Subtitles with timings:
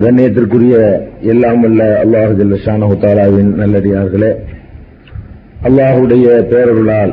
[0.00, 4.36] கண்ணியத்திற்குரிய எல்லாம் அல்ல அல்லாஹு ஷானஹுத்தாலாவின் நல்லடியார்களே
[5.62, 7.12] அல்லாஹுடைய பேரருளால்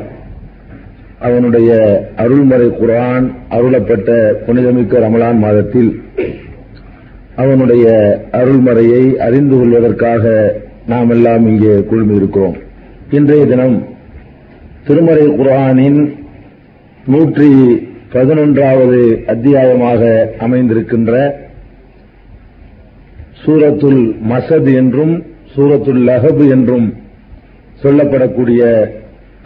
[1.20, 1.70] அவனுடைய
[2.16, 6.02] அருள்மறை குரான் அருளப்பட்ட புனிதமிக்க ரமலான் மாதத்தில்
[7.36, 7.86] அவனுடைய
[8.32, 10.24] அருள்மறையை அறிந்து கொள்வதற்காக
[10.86, 12.56] நாம் எல்லாம் இங்கே குழுமியிருக்கிறோம்.
[13.10, 13.86] இன்றைய தினம்
[14.86, 16.14] திருமறை குரானின்
[17.04, 17.80] நூற்றி
[18.12, 21.14] பதினொன்றாவது அத்தியாயமாக அமைந்திருக்கின்ற
[23.42, 25.14] சூரத்துல் மசத் என்றும்
[25.54, 26.88] சூரத்துல் லஹப் என்றும்
[27.82, 28.62] சொல்லப்படக்கூடிய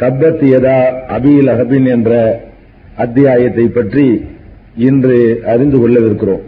[0.01, 0.79] கப்பத் யதா
[1.17, 2.13] அபீல் அஹபின் என்ற
[3.05, 4.07] அத்தியாயத்தை பற்றி
[4.89, 5.19] இன்று
[5.53, 6.43] அறிந்து கொள்ளவிருக்கிறோம்.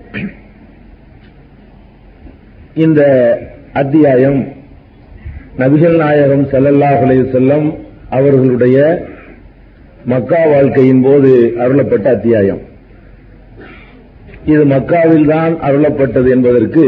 [2.84, 3.00] இந்த
[3.72, 4.41] அத்தியாயம்
[5.58, 7.66] நபிகள் நாயகம் ஸல்லல்லாஹு செல்லம்
[8.10, 8.78] அவர்களுடைய
[10.05, 12.60] மக்கா வாழ்க்கையின் போது அருளப்பட்ட அத்தியாயம்.
[14.44, 16.84] இது மக்காவில் தான் அருளப்பட்டது என்பதற்கு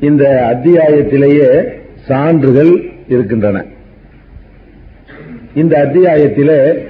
[0.00, 1.64] இந்த அத்தியாயத்திலேயே
[2.06, 3.64] சான்றுகள் இருக்கின்றன.
[5.54, 6.86] இந்த அத்தியாயத்திலே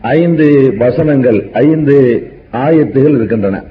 [0.00, 3.62] ஐந்து வசனங்கள் ஐந்து ஆயத்துகள் இருக்கின்றன.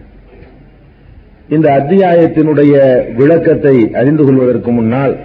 [1.49, 5.17] இந்த அத்தியாயத்தினுடைய விளக்கத்தை அறிந்து கொள்வதற்கு முன்னால்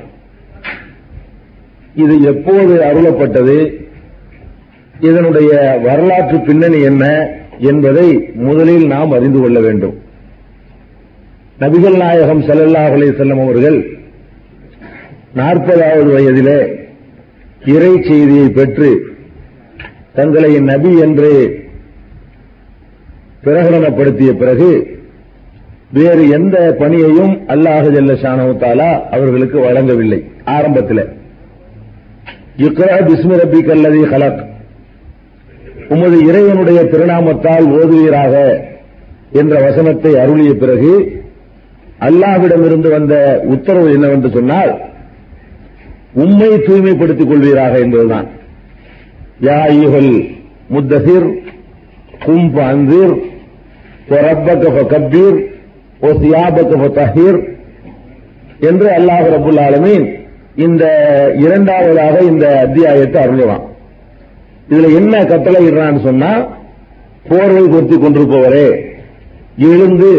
[1.94, 3.84] இது எப்போது அருளப்பட்டது?
[5.00, 10.04] இதனுடைய வரலாற்று பின்னணி என்ன என்பதை முதலில் நாம் அறிந்து கொள்ள வேண்டும்.
[11.60, 13.78] நபிகள் நாயகம் ஸல்லல்லாஹு அலைஹி வஸல்லம் அவர்கள்
[15.34, 16.58] நாற்பதாவது வயதிலே
[17.64, 18.90] இறை செய்தியை பெற்று
[20.14, 21.30] தங்களை நபி என்று
[23.44, 24.70] பிரகடனப்படுத்திய பிறகு
[25.90, 30.20] வேறு எந்த பணியையும் அல்லாஹு ஜல்ல அவர்களுக்கு வழங்கவில்லை.
[30.44, 31.04] ஆரம்பத்தில்.
[32.58, 34.40] இக்ரா பிஸ்மி ரப்பிக் கலக்
[35.88, 38.34] உமது இறைவனுடைய திருநாமத்தால் ஓதுவீராக
[39.32, 40.92] என்ற வசனத்தை அருளிய பிறகு
[42.00, 43.14] அல்லாவிடமிருந்து வந்த
[43.54, 44.72] உத்தரவு என்னவென்று சொன்னால்
[46.14, 48.26] உண்மை தூய்மைப்படுத்திக் கொள்வீராக என்பதுதான்.
[49.46, 50.12] யா யுகல்
[50.74, 51.28] முத்தசிர்
[52.24, 53.14] கும்ப அந்தீர்
[54.26, 55.38] ரப்பக கப்பீர்
[56.00, 57.40] ஓ சியாபக தஹீர்
[58.60, 60.06] என்று அல்லாஹ் ரபுல் ஆலமீன்
[60.66, 60.84] இந்த
[61.44, 63.64] இரண்டாவதாக இந்த அத்தியாயத்தை அருள்வான்.
[64.68, 66.30] இதுல என்ன கட்டளை இடுறான்னு சொன்னா
[67.28, 68.66] போர்வை பொருத்திக் கொண்டிருப்பவரே
[69.70, 70.10] எழுந்து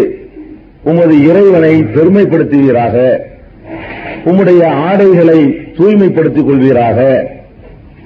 [0.83, 3.17] உமது இறைவனை பெருமைப்படுத்துவீராக.
[4.25, 7.25] உம்முடைய ஆடைகளை தூய்மைப்படுத்திக் கொள்வீராக.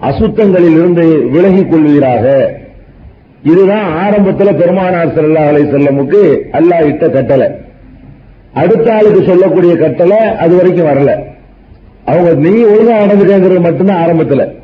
[0.01, 2.47] அசுத்தங்களில் இருந்து விலகிக் கொள்வீராக.
[3.43, 7.47] இதுதான் ஆரம்பத்தில் பெருமானார் செல்லா அலை செல்லமுக்கு அல்லாஹ் இட்ட கட்டளை.
[8.53, 11.19] அடுத்த ஆளுக்கு சொல்லக்கூடிய கட்டளை அது வரைக்கும் வரல.
[12.05, 14.59] அவங்க நீ ஒழுங்கா நடந்துக்கங்கிறது மட்டும்தான் ஆரம்பத்தில்.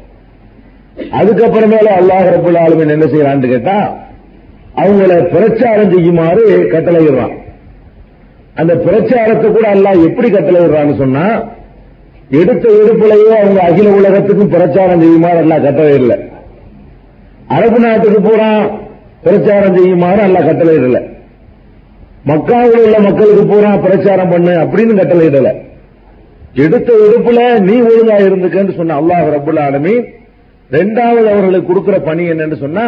[0.97, 3.97] அதுக்கப்புறமேல அல்லாஹ் ரபுல் ஆலமின் என்ன செய்யறான்னு கேட்டா
[4.75, 7.33] அவங்கள பிரச்சாரம் செய்யுமாறு கட்டளையிடுறான்.
[8.57, 11.25] அந்த பிரச்சாரத்தை கூட அல்லாஹ் எப்படி கட்டளையிடுறான்னு சொன்னா
[12.37, 16.17] எடுத்த எடுப்புலையே அவங்க அகில உலகத்துக்கும் பிரச்சாரம் செய்யுமாறு எல்லாம் கட்டளை இல்லை
[17.55, 18.49] அரபு நாட்டுக்கு பூரா
[19.23, 20.99] பிரச்சாரம் செய்யுமாறு எல்லாம் கட்டளை இடல
[22.29, 25.49] மக்காவில் உள்ள மக்களுக்கு பூரா பிரச்சாரம் பண்ணு அப்படின்னு கட்டளை இடல
[26.63, 29.95] எடுத்த எடுப்புல நீ ஒழுங்கா இருந்துக்கன்னு சொன்ன அல்லாஹ் ரபுல் ஆலமி
[30.69, 32.85] ரெண்டாவது அவர்களுக்கு கொடுக்கிற பணி என்னன்னு சொன்னா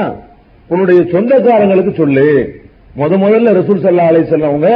[0.69, 2.25] உன்னுடைய சொந்தக்காரங்களுக்கு சொல்லு.
[2.95, 4.69] முத முதல்ல ரசூல் சல்லா அலை செல்லவங்க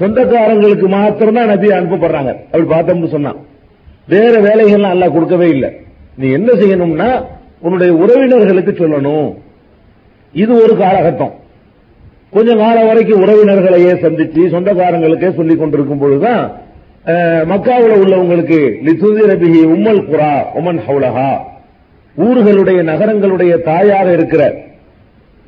[0.00, 2.32] சொந்தக்காரங்களுக்கு மாத்திரம்தான் நபி அனுப்பப்படுறாங்க.
[2.50, 3.38] அப்படி பார்த்தோம்னு சொன்னான்
[4.14, 5.70] வேற வேலைகள்லாம் எல்லாம் கொடுக்கவே இல்லை.
[6.20, 7.10] நீ என்ன செய்யணும்னா
[7.64, 9.28] உன்னுடைய உறவினர்களுக்கு சொல்லணும்.
[10.42, 11.34] இது ஒரு காலகட்டம்.
[12.34, 16.42] கொஞ்ச காலம் வரைக்கும் உறவினர்களையே சந்திச்சு சொந்தக்காரங்களுக்கே சொல்லிக் கொண்டிருக்கும் பொழுதுதான்
[17.50, 21.30] மக்காவில் உள்ளவங்களுக்கு லிசுதி ரபிஹி உம்மல் குரா உமன் ஹவுலஹா.
[22.16, 24.42] ஊர்களுடைய நகரங்களுடைய தாயாக இருக்கிற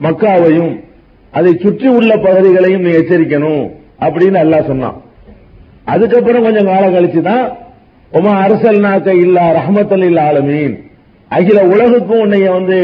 [0.06, 0.72] மக்காவையும்
[1.32, 3.64] அதை சுற்றி உள்ள பகுதிகளையும் நீ எச்சரிக்கணும்.
[4.00, 4.96] அப்படின்னு அல்லாஹ் சொன்னான்.
[5.94, 7.44] அதுக்கப்புறம் கொஞ்சம் காலம் கழிச்சு தான்
[8.12, 10.74] உமா அரசல் நாக்க இல்லா ரஹமத்தல் இல்ல ஆலமீன்.
[11.30, 12.76] அகில உலகுக்கும் உன்னைய வந்து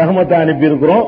[0.00, 1.06] ரஹமத்தை அனுப்பி இருக்கிறோம்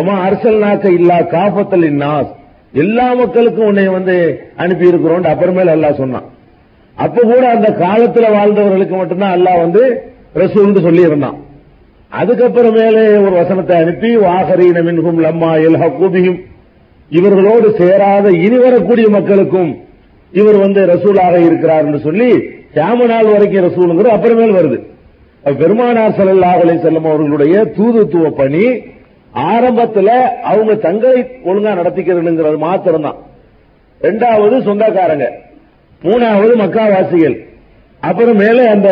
[0.00, 2.30] உமா அரசல் நாக்க இல்லா காபத்தல் இன்னாஸ்
[2.74, 4.14] எல்லா மக்களுக்கும் உன்னை வந்து
[4.62, 6.26] அனுப்பி இருக்கிறோம் அப்புறமேல அல்லாஹ் சொன்னான்.
[6.96, 9.82] அப்ப கூட அந்த காலத்துல வாழ்ந்தவர்களுக்கு மட்டும்தான் அல்லாஹ் வந்து
[10.42, 11.38] ரசூல்னு சொல்லி இருந்தான்
[12.12, 16.40] அதுக்கப்புறமேலே ஒரு வசனத்தை அனுப்பி வாகரீன மின்கும் லம்மா எல்ஹூபியும்
[17.10, 19.78] இவர்களோடு சேராத இனி வரக்கூடிய மக்களுக்கும்
[20.32, 22.32] இவர் வந்து ரசூலாக இருக்கிறார்னு சொல்லி
[22.74, 24.82] கேம நாள் வரைக்கும் ரசூலுங்கிறது அப்புறமேல் வருது.
[25.56, 28.64] பெருமானார் ஸல்லல்லாஹு செல்லும் அவர்களுடைய தூதுத்துவ பணி
[29.34, 30.06] ஆரம்பத்துல
[30.42, 33.16] அவங்க தங்களை ஒழுங்கா நடத்திக்கிறதுங்கிறது மாத்திரம்தான்.
[34.00, 35.32] ரெண்டாவது சொந்தக்காரங்க.
[36.02, 37.46] மூணாவது மக்காவாசிகள்.
[38.00, 38.90] அப்புறம் மேல அந்த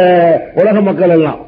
[0.55, 1.39] உலக மக்கள் எல்லாம்.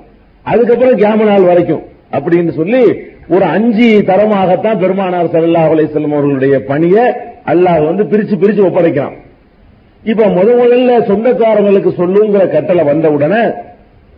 [0.42, 1.82] அதுக்கப்புறம் கேம நாள் வரைக்கும்
[2.12, 2.96] அப்படின்னு சொல்லி
[3.28, 7.04] ஒரு அஞ்சு தரமாகத்தான் பெருமானார் சல்லா அலைஹி அவர்களுடைய பணியை
[7.52, 9.14] அல்லாஹ் வந்து பிரிச்சு பிரிச்சு ஒப்படைக்கிறான்.
[10.02, 13.42] இப்ப முத முதல்ல சொந்தக்காரங்களுக்கு சொல்லுங்கிற கட்டளை வந்த உடனே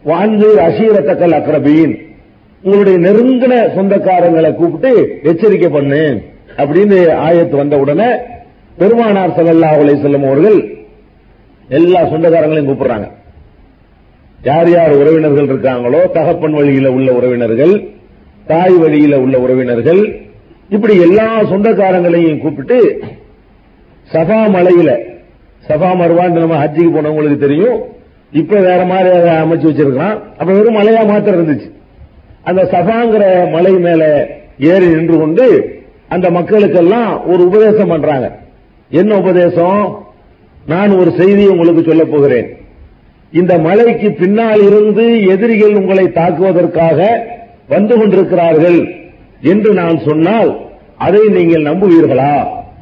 [0.05, 1.95] வாழ்ந்து அசீரத்தக்கல் அக்ரபியின்
[2.63, 4.93] உங்களுடைய நெருங்கின சொந்தக்காரங்களை கூப்பிட்டு
[5.31, 6.03] எச்சரிக்கை பண்ணு
[6.61, 8.09] அப்படின்னு ஆயத்து வந்த உடனே
[8.79, 10.59] பெருமானார் சல்லா அலைஹி வஸல்லம் அவர்கள்
[11.69, 13.07] எல்லா சொந்தக்காரங்களையும் கூப்பிடுறாங்க.
[14.41, 17.75] யார் யார் உறவினர்கள் இருக்காங்களோ தகப்பன் வழியில உள்ள உறவினர்கள்
[18.47, 20.01] தாய் வழியில உள்ள உறவினர்கள்
[20.69, 22.79] இப்படி எல்லா சொந்தக்காரங்களையும் கூப்பிட்டு
[24.13, 24.91] சபா மலையில
[25.69, 27.79] சபா மருவான் நம்ம ஹஜ்ஜிக்கு போனவங்களுக்கு தெரியும்.
[28.33, 31.69] இப்ப வேற மாதிரி அதை அமைச்சு வச்சிருக்கான் அப்ப வெறும் மலையா மாத்திரம் இருந்துச்சு.
[32.43, 34.03] அந்த சபாங்கிற மலை மேல
[34.59, 35.47] ஏறி நின்று கொண்டு
[36.09, 38.27] அந்த மக்களுக்கெல்லாம் ஒரு உபதேசம் பண்றாங்க.
[38.91, 39.81] என்ன உபதேசம்?
[40.67, 42.49] நான் ஒரு செய்தியை உங்களுக்கு சொல்ல போகிறேன்.
[43.33, 47.01] இந்த மலைக்கு பின்னால் இருந்து எதிரிகள் உங்களை தாக்குவதற்காக
[47.69, 48.79] வந்து கொண்டிருக்கிறார்கள்
[49.53, 50.51] என்று நான் சொன்னால்
[51.07, 52.35] அதை நீங்கள் நம்புவீர்களா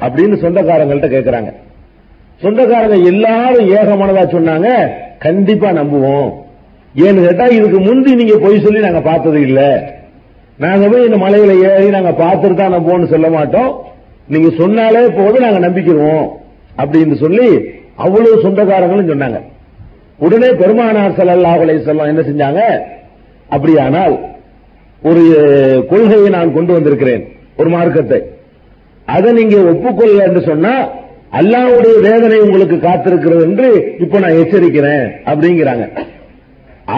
[0.04, 1.50] அப்படின்னு சொந்தக்காரங்கள்ட்ட கேட்கிறாங்க
[2.40, 4.68] சொந்தக்காரங்க எல்லாரும் ஏகமானதா சொன்னாங்க
[5.24, 6.30] கண்டிப்பா நம்புவோம்.
[6.94, 9.60] ஏன்னு கேட்டா இதுக்கு முந்தி நீங்க பொய் சொல்லி நாங்க பார்த்தது இல்ல.
[10.58, 13.70] நாங்க போய் இந்த மலையில ஏறி நாங்க பார்த்துட்டு தான் நம்புவோம்னு சொல்ல மாட்டோம்.
[14.32, 16.26] நீங்க சொன்னாலே போதும் நாங்க நம்பிக்கிறோம்
[16.82, 17.48] அப்படின்னு சொல்லி
[18.04, 19.40] அவ்வளவு சொந்தக்காரங்களும் சொன்னாங்க.
[20.18, 22.60] உடனே பெருமானார் ஸல்லல்லாஹு செல்லம் என்ன செஞ்சாங்க?
[23.48, 24.14] அப்படியானால்
[25.08, 25.22] ஒரு
[25.90, 27.24] கொள்கையை நான் கொண்டு வந்திருக்கிறேன்.
[27.56, 28.20] ஒரு மார்க்கத்தை.
[29.06, 30.74] அதை நீங்க ஒப்புக்கொள்ள என்று சொன்னா
[31.38, 33.68] அல்லாவுடைய வேதனை உங்களுக்கு காத்திருக்கிறது என்று
[33.98, 35.86] இப்ப நான் எச்சரிக்கிறேன் அப்படிங்கிறாங்க.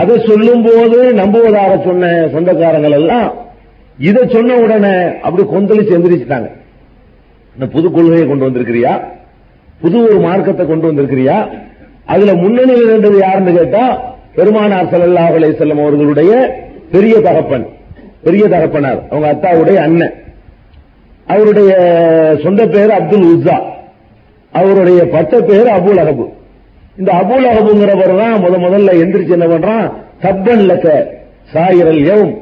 [0.01, 3.29] அதை சொல்லும் போது நம்புவதாக சொன்ன சொந்தக்காரங்கள் எல்லாம்
[3.99, 4.95] இதை சொன்ன உடனே
[5.27, 6.49] அப்படி கொந்தளிச்சு எந்திரிச்சிட்டாங்க.
[7.55, 8.93] இந்த புது கொள்கையை கொண்டு வந்திருக்கிறியா?
[9.81, 11.39] புது ஒரு மார்க்கத்தை கொண்டு வந்திருக்கிறியா?
[12.05, 13.85] அதுல முன்னணியில் இருந்தது யாருன்னு கேட்டா
[14.35, 16.33] பெருமானார் செல்லல்லா அலை செல்லம் அவர்களுடைய
[16.91, 17.67] பெரிய தகப்பன்.
[18.25, 20.15] பெரிய தகப்பனார் அவங்க அத்தாவுடைய அண்ணன்.
[21.27, 21.71] அவருடைய
[22.43, 23.57] சொந்த பேர் அப்துல் உஸ்ஸா.
[24.53, 26.27] அவருடைய பட்ட பேர் அபுல் அகபு
[26.99, 29.87] இந்த அபுல் அகபுங்கிறவர் தான் முத முதல்ல எந்திரிச்சு என்ன பண்றான்?
[30.23, 30.87] தப்பன் லக்க
[31.53, 32.35] சாயிரல் எவும்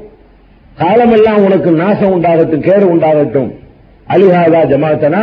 [0.76, 3.50] காலமெல்லாம் உனக்கு நாசம் உண்டாகட்டும் கேடு உண்டாகட்டும்.
[4.08, 5.22] அலிஹாதா ஜமாத்தனா?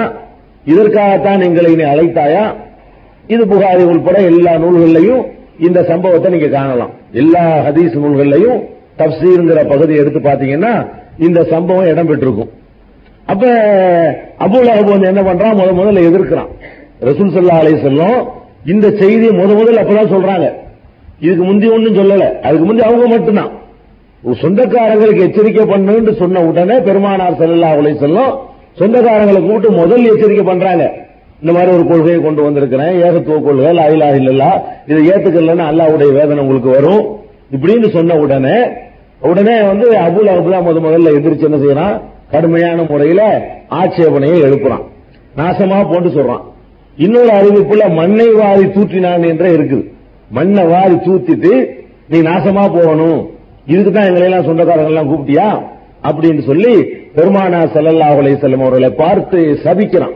[0.65, 2.43] இதற்காகத்தான் எங்களை நீ அழைத்தாயா?
[3.27, 5.23] இது புகாரி உள்பட எல்லா நூல்கள்லையும்
[5.59, 6.91] இந்த சம்பவத்தை நீங்க காணலாம்.
[7.11, 8.59] எல்லா ஹதீஸ் நூல்கள்லையும்
[8.99, 12.49] தப்சீருங்கிற பகுதியை எடுத்து பாத்தீங்கன்னா இந்த சம்பவம் இடம் பெற்றிருக்கும்.
[13.25, 13.47] அப்ப
[14.39, 15.57] அபுல் அஹபு வந்து என்ன பண்றான்?
[15.59, 16.49] முத முதல்ல எதிர்க்கிறான்.
[17.07, 18.27] ரசூல் சல்லா அலை செல்லும்
[18.65, 20.53] இந்த செய்தியை முத முதல்ல அப்பதான் சொல்றாங்க.
[21.19, 22.41] இதுக்கு முந்தி ஒன்றும் சொல்லல.
[22.41, 23.51] அதுக்கு முந்தி அவங்க மட்டும்தான்.
[24.41, 28.33] சொந்தக்காரங்களுக்கு எச்சரிக்கை பண்ணுன்னு சொன்ன உடனே பெருமானார் செல்லா அலைஹி செல்லும்
[28.79, 30.83] சொந்தக்காரங்களை கூப்பிட்டு முதல் எச்சரிக்கை பண்றாங்க.
[31.41, 32.93] இந்த மாதிரி ஒரு கொள்கையை கொண்டு வந்திருக்கிறேன்.
[33.05, 34.51] ஏகத்துவ கொள்கை லாயிலா இல்லல்லா
[34.87, 37.03] இதை ஏத்துக்கலன்னா அல்லாவுடைய வேதனை உங்களுக்கு வரும்.
[37.51, 38.57] இப்படின்னு சொன்ன உடனே
[39.21, 42.01] உடனே வந்து அபுல் அஹப் முத முதல்ல எதிர்த்து என்ன செய்யறான்?
[42.31, 43.21] கடுமையான முறையில
[43.69, 44.83] ஆட்சேபனையை எழுப்புறான்.
[45.37, 46.41] நாசமா போட்டு சொல்றான்.
[46.97, 49.87] இன்னொரு அறிவிப்புல மண்ணை வாரி தூற்றினான் என்ற இருக்குது.
[50.29, 51.65] மண்ணை வாரி தூத்திட்டு
[52.07, 53.29] நீ நாசமா போகணும்.
[53.65, 55.61] இதுக்கு தான் எங்களை எல்லாம் சொந்தக்காரங்க எல்லாம் கூப்பிட்டியா?
[56.03, 56.73] அப்படின்னு சொல்லி
[57.15, 60.15] பெருமானா செல்லல்லா அலைஹி வஸல்லம் அவர்களை பார்த்து சபிக்கிறான்.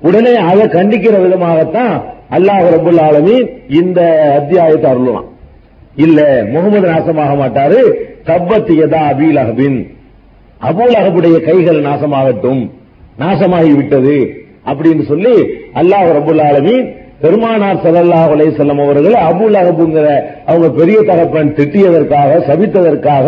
[0.00, 4.00] உடனே அதை கண்டிக்கிற விதமாகத்தான் அல்லாஹ் ரபுல் ஆலமி இந்த
[4.34, 5.32] அத்தியாயத்தை அருளலாம்
[5.96, 7.80] இல்ல முகமது நாசமாக மாட்டாரு.
[8.26, 9.86] தப்பத் யதா அபீல் அஹபின்
[10.62, 12.70] அபூல் அகபுடைய கைகள் நாசமாகட்டும்.
[13.18, 14.42] நாசமாகி விட்டது.
[14.66, 15.34] அப்படின்னு சொல்லி
[15.74, 23.26] அல்லாஹ் ரபுல் ஆலமீன் பெருமானார் ஸல்லல்லாஹு அலைஹி செல்லம் அவர்கள் அபுல் அகபுங்கிற அவங்க பெரிய தகப்பன் திட்டியதற்காக சபித்ததற்காக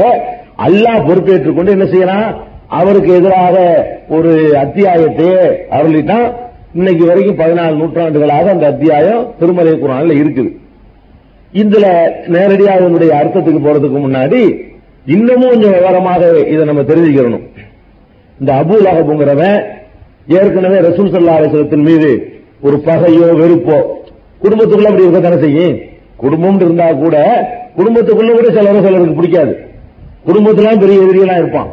[0.66, 2.34] அல்லாஹ் பொறுப்பேற்றுக் கொண்டு என்ன செய்யறான்?
[2.68, 6.32] அவருக்கு எதிராக ஒரு அத்தியாயத்தையே அருளிட்டான்.
[6.74, 10.50] இன்னைக்கு வரைக்கும் பதினாலு நூற்றாண்டுகளாக அந்த அத்தியாயம் திருமலை குரான்ல இருக்குது.
[11.52, 11.86] இதுல
[12.26, 14.40] நேரடியாக இதனுடைய அர்த்தத்துக்கு போறதுக்கு முன்னாடி
[15.06, 17.44] இன்னமும் கொஞ்சம் விவரமாக இதை நம்ம தெரிஞ்சுக்கணும்
[18.40, 19.64] இந்த அபுல் அகபுங்கிறவன்
[20.28, 22.10] ஏற்கனவே ரசூல் சல்லா அலிஸ்லத்தின் மீது
[22.60, 23.78] ஒரு பகையோ வெறுப்போ
[24.42, 25.76] குடும்பத்துக்குள்ள அப்படி இருக்க தானே செய்யும்?
[26.16, 27.16] குடும்பம் இருந்தா கூட
[27.76, 29.54] குடும்பத்துக்குள்ள கூட சிலரும் சிலருக்கு பிடிக்காது.
[30.26, 31.70] குடும்பத்துல பெரிய எதிரியெல்லாம் இருப்பான்.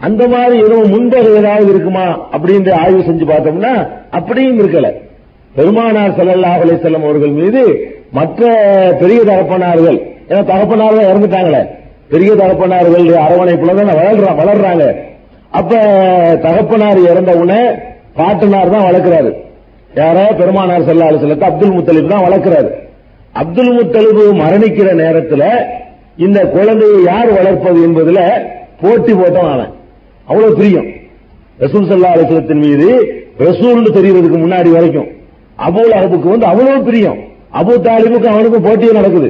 [0.00, 4.92] அந்த மாதிரி எதுவும் முன்பகை ஏதாவது இருக்குமா அப்படின்னு ஆய்வு செஞ்சு பார்த்தோம்னா அப்படியும் இருக்கல.
[5.54, 8.40] பெருமானார் செல்லல்லா அலை செல்லம் அவர்கள் மீது மற்ற
[9.02, 9.98] பெரிய தகப்பனார்கள்
[10.30, 11.62] ஏன்னா தகப்பனார்கள் இறந்துட்டாங்களே.
[12.12, 14.84] பெரிய தகப்பனார்கள் அரவணைப்புல தான் வளர்றாங்க வளர்றாங்க.
[15.58, 15.72] அப்ப
[16.46, 17.62] தகப்பனார் இறந்த உடனே
[18.18, 19.30] பாட்டனார் தான் வளர்க்கிறாரு.
[20.00, 22.70] யாரோ பெருமானார் ஸல்லல்லாஹு செல்லத்தை அப்துல் முத்தலிப் தான் வளர்க்கிறாரு.
[23.40, 25.46] அப்துல் முத்தலிபு மரணிக்கிற நேரத்தில்
[26.24, 28.20] இந்த குழந்தையை யார் வளர்ப்பது என்பதுல
[28.82, 29.72] போட்டி போட்டான் அவன்.
[30.28, 30.88] அவ்வளவு பிரியம்.
[31.64, 32.88] ரசூல் செல்லா அலுவலத்தின் மீது
[33.46, 35.10] ரசூல்னு தெரியறதுக்கு முன்னாடி வரைக்கும்
[35.66, 37.20] அபூல் அஹபுக்கு வந்து அவ்வளவு பிரியம்.
[37.60, 39.28] அபு தாலிபுக்கு அவனுக்கும் போட்டியே நடக்குது.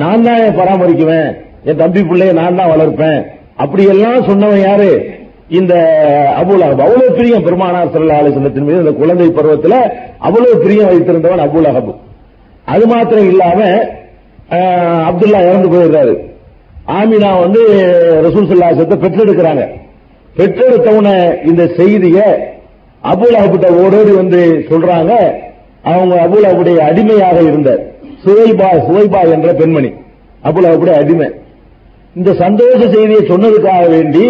[0.00, 1.30] நான் தான் என் பராமரிக்குவேன்.
[1.68, 3.20] என் தம்பி பிள்ளைய நான் தான் வளர்ப்பேன்.
[3.62, 4.90] அப்படி எல்லாம் சொன்னவன் யாரு?
[5.58, 5.74] இந்த
[6.40, 9.78] அபுல அவ்வளவு பிரியம் பெருமானார் ஸல்லல்லாஹு அலைஹி மீது இந்த குழந்தை பருவத்தில்
[10.26, 11.92] அவ்வளவு பிரியம் வைத்திருந்தவன் அபுல் அஹப்
[12.72, 13.60] அது மாத்திரம் இல்லாம
[15.08, 16.14] அப்துல்லா இறந்து போயிருக்காரு
[16.98, 17.62] ஆமினா வந்து
[18.26, 19.64] ரசூல் சல்லாசத்தை பெற்றெடுக்கிறாங்க.
[20.36, 21.08] பெற்றெடுத்தவன
[21.50, 22.18] இந்த செய்திய
[23.12, 25.12] அபுல் அஹபிட்ட ஓடோடி வந்து சொல்றாங்க.
[25.82, 27.70] அவங்க அபுல் அஹபுடைய அடிமையாக இருந்த
[28.24, 29.90] சுவைபா சுவைபா என்ற பெண்மணி
[30.44, 31.28] அபுல் அஹபுடைய அடிமை.
[32.14, 34.24] இந்த சந்தோஷ செய்தியை சொன்னதுக்காக வேண்டி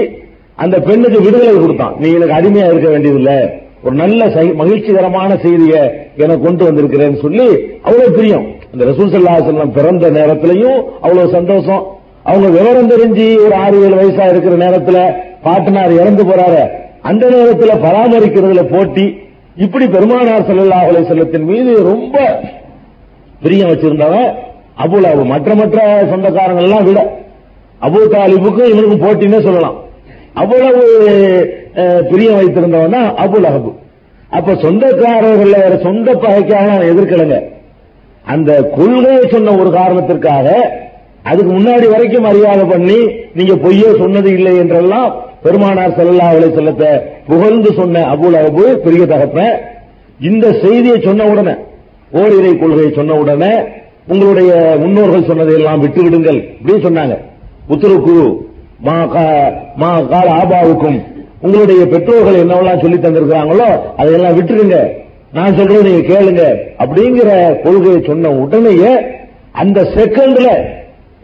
[0.55, 1.95] அந்த பெண்ணுக்கு விடுதலை கொடுத்தான்.
[1.99, 3.39] நீ எனக்கு அடிமையா இருக்க வேண்டியதில்லை.
[3.85, 4.25] ஒரு நல்ல
[4.55, 5.83] மகிழ்ச்சிகரமான செய்தியை
[6.17, 7.47] எனக்கு கொண்டு வந்திருக்கிறேன்னு சொல்லி
[7.83, 8.47] அவ்வளவு பிரியம்.
[8.73, 11.85] அந்த ரசூல் பிறந்த நேரத்திலையும் அவ்வளவு சந்தோஷம்.
[12.23, 14.99] அவங்க விவரம் தெரிஞ்சு ஒரு ஆறு ஏழு வயசா இருக்கிற நேரத்துல
[15.43, 16.65] பாட்டனார் இறந்து போறாரு.
[17.11, 19.07] அந்த நேரத்துல பராமரிக்கிறதுல போட்டி
[19.65, 22.17] இப்படி பெருமானார் செல்லல்லா அலை செல்லத்தின் மீது ரொம்ப
[23.43, 24.29] பிரியம் வச்சிருந்தவன்
[24.85, 25.79] அபுல் மற்ற மற்ற
[26.11, 27.01] சொந்தக்காரங்க எல்லாம் விட.
[27.87, 29.77] அபு தாலிபுக்கும் இவனுக்கும் போட்டின்னே சொல்லலாம்.
[30.43, 30.83] அவ்வளவு
[32.11, 33.71] பிரியம் வைத்திருந்தவன் தான் அபுல் அஹபு
[34.39, 37.39] அப்ப சொந்தக்காரர்கள் சொந்த பகைக்காக நான் எதிர்க்கலைங்க.
[38.25, 40.47] அந்த கொள்கையை சொன்ன ஒரு காரணத்திற்காக
[41.31, 42.99] அதுக்கு முன்னாடி வரைக்கும் மரியாதை பண்ணி
[43.39, 45.09] நீங்க பொய்யோ சொன்னது இல்லை என்றெல்லாம்
[45.43, 46.91] பெருமானார் செல்லா அலைஹி செல்லத்தை
[47.27, 49.41] புகழ்ந்து சொன்ன அபுல் அபு பெரிய தகப்ப
[50.21, 51.55] இந்த செய்தியை சொன்ன உடனே
[52.13, 53.53] ஓரிரை கொள்கையை சொன்ன உடனே
[54.07, 57.15] உங்களுடைய முன்னோர்கள் சொன்னதை எல்லாம் விட்டு விடுங்கள் அப்படின்னு சொன்னாங்க.
[57.69, 58.15] உத்தரவுக்கு
[58.81, 60.99] மா கா- மா கால ஆபாவுக்கும்
[61.43, 63.69] உங்களுடைய பெற்றோர்கள் என்னவெல்லாம் சொல்லி தந்திருக்கிறாங்களோ
[63.99, 64.79] அதையெல்லாம் விட்டுருங்க.
[65.33, 66.43] நான் சொல்றது நீங்க கேளுங்க
[66.79, 67.31] அப்படிங்கிற
[67.65, 68.93] கொள்கையை சொன்ன உடனேயே
[69.55, 70.49] அந்த செகண்ட்ல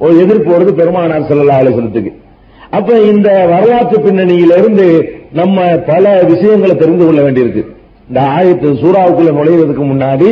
[0.01, 2.13] ஒரு எதிர்ப்பு வருது பெருமானார் ஸல்லல்லாஹு அலைஹி
[2.77, 4.87] அப்ப இந்த வரலாற்று பின்னணியிலிருந்து
[5.41, 7.63] நம்ம பல விஷயங்களை தெரிந்து கொள்ள வேண்டியிருக்கு.
[8.09, 10.31] இந்த ஆயத்து சூறாவுக்குள்ள நுழைவதற்கு முன்னாடி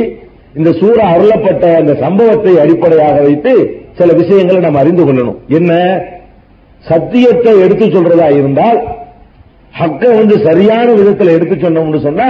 [0.59, 3.53] இந்த சூறா அருளப்பட்ட அந்த சம்பவத்தை அடிப்படையாக வைத்து
[3.99, 5.39] சில விஷயங்களை நம்ம அறிந்து கொள்ளணும்.
[5.59, 5.73] என்ன?
[6.89, 8.79] சத்தியத்தை எடுத்து சொல்றதா இருந்தால்
[9.81, 12.29] ஹக்க வந்து சரியான விதத்தில் எடுத்து சொன்னோம்னு சொன்னா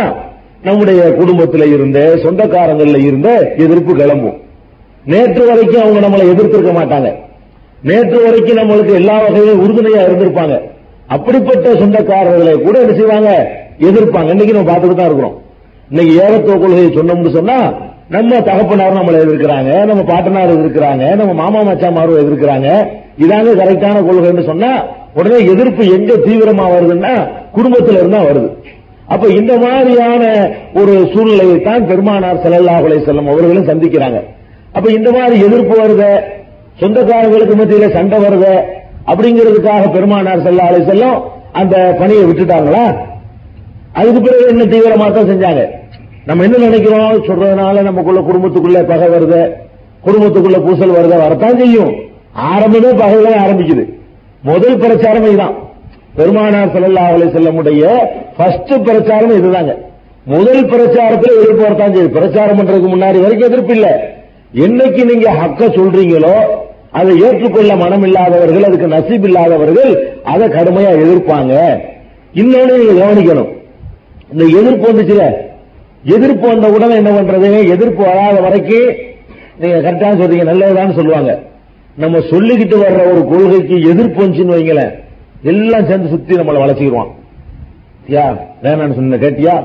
[0.67, 3.29] நம்முடைய குடும்பத்தில் இருந்த சொந்தக்காரங்கள்ல இருந்த
[3.65, 4.39] எதிர்ப்பு கிளம்பும்.
[5.05, 7.11] நேற்று வரைக்கும் அவங்க நம்மளை எதிர்த்திருக்க மாட்டாங்க.
[7.89, 10.57] நேற்று வரைக்கும் நம்மளுக்கு எல்லா வகையிலும் உறுதுணையா இருந்திருப்பாங்க.
[11.15, 13.31] அப்படிப்பட்ட சொந்தக்காரர்களை கூட என்ன செய்வாங்க?
[13.89, 14.31] எதிர்ப்பாங்க.
[14.35, 15.37] இன்னைக்கு நம்ம பார்த்துட்டு தான் இருக்கிறோம்.
[15.91, 17.57] இன்னைக்கு ஏகத்துவ கொள்கையை சொன்னோம்னு சொன்னா
[18.15, 22.69] நம்ம தகப்பனாரும் நம்மளை எதிர்க்கிறாங்க நம்ம பாட்டனார் எதிர்க்கிறாங்க நம்ம மாமா மச்சாமாரும் எதிர்க்கிறாங்க.
[23.25, 24.71] இதாங்க கரெக்டான கொள்கைன்னு சொன்னா
[25.19, 27.13] உடனே எதிர்ப்பு எங்க தீவிரமா வருதுன்னா
[27.57, 28.49] குடும்பத்துல இருந்தா வருது.
[29.15, 30.23] அப்ப இந்த மாதிரியான
[30.81, 34.21] ஒரு சூழ்நிலையை தான் பெருமானார் ஸல்லல்லாஹு செல்லும் அவர்களும் சந்திக்கிறாங்க.
[34.77, 36.05] அப்ப இந்த மாதிரி எதிர்ப்பு வருத
[36.81, 38.47] சொந்தக்காரங்களுக்கு மத்தியில சண்டை வருத
[39.11, 41.19] அப்படிங்கிறதுக்காக பெருமானார் செல்ல அலைஹி செல்லும்
[41.61, 42.85] அந்த பணியை விட்டுட்டாங்களா?
[43.99, 45.63] அதுக்கு பிறகு என்ன தீவிரமா தான் செஞ்சாங்க.
[46.29, 47.11] நம்ம என்ன நினைக்கிறோம்?
[47.29, 49.35] சொல்றதுனால நமக்குள்ள குடும்பத்துக்குள்ள பகை வருத
[50.07, 51.93] குடும்பத்துக்குள்ள பூசல் வருத வரத்தான் செய்யும்.
[52.53, 53.85] ஆரம்பமே பகைகளை ஆரம்பிக்குது.
[54.51, 55.57] முதல் பிரச்சாரம் இதுதான்.
[56.17, 57.83] பெருமானார் ஸல்லல்லாஹு அலைஹி வஸல்லமுடைய
[58.37, 59.75] ஃபர்ஸ்ட் பிரச்சாரம் இதுதாங்க.
[60.25, 62.17] முதல் பிரச்சாரத்துல எதிர்ப்பு வரத்தான் செய்யுது.
[62.19, 63.93] பிரச்சாரம் பண்றதுக்கு முன்னாடி வரைக்கும் எதிர்ப்பு இல்லை.
[64.55, 66.35] என்னைக்கு நீங்க ஹக்க சொல்றீங்களோ
[66.91, 71.79] அதை ஏற்றுக்கொள்ள மனம் இல்லாதவர்கள் அதுக்கு நசீப் இல்லாதவர்கள் அதை கடுமையா எதிர்ப்பாங்க.
[72.35, 73.49] இன்னொன்னு நீங்க கவனிக்கணும்.
[74.33, 75.33] இந்த எதிர்ப்பு வந்துச்சுல
[76.05, 77.69] எதிர்ப்பு வந்த உடனே என்ன பண்றது?
[77.69, 78.95] எதிர்ப்பு வராத வரைக்கும்
[79.59, 81.41] நீங்க கரெக்டா சொல்றீங்க நல்லதுதான் சொல்லுவாங்க.
[81.97, 84.93] நம்ம சொல்லிக்கிட்டு வர்ற ஒரு கொள்கைக்கு எதிர்ப்பு வந்துச்சுன்னு வைங்களேன்
[85.43, 87.11] எல்லாம் சேர்ந்து சுத்தி நம்மளை வளர்ச்சிக்கிடுவான்.
[88.09, 89.65] யா வேணான்னு சொன்ன கேட்டியா?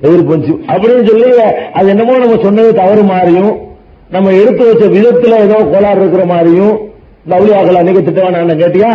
[0.00, 0.56] எதிர்ப்பு வந்துச்சு.
[0.66, 1.40] அப்படின்னு சொல்லி
[1.72, 3.70] அது என்னமோ நம்ம சொன்னது தவறு மாறியும்
[4.12, 6.74] நம்ம எடுத்து வச்ச விதத்துல ஏதோ கோளாறு இருக்கிற மாதிரியும்
[7.30, 8.90] லவ்லியாக்கள் அன்னைக்கு திட்ட வேணாம் கேட்டியா?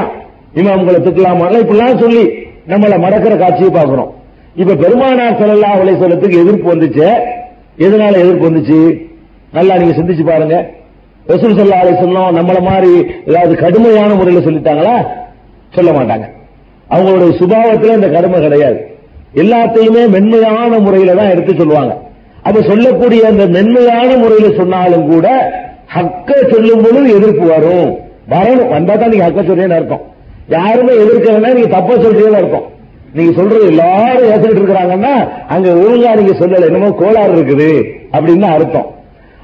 [0.56, 1.52] இமாம்களை திட்டலாமா?
[1.52, 2.24] இப்படிலாம் சொல்லி
[2.68, 4.12] நம்மளை மடக்கிற காட்சியை பாக்குறோம்
[4.56, 7.08] இப்ப பெருமானார் செல்லா அவளை சொல்லத்துக்கு எதிர்ப்பு வந்துச்சு.
[7.78, 9.08] எதனால எதிர்ப்பு வந்துச்சு?
[9.54, 10.74] நல்லா நீங்க சிந்திச்சு பாருங்க.
[11.28, 12.92] ரசூல் ஸல்லல்லாஹு அலைஹி சொன்னோம் நம்மள மாதிரி
[13.26, 14.96] ஏதாவது கடுமையான முறையில் சொல்லிட்டாங்களா?
[15.70, 16.26] சொல்ல மாட்டாங்க.
[16.92, 18.80] அவங்களுடைய சுபாவத்துல இந்த கடுமை கிடையாது.
[19.34, 22.07] எல்லாத்தையுமே மென்மையான முறையில தான் எடுத்து சொல்லுவாங்க.
[22.44, 25.28] அது சொல்லக்கூடிய அந்த மென்மையான முறையில சொன்னாலும் கூட
[25.96, 27.98] ஹக்க சொல்லும் பொழுது எதிர்ப்பு வரும்.
[28.30, 28.70] வரணும்.
[28.70, 30.02] வந்தா தான் நீங்க ஹக்க சொல்றேன்னு அர்த்தம்.
[30.50, 32.66] யாருமே எதிர்க்கலன்னா நீங்க தப்பா சொல்றீங்கன்னு அர்த்தம்.
[33.14, 36.66] நீங்க சொல்றது எல்லாரும் ஏசிக்கிட்டு இருக்கிறாங்கன்னா அங்க ஒழுங்கா நீங்க சொல்லல.
[36.66, 37.70] என்னமோ கோளாறு இருக்குது
[38.12, 38.88] அப்படின்னு அர்த்தம்.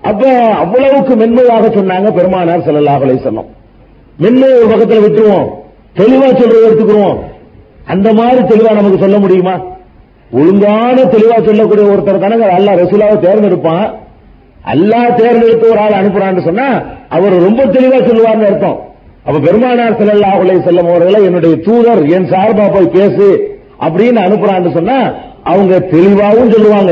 [0.01, 3.49] அப்ப அவ்வளவுக்கு மென்மையாக சொன்னாங்க பெருமானார் செல்லலாகலை சொன்னோம் வஸல்லம்.
[4.17, 5.47] மென்மை ஒரு பக்கத்துல விட்டுருவோம்.
[5.97, 7.17] தெளிவா சொல்றதை எடுத்துக்கிறோம்
[7.85, 9.61] அந்த மாதிரி தெளிவா நமக்கு சொல்ல முடியுமா?
[10.39, 13.87] ஒழுங்கான தெளிவா சொல்லக்கூடிய ஒருத்தர் தானே அல்லாஹ் ரசூலாவை தேர்ந்தெடுப்பான்.
[14.73, 16.67] அல்லா தேர்ந்தெடுத்து ஒரு ஆள் அனுப்புறான்னு சொன்னா
[17.15, 18.77] அவர் ரொம்ப தெளிவா சொல்லுவார்னு அர்த்தம்.
[19.27, 23.27] அப்ப பெருமானார் ஸல்லல்லாஹு செல்லும் வஸல்லம் அவர்களை என்னுடைய தூதர் என் சார்பா போய் பேசு
[23.85, 24.97] அப்படின்னு அனுப்புறான்னு சொன்னா
[25.51, 26.91] அவங்க தெளிவாகவும் சொல்லுவாங்க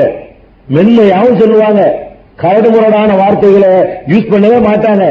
[0.75, 1.81] மென்மையாகவும் சொல்லுவாங்க.
[2.41, 3.71] கரடுமுரடான வார்த்தைகளை
[4.11, 5.05] யூஸ் பண்ணவே மாட்டாங்க.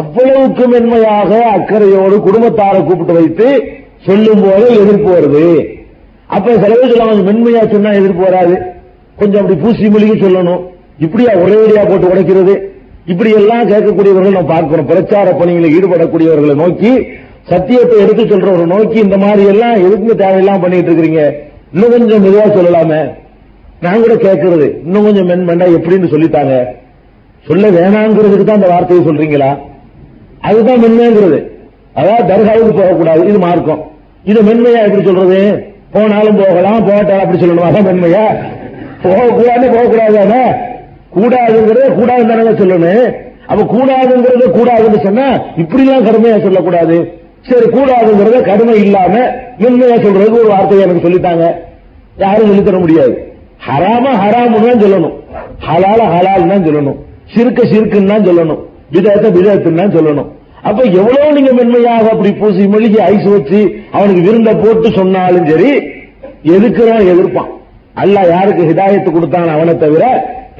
[0.00, 3.48] அவ்வளவுக்கு மென்மையாக அக்கறையோடு குடும்பத்தாரை கூப்பிட்டு வைத்து
[4.06, 5.46] சொல்லும் போது எதிர்ப்பு வருது.
[6.26, 8.54] அப்ப சில பேர் சொல்லுவாங்க மென்மையா சொன்னா எதிர்ப்பு வராது.
[9.16, 10.62] கொஞ்சம் அப்படி பூசி மொழியும் சொல்லணும்.
[10.98, 12.54] இப்படியா ஒரேடியா போட்டு உடைக்கிறது?
[13.06, 14.86] இப்படி எல்லாம் கேட்கக்கூடியவர்கள் நம்ம பார்க்கிறோம்.
[14.86, 16.92] பிரச்சார பணிகளில் ஈடுபடக்கூடியவர்களை நோக்கி
[17.50, 21.34] சத்தியத்தை எடுத்து சொல்றவர்கள் நோக்கி இந்த மாதிரி எல்லாம் எதுக்குங்க தேவையெல்லாம் பண்ணிட்டு இருக்கிறீங்க?
[21.72, 23.00] இன்னும் கொஞ்சம் மெதுவா சொல்லலாமே.
[23.80, 24.66] நான் கூட கேட்கறது.
[24.84, 26.54] இன்னும் கொஞ்சம் மென்மெண்டா எப்படின்னு சொல்லித்தாங்க.
[27.48, 29.58] சொல்ல வேணாங்கிறதுக்கு தான் அந்த வார்த்தையை சொல்றீங்களா?
[30.40, 31.52] அதுதான் மென்மைங்கிறது.
[31.94, 33.28] அதாவது தர்காவுக்கு போகக்கூடாது.
[33.28, 33.82] இது மார்க்கம்.
[34.24, 35.73] இது மென்மையா எப்படி சொல்றது?
[35.94, 37.66] போனாலும் போகலாம் போகட்டாலும் அப்படி சொல்லணும்.
[37.68, 38.24] அதான் மென்மையா
[39.04, 40.40] போகக்கூடாது போகக்கூடாது
[41.16, 43.04] கூடாதுங்கிறத கூடாது தானே சொல்லணும்.
[43.50, 45.26] அப்ப கூடாதுங்கிறத கூடாதுன்னு சொன்னா
[45.62, 46.96] இப்படி எல்லாம் கடுமையா சொல்லக்கூடாது.
[47.48, 49.14] சரி கூடாதுங்கிறத கடுமை இல்லாம
[49.62, 51.44] மென்மையா சொல்றதுக்கு ஒரு வார்த்தையை எனக்கு சொல்லிட்டாங்க
[52.22, 53.14] யாரும் சொல்லித் தர முடியாது.
[53.66, 55.14] ஹராம ஹராமுன்னு தான் சொல்லணும்.
[55.66, 56.98] ஹலால ஹலால் தான் சொல்லணும்.
[57.34, 58.60] சிறுக்க சிறுக்குன்னு தான் சொல்லணும்.
[58.94, 60.28] விதத்தை விதத்துன்னு தான் சொல்லணும்.
[60.68, 63.60] அப்ப எவ்வளவு நீங்க மென்மையாக அப்படி பூசி மெழுகி ஐஸ் வச்சு
[63.96, 65.70] அவனுக்கு விருந்த போட்டு சொன்னாலும் சரி
[66.54, 67.50] எதுக்குறான் எதிர்ப்பான்.
[68.02, 70.04] அல்ல யாருக்கு ஹிதாயத்து கொடுத்தான் அவனை தவிர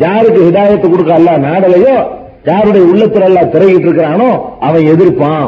[0.04, 1.96] யாருக்கு ஹிதாயத்து கொடுக்க அல்ல நாடலையோ
[2.50, 4.30] யாருடைய உள்ளத்துல எல்லாம் திரையிட்டு இருக்கிறானோ
[4.66, 5.46] அவன் எதிர்ப்பான்.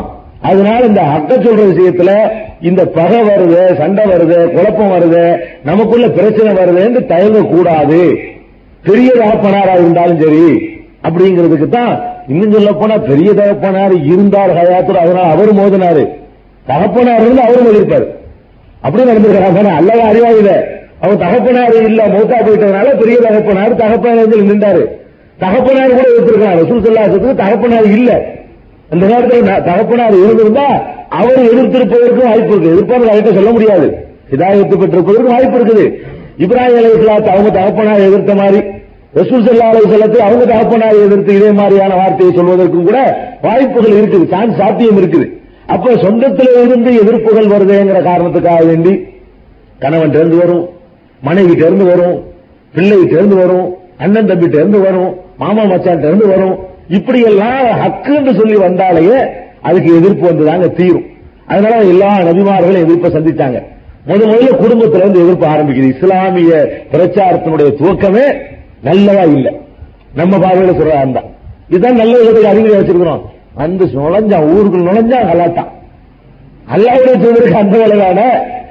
[0.49, 2.11] அதனால இந்த அக்க சொல்ற விஷயத்துல
[2.69, 5.23] இந்த பகை வருது சண்டை வருது குழப்பம் வருது
[5.69, 8.01] நமக்குள்ள பிரச்சனை வருதுன்னு தயங்க கூடாது
[8.85, 10.45] பெரிய தகப்பனாரா இருந்தாலும் சரி
[11.07, 11.95] அப்படிங்கிறதுக்கு தான்
[12.29, 16.05] இன்னும் சொல்ல போனா பெரிய தகப்பனார் இருந்தார் ஹயாத்துல அதனால அவர் மோதினாரு.
[16.67, 18.07] தகப்பனார் இருந்து அவரும் மோதிருப்பாரு
[18.81, 20.51] அப்படி நடந்திருக்கிறாங்க அல்லவா அறிவாயில
[21.01, 24.89] அவர் தகப்பனார் இல்ல மௌத்தா போயிட்டதுனால பெரிய தகப்பனார் தகப்பனார் நின்றாரு.
[25.39, 28.35] தகப்பனார் கூட எடுத்திருக்காங்க ரசூல் சொல்லாசத்துக்கு தகப்பனார் இல்ல.
[28.91, 33.97] அந்த நேரத்தில் ந- தகப்பனார் இருந்திருந்தா அவர் எதிர்த்திருப்பதற்கும் வாய்ப்பு இருக்கு எதிர்ப்பாளர் அவர்கிட்ட சொல்ல முடியாது.
[34.31, 35.85] இதாயத்து பெற்றிருப்பதற்கும் வாய்ப்பு இருக்குது.
[36.39, 38.61] இப்ராஹிம் அலி இஸ்லாத்தை அவங்க தகப்பனார் எதிர்த்த மாதிரி
[39.15, 43.01] ரசூல் செல்லா அலி சொல்லத்தை அவங்க தகப்பனார் எதிர்த்து இதே மாதிரியான வார்த்தையை சொல்வதற்கும் கூட
[43.43, 44.27] வாய்ப்புகள் இருக்குது.
[44.33, 45.27] சான்ஸ் சாத்தியம் இருக்குது.
[45.75, 48.95] அப்ப சொந்தத்தில் இருந்து எதிர்ப்புகள் வருதுங்கிற காரணத்துக்காக வேண்டி
[49.79, 50.69] கணவன் இருந்து வரும்
[51.23, 52.19] மனைவி இருந்து வரும்
[52.75, 56.57] பிள்ளை இருந்து வரும் அண்ணன் தம்பி இருந்து வரும் மாமா மச்சான் இருந்து வரும்.
[56.89, 59.19] இப்படி எல்லாம் ஹக்குன்னு சொல்லி வந்தாலேயே
[59.61, 61.07] அதுக்கு எதிர்ப்பு வந்துதாங்க தீரும்.
[61.47, 63.59] அதனால எல்லா நபிமார்களும் எதிர்ப்பை சந்திச்சாங்க.
[64.05, 65.89] முதல் முதல்ல குடும்பத்துல இருந்து எதிர்ப்பு ஆரம்பிக்குது.
[65.97, 66.53] இஸ்லாமிய
[66.93, 68.27] பிரச்சாரத்தினுடைய துவக்கமே
[68.83, 69.53] நல்லதா இல்ல.
[70.15, 71.23] நம்ம பார்வையில சொல்றதா இருந்தா.
[71.69, 73.21] இதுதான் நல்ல விதத்துக்கு அறிவுரை வச்சிருக்கிறோம்.
[73.55, 75.75] வந்து நுழைஞ்சா ஊருக்குள் நுழைஞ்சா கலாட்டான்
[76.75, 78.21] அல்லாவுடைய தூதருக்கு அந்த வேலைதான?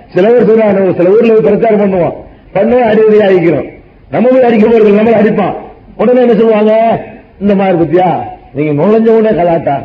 [0.07, 2.13] சில பேர் சொல்றாங்க சில ஊர்ல பிரச்சாரம் பண்ணுவோம்.
[2.53, 3.65] பண்ணுவோம் அடிக்கடி அடிக்கிறோம்.
[4.11, 5.53] நம்ம போய் அடிக்க போறது நம்மள அடிப்பான்.
[5.97, 7.01] உடனே என்ன சொல்லுவாங்க?
[7.39, 8.19] இந்த மாதிரி பத்தியா?
[8.53, 9.75] நீங்க நுழைஞ்ச உடனே கலாட்டா.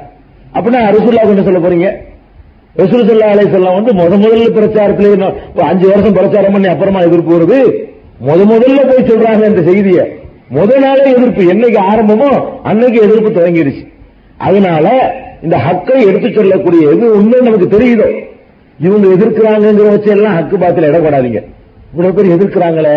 [0.55, 1.97] அப்படின்னா ரசூல்லா கொண்டு சொல்ல போறீங்க.
[2.77, 7.90] ரசூல் சொல்லா அலை செல்லம் வந்து முத முதல்ல பிரச்சாரத்திலே அஞ்சு வருஷம் பிரச்சாரம் பண்ணி அப்புறமா எதிர்ப்பு வருது.
[8.27, 10.05] முத முதல்ல போய் சொல்றாங்க இந்த செய்தியை.
[10.57, 11.43] முத நாளே எதிர்ப்பு.
[11.53, 12.31] என்னைக்கு ஆரம்பமோ
[12.63, 13.85] அன்னைக்கு எதிர்ப்பு தொடங்கிடுச்சு
[14.39, 14.87] அதனால
[15.43, 18.09] இந்த ஹக்கை எடுத்து சொல்லக்கூடிய எது உண்மை நமக்கு தெரியுதோ?
[18.79, 21.41] இவங்க எதிர்க்கிறாங்கிற வச்சு எல்லாம் ஹக்கு பாத்துல இடப்படாதீங்க.
[21.93, 22.95] இவ்வளவு பேர் எதிர்க்கிறாங்களே.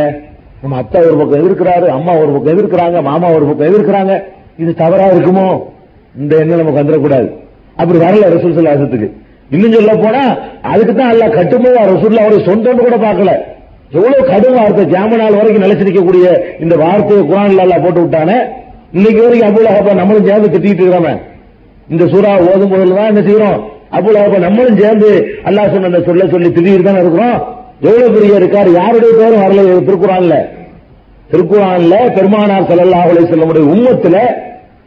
[0.61, 4.23] நம்ம அத்தா ஒரு பக்கம் எதிர்க்கிறாரு அம்மா ஒரு பக்கம் எதிர்க்கிறாங்க மாமா ஒரு பக்கம் எதிர்க்கிறாங்க.
[4.57, 5.47] இது தவறா இருக்குமோ?
[6.15, 7.27] இந்த எண்ணம் நமக்கு வந்துடக்கூடாது.
[7.75, 9.09] அப்படி வரல ரசூல் சொல்லாசத்துக்கு
[9.49, 13.33] இன்னும் சொல்ல போனா அதுக்கு தான் அல்ல கட்டுமோ ரசூல்லா அவரை சொந்தம்னு கூட பார்க்கல.
[13.93, 16.25] எவ்வளவு கடும் வார்த்தை ஜாம நாள் வரைக்கும் நிலைச்சிருக்கக்கூடிய
[16.63, 18.37] இந்த வார்த்தையை குரான்ல எல்லாம் போட்டு விட்டானே
[18.97, 21.13] இன்னைக்கு வரைக்கும் அபுல் அஹபா நம்மளும் சேர்ந்து திட்டிட்டு இருக்கிறோமே.
[21.93, 23.59] இந்த சூறா ஓதும் போதில் தான் என்ன செய்யறோம்?
[23.97, 25.09] அபுல் அஹபா நம்மளும் சேர்ந்து
[25.49, 27.37] அல்லாஹ் சொன்ன அந்த சொல்ல சொல்லி திடீர் தானே இருக்கிறோம்?
[27.87, 28.69] எவ்வளவு பெரிய இருக்காரு?
[28.79, 30.35] யாருடைய பேரும் வரல திருக்குறான்ல.
[31.31, 34.17] திருக்குறான்ல பெருமானார் ஸல்லல்லாஹு செல்ல முடிய உம்மத்துல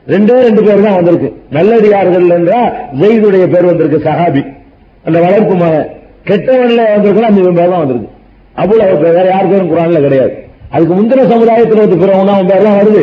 [0.07, 1.29] ரெண்டே ரெண்டு பேர் தான் வந்திருக்கு.
[1.57, 2.61] நல்லடியார்கள் என்றா
[3.01, 4.42] ஜெயிதுடைய பேர் வந்திருக்கு சஹாபி.
[5.05, 5.88] அந்த வளர்ப்பு மகன்.
[6.29, 8.11] கெட்டவன்ல வந்திருக்குன்னா அந்த பேர் தான் வந்திருக்கு.
[8.62, 10.33] அபுல் வேற யார் பேரும் குரான்ல கிடையாது.
[10.75, 13.03] அதுக்கு முந்தின சமுதாயத்தில் வந்து பிறவனா பேர்லாம் வருது.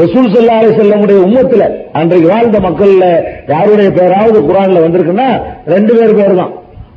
[0.00, 1.64] ரசூல் ஸல்லல்லாஹு அலைஹி வஸல்லமுடைய உம்மத்துல
[1.98, 3.04] அன்றைக்கு வாழ்ந்த மக்கள்ல
[3.52, 5.28] யாருடைய பேராவது குரான்ல வந்திருக்குன்னா
[5.74, 6.52] ரெண்டு பேர் பேர் தான்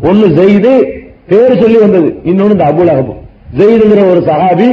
[0.10, 0.74] ஒன்னு ஜெயிது
[1.32, 2.10] பேர் சொல்லி வந்தது.
[2.30, 2.92] இன்னொன்னு இந்த அபுல்
[3.60, 4.70] ஜெயிதுங்கிற ஒரு சகாபி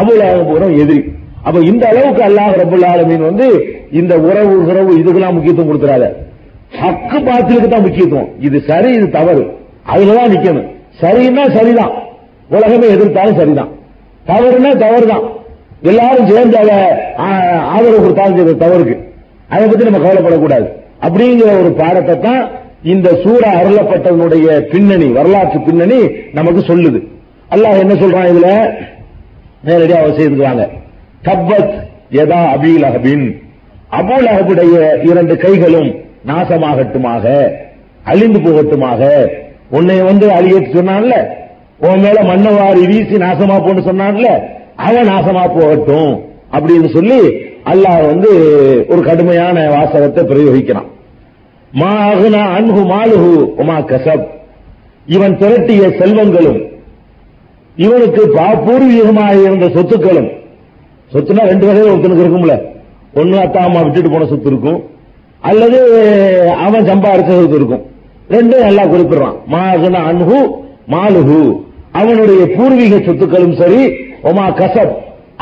[0.00, 1.02] அபுல் அஹப் எதிரி.
[1.46, 3.46] அப்ப இந்த அளவுக்கு அல்லாஹ் ரபுல் ஆலமீன் வந்து
[4.00, 6.04] இந்த உறவு உறவு இதுக்கெல்லாம் முக்கியத்துவம் கொடுத்துறாத.
[6.80, 8.30] ஹக்கு பாத்திலுக்கு தான் முக்கியத்துவம்.
[8.46, 9.44] இது சரி இது தவறு.
[9.92, 10.66] அதுலதான் நிக்கணும்.
[11.02, 11.92] சரின்னா சரிதான்.
[12.54, 13.72] உலகமே எதிர்த்தாலும் சரிதான்.
[14.28, 15.24] தவறுனா தான்
[15.90, 16.76] எல்லாரும் சேர்ந்து அதை
[17.74, 18.96] ஆதரவு கொடுத்தாலும் சரி தவறுக்கு.
[19.54, 20.66] அதை பத்தி நம்ம கவலைப்படக்கூடாது.
[21.06, 22.42] அப்படிங்கிற ஒரு பாடத்தை தான்
[22.92, 25.98] இந்த சூரா அருளப்பட்டவனுடைய பின்னணி வரலாற்று பின்னணி
[26.38, 27.00] நமக்கு சொல்லுது.
[27.54, 28.48] அல்லாஹ் என்ன சொல்றான் இதுல?
[29.66, 30.64] நேரடியாக அவர் செய்துக்குவாங்க
[31.28, 31.74] தப்பத்
[32.22, 33.26] எதா அபீல் அஹபின்
[34.00, 34.76] அபுல் அஹபுடைய
[35.10, 35.90] இரண்டு கைகளும்
[36.30, 37.24] நாசமாகட்டுமாக
[38.10, 39.02] அழிந்து போகட்டுமாக.
[39.78, 41.16] உன்னை வந்து அழியத்து சொன்னான்ல?
[41.78, 44.28] உன் மேல மண்ணை வாரி வீசி நாசமா போன்னு சொன்னான்ல
[44.86, 46.12] அவன் நாசமா போகட்டும்
[46.56, 47.20] அப்படின்னு சொல்லி
[47.72, 48.30] அல்லாஹ் வந்து
[48.92, 50.88] ஒரு கடுமையான வாசகத்தை பிரயோகிக்கிறான்.
[51.80, 52.82] மா அகுனா அன்ஹு
[53.62, 54.26] உமா கசப்.
[55.14, 56.60] இவன் திரட்டிய செல்வங்களும்
[57.84, 60.30] இவனுக்கு பாபூர்வீகமாக இருந்த சொத்துக்களும்
[61.12, 62.54] சொத்துனா ரெண்டு வகையில் ஒருத்தனுக்கு இருக்கும்ல.
[63.20, 64.80] ஒன்னு அத்தா அம்மா விட்டுட்டு போன சொத்து இருக்கும்.
[65.48, 65.78] அல்லது
[66.66, 67.84] அவன் சம்பாதிச்ச சொத்து இருக்கும்.
[68.34, 69.36] ரெண்டும் நல்லா குறிப்பிடுறான்.
[69.54, 70.38] மாகுனா அன்பு
[70.94, 71.38] மாலுகு
[72.00, 73.82] அவனுடைய பூர்வீக சொத்துக்களும் சரி
[74.30, 74.94] ஒமா கசப்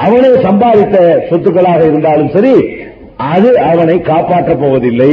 [0.04, 0.96] அவனே சம்பாதித்த
[1.30, 2.54] சொத்துக்களாக இருந்தாலும் சரி
[3.32, 5.12] அது அவனை காப்பாற்றப் போவதில்லை.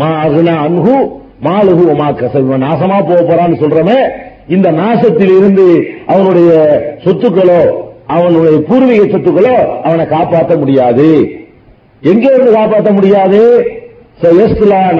[0.00, 0.96] மா அகுனா அன்ஹு
[1.46, 2.46] மாலுகு ஒமா கசப்.
[2.46, 3.98] இவன் நாசமா போக போறான்னு சொல்றமே
[4.54, 5.66] இந்த நாசத்தில் இருந்து
[6.12, 6.50] அவனுடைய
[7.04, 7.60] சொத்துக்களோ
[8.14, 11.08] அவனுடைய பூர்வீக சொத்துக்களோ அவனை காப்பாற்ற முடியாது.
[12.02, 13.42] எங்க இருந்து காப்பாற்ற முடியாது?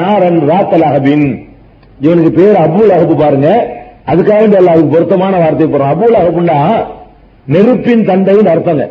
[0.00, 1.26] நாரன் ராத்தல் அஹபின்
[2.04, 3.48] இவனுக்கு பேர் அபுல் அகபு பாருங்க.
[4.06, 6.84] அதுக்காக வேண்டி பொருத்தமான வார்த்தை போறோம் அபூல் அகப்புண்டா
[7.46, 8.90] நெருப்பின் தந்தைன்னு அர்த்தங்க.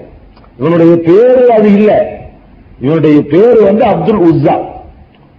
[0.59, 2.17] இவனுடைய பேரு அது இல்ல.
[2.81, 4.59] இவனுடைய பேரு வந்து அப்துல் உஸ்ஸா.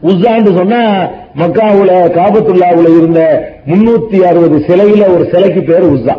[0.03, 6.17] உஸ்ஸான்னு சொன்னா மக்காவுல காபத்துல்லாவுல இருந்த முன்னூத்தி அறுபது சிலையில ஒரு சிலைக்கு பேர் உஸ்ஸா.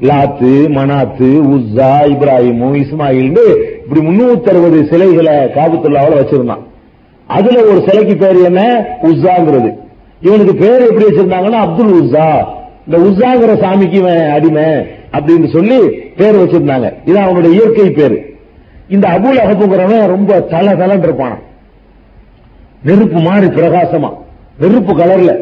[0.00, 3.38] லாத்து மனாத்து உஸ்ஸா இப்ராஹிமு இஸ்மாயில்
[3.82, 6.62] இப்படி முன்னூத்தி அறுபது சிலைகளை காபத்துல்லாவுல வச்சிருந்தான்.
[7.26, 8.86] அதுல ஒரு சிலைக்கு பேர் என்ன?
[9.02, 9.74] உஸ்ஸாங்கிறது.
[10.22, 12.58] இவனுக்கு பேர் எப்படி வச்சிருந்தாங்கன்னா அப்துல் உஸ்ஸா.
[12.90, 14.62] இந்த உஷாங்கிற சாமிக்கு இவன் அடிமை
[15.12, 15.78] அப்படின்னு சொல்லி
[16.16, 16.94] பேர் வச்சிருந்தாங்க.
[17.04, 18.34] இது அவனுடைய இயற்கை பேரு.
[18.88, 21.38] இந்த அபுல் அகப்புங்கிறவன் ரொம்ப தல தலன் இருப்பான்.
[22.82, 24.10] நெருப்பு மாதிரி பிரகாசமா.
[24.58, 25.36] நெருப்பு கலர்ல.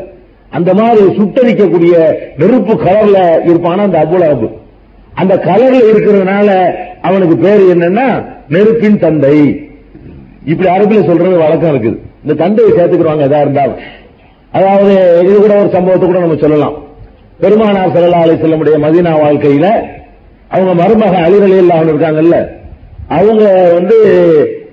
[0.50, 4.48] அந்த மாதிரி சுட்டரிக்கக்கூடிய நெருப்பு கலர்ல இருப்பானா அந்த அபுல் அபு
[5.14, 9.61] அந்த கலர்ல இருக்கிறதுனால அவனுக்கு பேர் என்னன்னா நெருப்பின் தந்தை.
[10.44, 11.98] இப்படி அரபில சொல்றது வழக்கம் இருக்குது.
[12.22, 13.76] இந்த தந்தையை சேர்த்துக்கிறவாங்க எதா இருந்தாலும்.
[14.52, 16.87] அதாவது இது கூட ஒரு சம்பவத்தை கூட நம்ம சொல்லலாம்.
[17.42, 19.66] பெருமானார் ஸல்லல்லாஹு அலைஹி செல்லமுடைய மதீனா வாழ்க்கையில
[20.55, 22.37] அவங்க மருமக அலி ரலியல்லாஹு இருக்காங்கல்ல
[23.18, 23.44] அவங்க
[23.77, 23.96] வந்து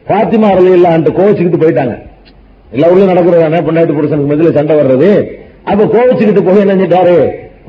[0.10, 1.94] பாத்திமா இல்லான்ட்டு கோவிச்சுக்கிட்டு போயிட்டாங்க.
[2.76, 5.10] எல்லா ஊர்லயும் நடக்கிறதானே பொண்டாட்டி புருஷனுக்கு மதியில சண்டை வர்றது?
[5.72, 7.16] அப்ப கோவிச்சுக்கிட்டு போய் என்ன செஞ்சிட்டாரு?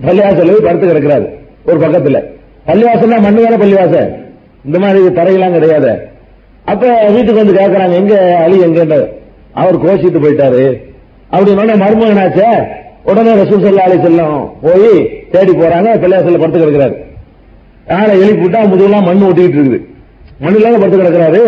[0.06, 1.26] பள்ளிவாசல் படுத்து கிடக்கிறாரு
[1.68, 2.18] ஒரு பக்கத்துல.
[2.68, 4.10] பள்ளிவாசல்னா மண்ணு வேற பள்ளிவாசல்?
[4.66, 5.92] இந்த மாதிரி தரையெல்லாம் கிடையாது.
[6.72, 8.98] அப்ப வீட்டுக்கு வந்து கேட்கறாங்க எங்க அலி எங்க
[9.60, 10.64] அவர் கோச்சிட்டு போயிட்டாரு.
[11.34, 11.52] அப்படி
[11.84, 12.50] மருமகனாச்சே
[13.10, 14.88] உடனே ரசூல் சல்லா அலி செல்லம் போய்
[15.32, 16.96] தேடி போறாங்க பள்ளிவாசல்ல படுத்து கிடக்கிறாரு.
[17.96, 19.80] ஆளை எழுப்பி விட்டா முதுகெல்லாம் மண் ஒட்டிக்கிட்டு இருக்குது.
[20.44, 21.42] மண்ணில்லாத படுத்து கிடக்கிறாரு.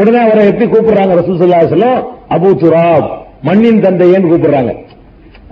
[0.00, 2.00] உடனே அவரை எப்படி கூப்பிடுறாங்க ரசூல் சல்லா அலி செல்லம்
[2.36, 3.08] அபு துராப்
[3.48, 4.72] மண்ணின் தந்தையன்னு கூப்பிடுறாங்க.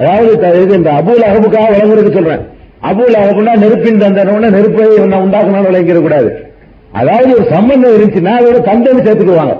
[0.00, 2.42] அதாவது இந்த அபுல் அகபுக்காக வழங்குறதுக்கு சொல்றேன்.
[2.90, 4.50] அபுல் அகபுனா நெருப்பின் தந்தை.
[4.56, 6.28] நெருப்பை நான் உண்டாக்கணும் விளங்கிட கூடாது.
[7.00, 9.56] அதாவது ஒரு சம்பந்தம் இருந்துச்சுன்னா அதோட தந்தைன்னு சேர்த்துக்குவாங்க.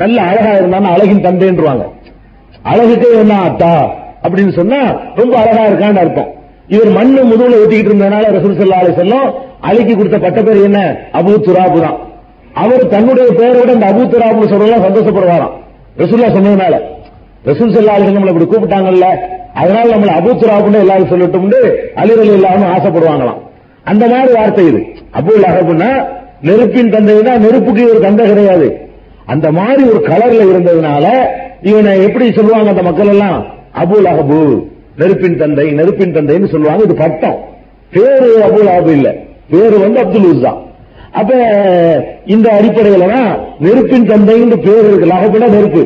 [0.00, 1.84] நல்ல அழகா இருந்தான்னா அழகின் தந்தைன்றுவாங்க.
[2.70, 3.70] அழகுக்கே என்ன அத்தா
[4.26, 6.30] அப்படின்னு சொன்னா ரொம்ப அழகா இருக்கான்னு அர்த்தம்.
[6.68, 9.28] இவர் மண்ணு முதுகுல ஊத்திக்கிட்டு இருந்ததுனால ரசூல் சல்லா அலி செல்லம்
[9.62, 10.96] அலிக்கு கொடுத்த பட்ட பேர் என்ன?
[11.12, 11.96] அபு துராபு தான்.
[12.54, 15.54] அவர் தன்னுடைய பெயரோட இந்த அபு துராபு சொல்றதெல்லாம் சந்தோஷப்படுவாராம்.
[15.98, 16.80] ரசூல்லா சொன்னதுனால.
[17.44, 19.06] ரசூல் சல்லா அலி நம்மளை இப்படி கூப்பிட்டாங்கல்ல
[19.54, 21.60] அதனால நம்மள அபு துராபுன்னு எல்லாரும் சொல்லட்டும்னு
[21.96, 23.38] அலிரலி இல்லாம ஆசைப்படுவாங்களாம்.
[23.84, 24.86] அந்த மாதிரி வார்த்தை இது.
[25.12, 26.06] அபு அகபுன்னா
[26.40, 28.88] நெருப்பின் தந்தைனா நெருப்புக்கு ஒரு தந்தை கிடையாது.
[29.26, 31.06] அந்த மாதிரி ஒரு கலர்ல இருந்ததுனால
[31.62, 33.46] இவனை எப்படி சொல்லுவாங்க அந்த மக்கள் எல்லாம்?
[33.82, 34.40] அபுல் அகபு
[35.00, 37.38] நெருப்பின் தந்தை நெருப்பின் தந்தைன்னு சொல்லுவாங்க இது பட்டம்.
[37.94, 39.08] பேரு அபுல் அபு இல்ல.
[39.52, 40.52] பேரு வந்து அப்துல் உசா
[41.18, 41.32] அப்ப
[42.34, 43.28] இந்த அடிப்படையில தான்
[43.64, 45.82] நெருப்பின் தந்தைன்னு பேர் இருக்கு லகபுனா நெருப்பு.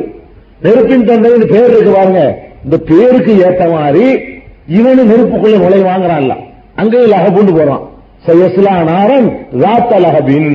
[0.65, 2.23] நெருப்பின் தந்தைன்னு பேர் இருக்கு பாருங்க.
[2.65, 4.05] இந்த பேருக்கு ஏத்த மாதிரி
[4.77, 6.35] இவனு நெருப்புக்குள்ள நுழைவாங்கிறான்ல
[6.81, 7.83] அங்கே லகபுண்டு போறான்.
[8.25, 9.27] சயஸ்லா நாரன்
[9.63, 10.51] ராத்த லகபின்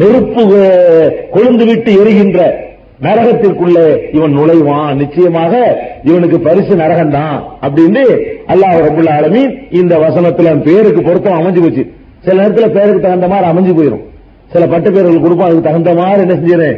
[0.00, 0.42] நெருப்பு
[1.34, 2.40] கொழுந்து விட்டு எரிகின்ற
[3.04, 4.92] நரகத்திற்குள்ளே இவன் நுழைவான்.
[5.00, 5.52] நிச்சயமாக
[6.08, 8.02] இவனுக்கு பரிசு நரகம் தான் அப்படின்னு
[8.52, 11.84] அல்லாஹ் ரபுல் ஆலமீன் இந்த வசனத்துல பேருக்கு பொருத்தம் அமைஞ்சு போச்சு.
[12.26, 14.04] சில நேரத்துல பேருக்கு தகுந்த மாதிரி அமைஞ்சு போயிடும்
[14.52, 16.70] சில பட்டு பேர்கள் கொடுப்போம் அதுக்கு தகுந்த மாதிரி என்ன செஞ்சு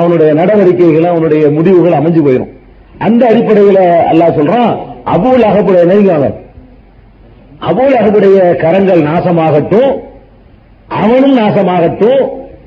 [0.00, 2.52] அவனுடைய நடவடிக்கைகள் அவனுடைய முடிவுகள் அமைஞ்சு போயிடும்
[3.06, 3.80] அந்த அடிப்படையில
[4.12, 4.70] அல்லாஹ் சொல்றான்
[5.14, 6.28] அபூல் அகப்புடைய நெருங்குவாங்க
[7.70, 9.90] அபூல் அகப்புடைய கரங்கள் நாசமாகட்டும்
[11.02, 12.22] அவனும் நாசமாகட்டும்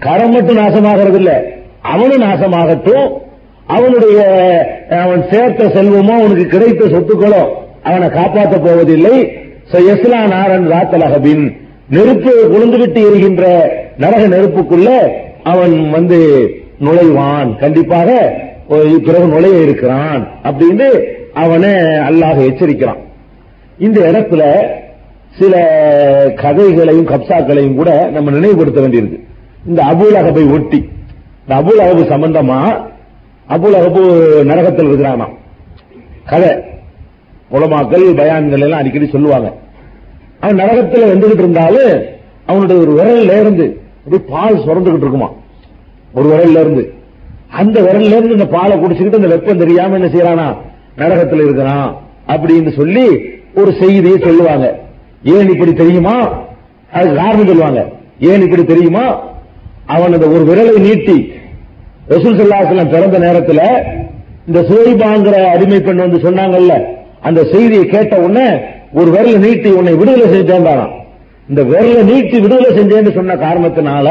[0.06, 1.20] கரம் மட்டும் நாசமாகிறது
[1.82, 3.08] அவனும் நாசமாகட்டும்
[3.68, 4.20] அவனுடைய
[5.04, 7.44] அவன் சேர்த்த செல்வமோ அவனுக்கு கிடைத்த சொத்துக்களோ
[7.84, 9.18] அவனை காப்பாற்ற போவதில்லை.
[9.92, 11.44] எஸ்லா நாரன் ராத்தலகபின்
[11.90, 13.46] நெருப்பு குளிந்துவிட்டு எரிகின்ற
[13.98, 14.90] நரக நெருப்புக்குள்ள
[15.44, 16.20] அவன் வந்து
[16.86, 17.50] நுழைவான்.
[17.60, 18.10] கண்டிப்பாக
[19.06, 20.88] பிறகு நுழைய இருக்கிறான் அப்படின்னு
[21.34, 21.72] அவனை
[22.10, 23.02] அல்லாஹ் எச்சரிக்கிறான்.
[23.78, 24.44] இந்த இடத்துல
[25.40, 25.56] சில
[26.42, 29.20] கதைகளையும் கப்சாக்களையும் கூட நம்ம நினைவுபடுத்த வேண்டியிருக்கு.
[29.68, 30.80] இந்த அபுல் ஒட்டி
[31.48, 32.82] அபுல் அகபு சம்பந்தமா?
[33.50, 35.28] அபுல் அகபு நரகத்தில் இருக்கிறானா?
[36.26, 36.50] கதை.
[37.52, 39.54] உலமாக்கள் பயான்கள் எல்லாம் அடிக்கடி சொல்லுவாங்க.
[40.40, 42.02] அவன் நரகத்தில் வந்துகிட்டு இருந்தாலும்
[42.46, 45.30] அவனுடைய ஒரு விரல்ல இருந்து அப்படியே பால் சுரந்துகிட்டு இருக்குமா?
[46.14, 46.94] ஒரு விரல்ல இருந்து.
[47.50, 50.56] அந்த விரல்ல இருந்து இந்த பாலை குடிச்சுக்கிட்டு இந்த வெப்பம் தெரியாம என்ன செய்யறானா?
[50.98, 51.96] நரகத்தில் இருக்கிறான்
[52.28, 53.20] அப்படின்னு சொல்லி
[53.56, 54.80] ஒரு செய்தியை சொல்லுவாங்க.
[55.24, 56.40] ஏன் இப்படி தெரியுமா?
[56.92, 57.90] அதுக்கு காரணம் சொல்லுவாங்க.
[58.20, 59.31] ஏன் இப்படி தெரியுமா?
[59.94, 61.18] அவனது ஒரு விரலை நீட்டி
[62.14, 63.64] ரசூல் சல்லாசலம் பிறந்த நேரத்தில்
[64.48, 66.76] இந்த சுவைபாங்கிற அடிமை பெண் வந்து சொன்னாங்கல்ல
[67.28, 68.48] அந்த செய்தியை கேட்ட உடனே
[69.00, 70.70] ஒரு விரலை நீட்டி உன்னை விடுதலை செஞ்சேன்
[71.50, 74.08] இந்த விரலை நீட்டி விடுதலை செஞ்சேன்னு சொன்ன காரணத்தினால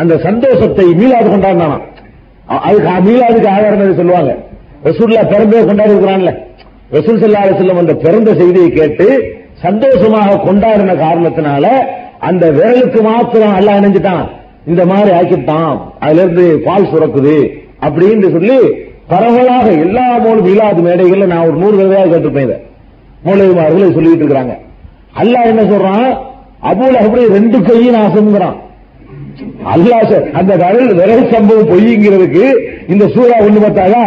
[0.00, 1.86] அந்த சந்தோஷத்தை மீளாது கொண்டாடினானாம்
[2.66, 4.32] அதுக்கு மீளாதுக்கு ஆதாரம் எது சொல்லுவாங்க.
[4.86, 6.30] ரசூல்லா பிறந்தே கொண்டாடி இருக்கிறான்ல
[6.94, 9.06] ரசூல் சல்லா செல்லம் அந்த பிறந்த செய்தியை கேட்டு
[9.64, 11.66] சந்தோஷமாக கொண்டாடின காரணத்தினால
[12.28, 14.26] அந்த விரலுக்கு மாத்திரம் அல்லாஹ் இணைஞ்சிட்டான்.
[14.66, 17.36] இந்த மாதிரி ஆக்கிட்டான் அதுல இருந்து பால் சுரக்குது
[17.80, 18.58] அப்படின்னு சொல்லி
[19.08, 22.58] பரவலாக எல்லா மூலம் இல்லாத மேடைகள்ல நான் ஒரு நூறு தடவையாக கேட்டிருப்பேன் இதை.
[23.24, 24.54] மூலவிமார்கள் சொல்லிட்டு இருக்கிறாங்க.
[25.20, 26.06] அல்லாஹ் என்ன சொல்றான்?
[26.62, 28.58] அபூல அப்படி ரெண்டு கையும் நாசம்ங்கிறான்.
[29.74, 32.44] அல்லாஹ் சார் அந்த விரல் விரல் சம்பவம் பொய்ங்கிறதுக்கு
[32.88, 34.04] இந்த சூறா ஒண்ணு பார்த்தாயா?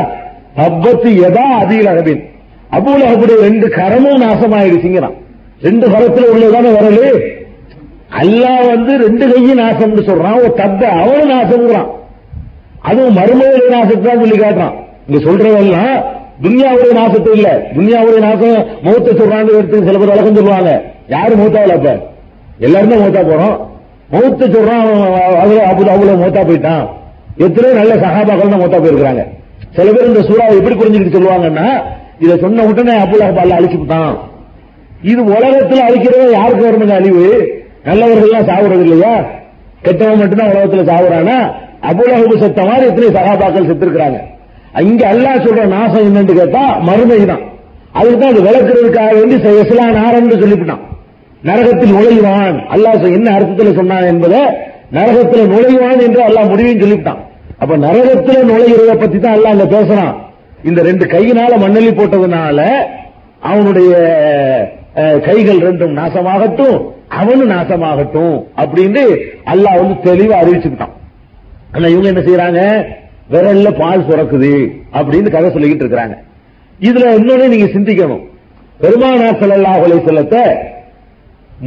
[0.57, 2.23] தப்பத்து எதா அதிக அகபின்
[2.71, 5.15] அபூல அப்படி ரெண்டு கரமும் நாசமாயிடுச்சுங்கிறான்.
[5.61, 7.34] ரெண்டு கரத்துல உள்ளதான விரல்?
[8.09, 10.39] அல்லாஹ் வந்து ரெண்டு கையும் நாசம்னு சொல்றான்.
[10.41, 11.89] ஒரு தத்தை அவனும் நாசம்ங்கிறான்.
[12.89, 14.75] அதுவும் மருமகளுடைய நாசத்தை தான் சொல்லி காட்டுறான்.
[15.07, 15.95] இங்க சொல்றதெல்லாம்
[16.43, 17.49] துன்யாவுடைய நாசத்தை இல்ல.
[17.75, 20.71] துன்யாவுடைய நாசம் மௌத்த சொல்றாங்க எடுத்து சில பேர் வழக்கம் சொல்லுவாங்க.
[21.13, 21.89] யாரு மௌத்தாவில் அப்ப?
[22.67, 23.55] எல்லாருமே மௌத்தா போறோம்.
[24.13, 24.83] மௌத்த சொல்றான்
[25.41, 26.85] அவன் அவ்வளவு மௌத்தா போயிட்டான்.
[27.45, 29.23] எத்தனையோ நல்ல சகாபாக்கள் தான் மௌத்தா போயிருக்காங்க
[29.77, 31.67] சில பேர் இந்த சூறாவை எப்படி புரிஞ்சுக்கிட்டு சொல்லுவாங்கன்னா
[32.23, 34.13] இதை சொன்ன உடனே அபுல் அஹபால அழிச்சுட்டான்
[35.11, 37.23] இது உலகத்தில் அழிக்கிறத யாருக்கு வருமுங்க அழிவு?
[37.87, 39.13] நல்லவர்கள் எல்லாம் சாவுறது இல்லையா
[39.85, 41.37] கெட்டவன் மட்டும்தான் உலகத்துல சாவுறானா?
[41.89, 44.19] அபுலகபு செத்த மாதிரி எத்தனை சகாபாக்கள் செத்துருக்கிறாங்க.
[44.89, 47.43] இங்க அல்லாஹ் சொல்ற நாசம் என்னன்னு கேட்டா மறுமை தான்.
[47.99, 50.83] அதுதான் அது விளக்குறதுக்காக வேண்டி இஸ்லாம் நாரன்னு சொல்லிவிட்டான்.
[51.49, 54.41] நரகத்தில் நுழைவான் அல்லாஹ் என்ன அர்த்தத்துல சொன்னான் என்பதை
[54.97, 57.21] நரகத்தில் நுழைவான் என்று அல்லாஹ் முடிவையும் சொல்லிவிட்டான்.
[57.61, 60.13] அப்ப நரகத்தில் நுழைகிறத பத்தி தான் அல்லாஹ் அங்க பேசுறான்.
[60.69, 62.59] இந்த ரெண்டு கையினால மண்ணலி போட்டதுனால
[63.51, 63.93] அவனுடைய
[65.25, 66.77] கைகள் ரெண்டும் நாசமாகட்டும்
[67.19, 69.03] அவனும் நாசமாகட்டும் அப்படின்னு
[69.53, 70.95] அல்லாஹ் வந்து தெளிவா அறிவிச்சுக்கிட்டான்.
[71.73, 72.61] ஆனா இவங்க என்ன செய்யறாங்க?
[73.33, 74.53] விரல்ல பால் சுரக்குது
[74.97, 76.15] அப்படின்னு கதை சொல்லிக்கிட்டு இருக்கிறாங்க.
[76.87, 78.23] இதுல இன்னொன்னு நீங்க சிந்திக்கணும்.
[78.81, 80.43] பெருமானார் செல்லல்லா அலைஹி செல்லத்தை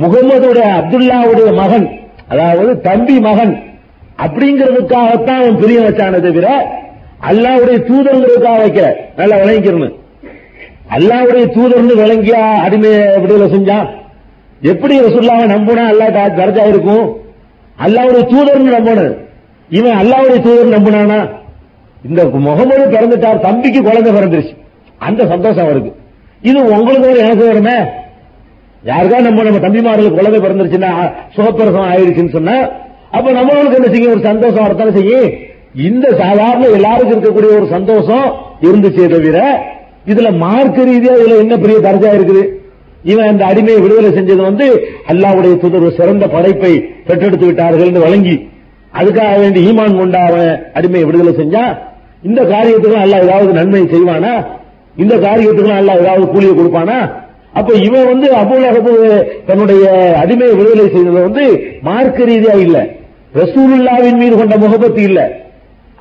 [0.03, 1.87] முகமதுடைய அப்துல்லாவுடைய மகன்
[2.33, 3.55] அதாவது தம்பி மகன்
[4.25, 6.49] அப்படிங்கிறதுக்காகத்தான் அவன் பிரிய வச்சானே தவிர
[7.29, 8.81] அல்லாவுடைய தூதருங்கிறதுக்காக வைக்க
[9.21, 9.95] நல்லா விளங்கிக்கணும்.
[10.91, 13.89] அல்லாவுடைய தூதர்னு விளங்கியா அடிமையை விடுதலை செஞ்சான்
[14.63, 17.17] எப்படி ரசூல்லாவை நம்பினா அல்லா த- தர்ஜா இருக்கும்?
[17.87, 19.17] அல்லாவுடைய தூதர்னு நம்பணும்
[19.71, 21.29] இவன் அல்லாவுடைய தூதர் நம்புனானா?
[22.09, 24.57] இந்த முகமது பிறந்துட்டார் தம்பிக்கு குழந்தை பிறந்துருச்சு.
[24.99, 25.95] அந்த சந்தோஷம் அவருக்கு.
[26.43, 27.77] இது உங்களுக்கு ஒரு எனக்கு வருமே
[28.85, 32.69] யாருக்கா நம்ம நம்ம தம்பிமார்களுக்கு குழந்தை பிறந்துருச்சுன்னா சுகப்பிரசவம் ஆயிடுச்சுன்னு சொன்னா
[33.11, 34.11] அப்ப நம்மளுக்கு என்ன செய்யும்?
[34.11, 35.31] ஒரு சந்தோஷம் வரத்தானே செய்யும்?
[35.75, 39.63] இந்த சாதாரண எல்லாருக்கும் இருக்கக்கூடிய ஒரு சந்தோஷம் இருந்துச்சே தவிர
[40.07, 42.43] இதுல மார்க்க ரீதியா இதுல என்ன பெரிய தர்ஜா இருக்குது?
[43.05, 44.67] இவன் அந்த அடிமையை விடுதலை செஞ்சது வந்து
[45.07, 46.73] அல்லாவுடைய தூதர் சிறந்த படைப்பை
[47.09, 48.37] பெற்றெடுத்து விட்டார்கள் வழங்கி
[48.93, 51.65] அதுக்காக வேண்டி ஈமான் கொண்ட அவன் அடிமையை விடுதலை செஞ்சா
[52.23, 54.33] இந்த காரியத்துக்கும் அல்லாஹ் ஏதாவது நன்மை செய்வானா?
[54.97, 56.99] இந்த காரியத்துக்கும் அல்லாஹ் ஏதாவது கூலியை கொடுப்பானா?
[57.53, 58.95] அப்ப இவன் வந்து அபுலகபு
[59.47, 59.85] தன்னுடைய
[60.23, 61.45] அடிமையை விடுதலை செய்தது வந்து
[61.83, 62.79] மார்க்க ரீதியா இல்ல.
[63.35, 65.21] ரசூலுல்லாவின் மீது கொண்ட முகபத்து இல்ல.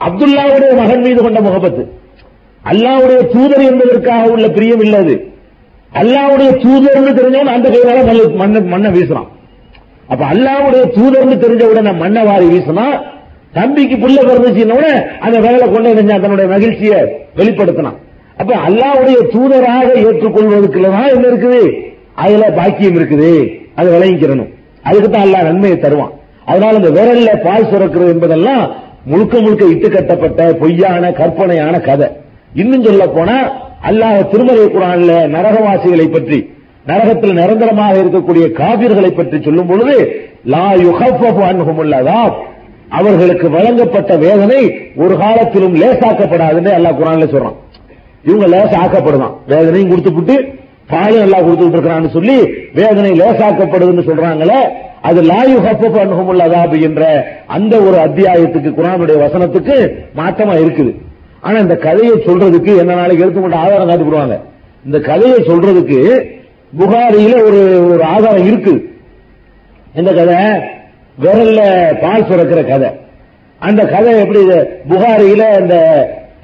[0.01, 1.83] அப்துல்லாவுடைய மகன் மீது கொண்ட முகபத்து.
[2.71, 5.27] அல்லாவுடைய தூதர் என்பதற்காக உள்ள பிரியம் இல்ல அது.
[5.93, 9.27] அல்லாவுடைய தூதர்னு தெரிஞ்சவன் அந்த கையால மண்ணை- மண்ணை வீசுறான்.
[10.07, 12.85] அப்ப அல்லாவுடைய தூதர்னு தெரிஞ்ச உடனே மண்ணை வாரி வீசினா
[13.53, 17.01] தம்பிக்கு புள்ள பிறந்துச்சுன்னு அந்த வேலை கொண்டு செஞ்சான் தன்னுடைய மகிழ்ச்சியை
[17.35, 17.97] வெளிப்படுத்தினான்.
[18.37, 21.73] அப்ப அல்லாவுடைய தூதராக ஏற்றுக்கொள்வதற்குள்ளதான் என்ன இருக்குது?
[22.15, 23.47] அதுல பாக்கியம் இருக்குது.
[23.75, 24.53] அது விளங்கிக்கிறணும்.
[24.83, 26.11] அதுக்கு தான் அல்லாஹ் நன்மையை தருவான்.
[26.45, 28.71] அதனால இந்த விரல்ல பால் சுரக்கிறது என்பதெல்லாம்
[29.05, 32.07] முழுக்க முழுக்க இட்டு கட்டப்பட்ட பொய்யான கற்பனையான கதை.
[32.51, 33.37] இன்னும் சொல்ல போனா
[33.89, 36.39] அல்லாஹ் திருமலை குரான்ல நரகவாசிகளை பற்றி
[36.85, 39.95] நரகத்தில் நிரந்தரமாக இருக்கக்கூடிய காவிர்களை பற்றி சொல்லும் பொழுது
[40.53, 42.19] லா யுகஃபஃபு அன்ஹுமுல்லதா
[42.97, 44.59] அவர்களுக்கு வழங்கப்பட்ட வேதனை
[45.03, 47.57] ஒரு காலத்திலும் லேசாக்கப்படாதுன்னு அல்லாஹ் குரான்ல சொல்றான்.
[48.23, 49.33] இவங்க லேசாக்கப்படுதான்.
[49.53, 50.35] வேதனையும் கொடுத்துப்புட்டு
[50.91, 52.37] பாலும் எல்லாம் கொடுத்துட்டு இருக்கிறான்னு சொல்லி
[52.79, 54.59] வேதனை லேசாக்கப்படுதுன்னு சொல்றாங்களே
[55.01, 57.03] அது லாயு ஹப்பப் அனுகமுள்ளதா என்ற
[57.55, 59.75] அந்த ஒரு அத்தியாயத்துக்கு குரானுடைய வசனத்துக்கு
[60.19, 60.93] மாற்றமா இருக்குது.
[61.41, 64.45] ஆனா இந்த கதையை சொல்றதுக்கு என்ன நாளைக்கு எடுத்துக்கொண்டு ஆதாரம் காட்டி
[64.85, 66.25] இந்த கதையை சொல்றதுக்கு
[66.79, 68.95] புகாரியில ஒரு ஒரு ஆதாரம் இருக்கு.
[69.95, 70.35] இந்த கதை?
[71.21, 71.61] விரல்ல
[72.01, 72.89] பால் சுரக்கிற கதை.
[73.59, 74.39] அந்த கதை எப்படி
[74.89, 75.75] புகாரியில இந்த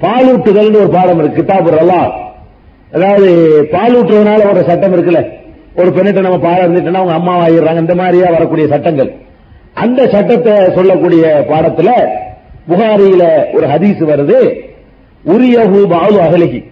[0.02, 2.12] பாலூட்டுதல் ஒரு பாடம் இருக்கு கிதாபுர் அல்லாஹ்
[2.92, 3.28] அதாவது
[3.72, 5.32] பாலூட்டுறதுனால ஒரு சட்டம் இருக்குல்ல.
[5.76, 9.12] ஒரு பெண்ணிட்ட நம்ம பாடம் இருந்துட்டோம்னா அவங்க அம்மா ஆயிடுறாங்க இந்த மாதிரியா வரக்கூடிய சட்டங்கள்.
[9.74, 11.90] அந்த சட்டத்தை சொல்லக்கூடிய பாடத்துல
[12.68, 14.58] புகாரியில ஒரு ஹதீஸ் வருது.
[15.24, 16.64] உரியகு பாலு அகலிகி.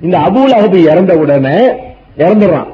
[0.00, 1.58] இந்த அபுல் அகபு இறந்த உடனே
[2.16, 2.72] இறந்துடுறான்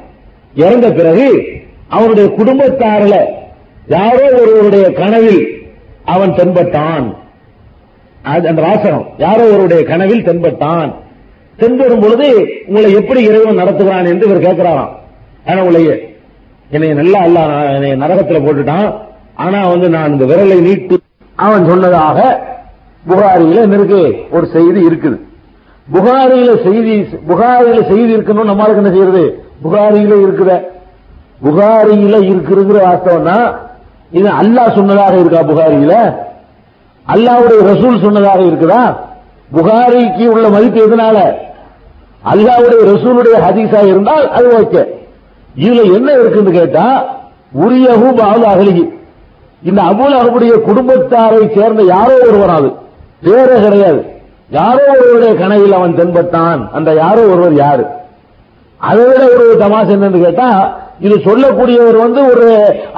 [0.55, 1.45] இறந்த பிறகு
[1.87, 3.25] அவனுடைய குடும்பத்தாரில்
[3.87, 5.69] யாரோ ஒருவருடைய கனவில்
[6.05, 7.15] அவன் தென்பட்டான்.
[8.21, 9.07] அந்த வாசகம்.
[9.17, 10.93] யாரோ ஒருவருடைய கனவில் தென்பட்டான்.
[11.57, 14.89] தென்படும் பொழுது உங்களை எப்படி இறைவன் நடத்துகிறான் என்று இவர் கேட்கிறாராம்.
[15.45, 15.99] கனவுலையே
[16.71, 17.39] என்னை நல்லா அல்ல
[17.79, 18.93] என்னை நரகத்துல போட்டுட்டான்.
[19.35, 20.99] ஆனா வந்து நான் இந்த விரலை நீட்டு.
[21.35, 22.45] அவன் சொன்னதாக
[23.03, 24.01] புகாரியில என்ன இருக்கு?
[24.31, 25.17] ஒரு செய்தி இருக்குது.
[25.87, 26.93] புகாரியில செய்தி
[27.27, 29.23] புகாரியில செய்தி இருக்கணும் நம்மளுக்கு என்ன செய்யறது?
[29.63, 30.51] புகாரியில இருக்குத.
[31.43, 33.37] புகாரியில இருக்குங்கிற வாஸ்தவம்னா
[34.11, 35.93] இது அல்லாஹ் சொன்னதாக இருக்கா புகாரியில
[37.07, 38.81] அல்லாவுடைய ரசூல் சொன்னதாக இருக்குதா?
[39.51, 41.17] புகாரிக்கு உள்ள மதிப்பு எதனால?
[42.23, 44.81] அல்லாஹ்வுடைய ரசூலுடைய ஹதீஸா இருந்தால் அது ஓகே.
[45.55, 46.85] இதுல என்ன இருக்குன்னு கேட்டா
[47.63, 48.73] உரியகு பாலு அகலி
[49.61, 52.69] இந்த அபுல் அகபுடைய குடும்பத்தாரை சேர்ந்த யாரோ ஒருவர் அது.
[53.21, 54.01] வேற கிடையாது.
[54.49, 56.61] யாரோ ஒருவருடைய கனவில் அவன் தென்பட்டான்.
[56.71, 57.85] அந்த யாரோ ஒருவர் யாரு?
[58.79, 60.49] அதை விட ஒரு தமாசு என்னன்னு கேட்டா
[61.05, 62.47] இது சொல்லக்கூடியவர் வந்து ஒரு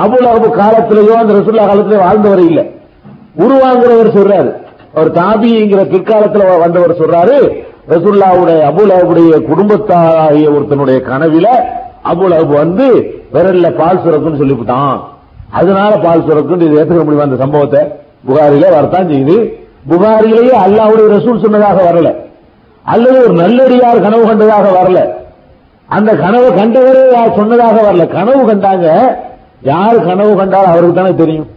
[0.04, 2.66] அபுல் அகபு காலத்திலேயோ அந்த ரசுல்லா காலத்திலேயோ வாழ்ந்தவர் இல்லை.
[3.44, 4.50] உருவாங்கிறவர் சொல்றாரு.
[4.96, 7.38] அவர் தாபிங்கிற பிற்காலத்தில் வந்தவர் சொல்றாரு
[7.92, 11.48] ரசுல்லாவுடைய அபுல் அகபுடைய குடும்பத்தாராகிய ஒருத்தனுடைய கனவில
[12.12, 12.88] அபுல் வந்து
[13.34, 15.00] விரல்ல பால் சுரக்குன்னு சொல்லிவிட்டான்.
[15.52, 17.82] அதனால பால் சுரக்குன்னு இது ஏற்றுக்க முடியுமா அந்த சம்பவத்தை?
[18.28, 19.38] புகாரில வரத்தான் செய்யுது
[19.88, 22.16] புகாரிலேயே அல்லாவுடைய ரசூல் சொன்னதாக வரல.
[22.84, 25.10] அல்லது ஒரு நல்லடியார் கனவு கண்டதாக வரல.
[25.86, 28.08] அந்த கனவு கண்டவரே யார் சொன்னதாக வரல.
[28.08, 29.16] கனவு கண்டாங்க.
[29.62, 31.48] யார் கனவு கண்டால் அவருக்கு தானே தெரியும்.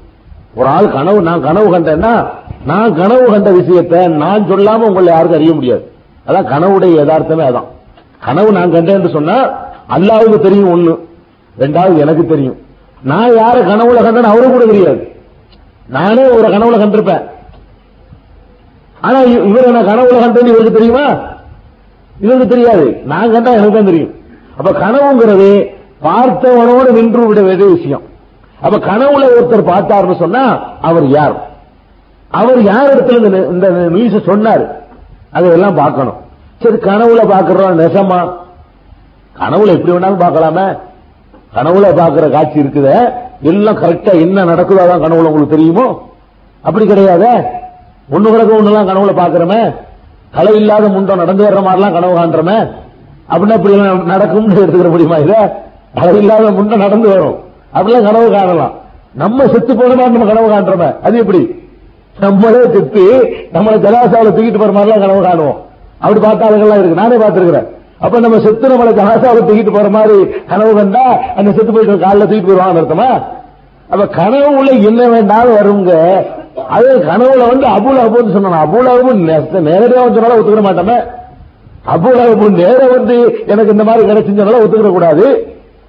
[0.54, 2.26] ஒரு ஆள் கனவு நான் கனவு கண்டேன்னா
[2.66, 5.92] நான் கனவு கண்ட விஷயத்தை நான் சொல்லாம உங்களை யாருக்கும் அறிய முடியாது.
[6.26, 7.64] அதான் கனவுடைய யதார்த்தமே அதான்.
[8.24, 9.50] கனவு நான் கண்டேன்னு சொன்னா
[9.88, 10.98] அல்லாவுக்கு தெரியும் ஒண்ணு.
[11.61, 12.56] ரெண்டாவது எனக்கு தெரியும்.
[13.02, 15.08] நான் யார கனவுல கண்டேன்னு அவருக்கு கூட தெரியாது.
[15.87, 17.22] நானே ஒரு கனவுல கண்டிருப்பேன்.
[19.02, 21.14] ஆனா இ- இவரை நான் கனவுல கண்டேன்னு இவருக்கு தெரியுமா?
[22.20, 23.00] இவருக்கு தெரியாது.
[23.04, 24.14] நான் கண்டா எனக்கு தான் தெரியும்.
[24.56, 25.68] அப்ப கனவுங்கிறது
[26.02, 28.02] பார்த்தவனோடு நின்று விட வேண்டிய விஷயம்.
[28.60, 31.50] அப்ப கனவுல ஒருத்தர் பார்த்தாருன்னு சொன்னா அவர் யார்?
[32.30, 34.82] அவர் யார் இடத்துல இந்த இந்த நியூஸ் சொன்னார்?
[35.30, 36.14] அதெல்லாம் பார்க்கணும்.
[36.62, 38.32] சரி கனவுல பாக்குறோம் நெசமா?
[39.38, 40.78] கனவுல எப்படி வேணாலும் பார்க்கலாமே.
[41.54, 43.12] கனவுல பாக்குற காட்சி இருக்குத.
[43.42, 46.10] எல்லாம் கரெக்டா என்ன நடக்குதோ அதான் கனவுல உங்களுக்கு தெரியுமோ?
[46.62, 47.60] அப்படி கிடையாதே.
[48.10, 49.74] ஒண்ணு கிடக்க ஒண்ணுலாம் கனவுல பாக்குறோமே
[50.30, 52.70] கலை இல்லாத முண்டம் நடந்து வர்ற மாதிரிலாம் கனவு காண்றோமே.
[53.30, 55.62] அப்படின்னா இப்படி எல்லாம் நடக்கும்னு எடுத்துக்கிற முடியுமா இத?
[55.94, 57.38] கலை இல்லாத முண்டம் நடந்து வரும்.
[57.74, 58.72] அப்படிலாம் கனவு காணலாம்.
[59.14, 61.00] நம்ம செத்து போனமா நம்ம கனவு காண்றோமே.
[61.02, 61.60] அது எப்படி?
[62.20, 65.60] நம்மளே செத்து நம்மளை ஜலாசாவில தூக்கிட்டு போற மாதிரிலாம் கனவு காணுவோம்.
[65.98, 66.94] அப்படி பார்த்த ஆளுகள்லாம் இருக்கு.
[66.94, 67.66] நானே பார்த்திருக்கிறேன்.
[67.98, 72.46] அப்ப நம்ம செத்து நம்மளை ஜலாசாவில தூக்கிட்டு போற மாதிரி கனவு கண்டா அந்த செத்து போயிட்டு காலில் தூக்கிட்டு
[72.46, 73.22] போயிருவாங்க அர்த்தமா?
[73.88, 76.24] அப்ப கனவுல என்ன வேண்டாலும் வருங்க.
[76.74, 78.62] அது கனவுல வந்து அபுல் அபுன்னு சொன்னான்.
[78.66, 79.12] அபுல் அபு
[79.68, 80.96] நேரடியா சொன்னாலும் ஒத்துக்கிற மாட்டோமே
[81.94, 85.26] அபுல் அபு நேர வந்து எனக்கு இந்த மாதிரி கிடைச்சுனால ஒத்துக்கிற கூடாது.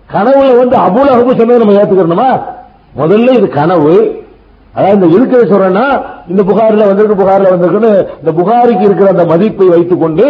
[0.10, 2.30] கனவுல வந்து அபுல் அபு சொன்னதை நம்ம ஏத்துக்கிறோமா
[2.99, 3.95] முதல்ல இது கனவு.
[4.73, 5.86] அதாவது இந்த இருக்கிற சொல்றேன்னா
[6.28, 10.26] இந்த புகாரில் வந்திருக்கு புகாரில் வந்திருக்குன்னு இந்த புகாரிக்கு இருக்கிற அந்த மதிப்பை வைத்துக் கொண்டு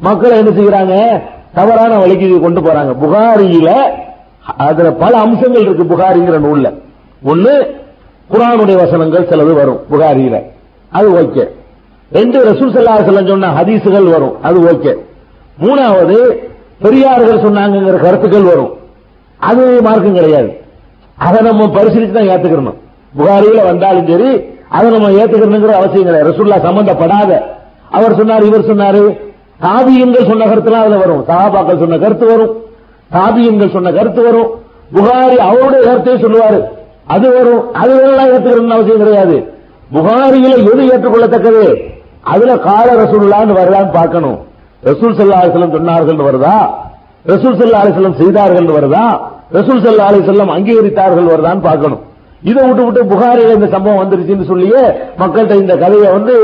[0.00, 1.22] மக்களை என்ன செய்யறாங்க?
[1.54, 2.92] தவறான வழிக்கு கொண்டு போறாங்க.
[3.04, 3.70] புகாரியில
[4.56, 6.68] அதுல பல அம்சங்கள் இருக்கு புகாரிங்கிற நூல்ல.
[7.22, 7.54] ஒண்ணு
[8.30, 10.36] குரானுடைய வசனங்கள் சிலது வரும் புகாரியில.
[10.90, 11.44] அது ஓகே.
[12.12, 14.92] ரெண்டு ரசூல் ஸல்லல்லாஹு அலைஹி சொன்ன ஹதீசுகள் வரும் அது ஓகே.
[15.62, 16.16] மூணாவது
[16.82, 18.72] பெரியார்கள் சொன்னாங்கங்கிற கருத்துக்கள் வரும்.
[19.38, 20.60] அது மார்க்கம் கிடையாது.
[21.16, 22.76] அதை நம்ம பரிசீலித்து தான் ஏத்துக்கணும்
[23.18, 26.30] புகாரியில வந்தாலும் சரி அதை நம்ம ஏத்துக்கணுங்கிற அவசியம் கிடையாது.
[26.30, 27.42] ரசூல்லா சம்பந்தப்படாத.
[27.90, 29.18] அவர் சொன்னார் இவர் சொன்னாரு.
[29.60, 31.24] தாபியங்கள் சொன்ன கருத்துலாம் அதுல வரும்.
[31.28, 32.52] சகாபாக்கள் சொன்ன கருத்து வரும்.
[33.12, 34.50] தாபியங்கள் சொன்ன கருத்து வரும்.
[34.94, 36.75] புகாரி அவருடைய கருத்தையும் சொல்லுவாரு.
[37.14, 39.36] அது வரும் அது எல்லாம் ஏற்றுக்கணும்னு அவசியம் கிடையாது.
[39.94, 41.64] புகாரியில எது ஏற்றுக்கொள்ளத்தக்கது?
[42.32, 44.38] அதுல கால ரசூல்லான்னு வருதான்னு பார்க்கணும்.
[44.88, 46.56] ரசூல் சல்லா அலிஸ்லம் சொன்னார்கள் வருதா?
[47.32, 49.04] ரசூல் சல்லா அலிஸ்லம் செய்தார்கள் வருதா?
[49.56, 52.02] ரசூல் சல்லா அலிஸ்லம் அங்கீகரித்தார்கள் வருதான்னு பார்க்கணும்.
[52.50, 54.82] இதை விட்டு விட்டு புகாரில இந்த சம்பவம் வந்துருச்சுன்னு சொல்லியே
[55.20, 56.34] மக்கள்கிட்ட இந்த கதையை வந்து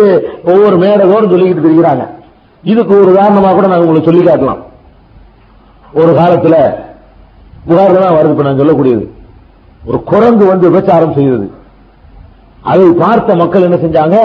[0.53, 2.05] ஒவ்வொரு மேடகோடு சொல்லிக்கிட்டு இருக்கிறாங்க
[2.65, 4.63] இதுக்கு ஒரு உதாரணமா கூட நான் உங்களுக்கு சொல்லி காட்டலாம்.
[6.01, 6.57] ஒரு காலத்துல
[7.69, 9.05] புகாரில் தான் வருது இப்ப நான் சொல்லக்கூடியது.
[9.87, 11.51] ஒரு குரங்கு வந்து விபச்சாரம் செய்தது.
[12.63, 14.17] அதை பார்த்த மக்கள் என்ன செஞ்சாங்க?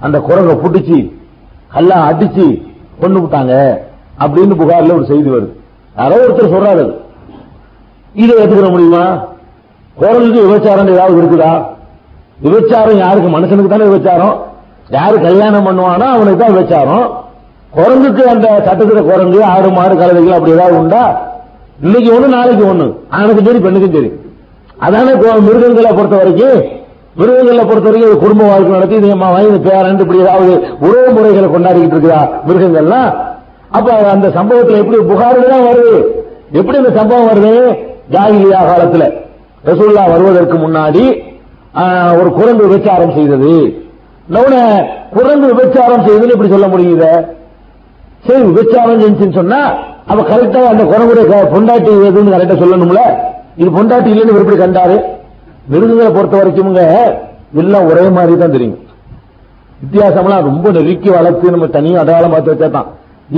[0.00, 0.98] அந்த குரங்கை புடிச்சு
[1.74, 2.46] கல்லா அடிச்சு
[3.00, 3.54] கொண்டு விட்டாங்க
[4.20, 5.52] அப்படின்னு புகார்ல ஒரு செய்தி வருது.
[5.96, 6.84] யாரோ ஒருத்தர் சொல்றாரு
[8.14, 9.04] இதை ஏத்துக்கிற முடியுமா?
[9.96, 11.52] குரலுக்கு விபச்சாரம் ஏதாவது இருக்குதா?
[12.40, 13.28] விபச்சாரம் யாருக்கு?
[13.36, 14.34] மனுஷனுக்கு தானே விபச்சாரம்.
[14.88, 16.06] யாரு கல்யாணம் பண்ணுவானோ?
[16.14, 17.06] அவனுக்கு தான் விபச்சாரம்.
[17.76, 21.04] குரங்குக்கு அந்த சட்டத்துல குரங்கு ஆடு மாடு கலவைகள் அப்படி ஏதாவது உண்டா?
[21.82, 22.86] இன்னைக்கு ஒண்ணு நாளைக்கு ஒண்ணு.
[23.10, 24.10] ஆணுக்கும் சரி பெண்ணுக்கும் சரி.
[24.76, 25.12] அதானே
[25.46, 26.58] மிருகங்களை பொறுத்த வரைக்கும்
[27.16, 31.48] மிருகங்களை பொறுத்த வரைக்கும் ஒரு குடும்ப வாழ்க்கை நடத்தி இது அம்மா வாங்கி பேரன் இப்படி ஏதாவது உறவு முறைகளை
[31.48, 33.10] கொண்டாடிக்கிட்டு இருக்கிறா மிருகங்கள்லாம்?
[33.70, 35.94] அப்ப அந்த சம்பவத்துல எப்படி புகார்கள் தான் வருது?
[36.52, 37.54] எப்படி இந்த சம்பவம் வருது?
[38.12, 39.04] ஜாகிலியா காலத்துல
[39.64, 41.04] ரசூல்லா வருவதற்கு முன்னாடி
[42.18, 43.54] ஒரு குரங்கு விபச்சாரம் செய்தது.
[44.34, 44.62] உடனே
[45.12, 47.04] குரங்கு விபச்சாரம் செய்ததுன்னு இப்படி சொல்ல முடியுத
[48.24, 49.60] சரி விபச்சாரம் செஞ்சுன்னு சொன்னா
[50.06, 53.02] அப்ப கரெக்டா அந்த குரங்குடைய க- பொண்டாட்டி எதுன்னு கரெக்டா சொல்லணும்ல?
[53.60, 54.96] இது பொண்டாட்டி இல்லைன்னு எப்படி கண்டாரு?
[55.70, 56.74] மிருகங்களை பொறுத்த வரைக்கும்
[57.62, 58.78] எல்லாம் ஒரே மாதிரி தான் தெரியும்.
[59.80, 62.88] வித்தியாசம்லாம் ரொம்ப நெருக்கி வளர்த்து நம்ம தனியும் அடையாளம் பார்த்து வச்சா தான்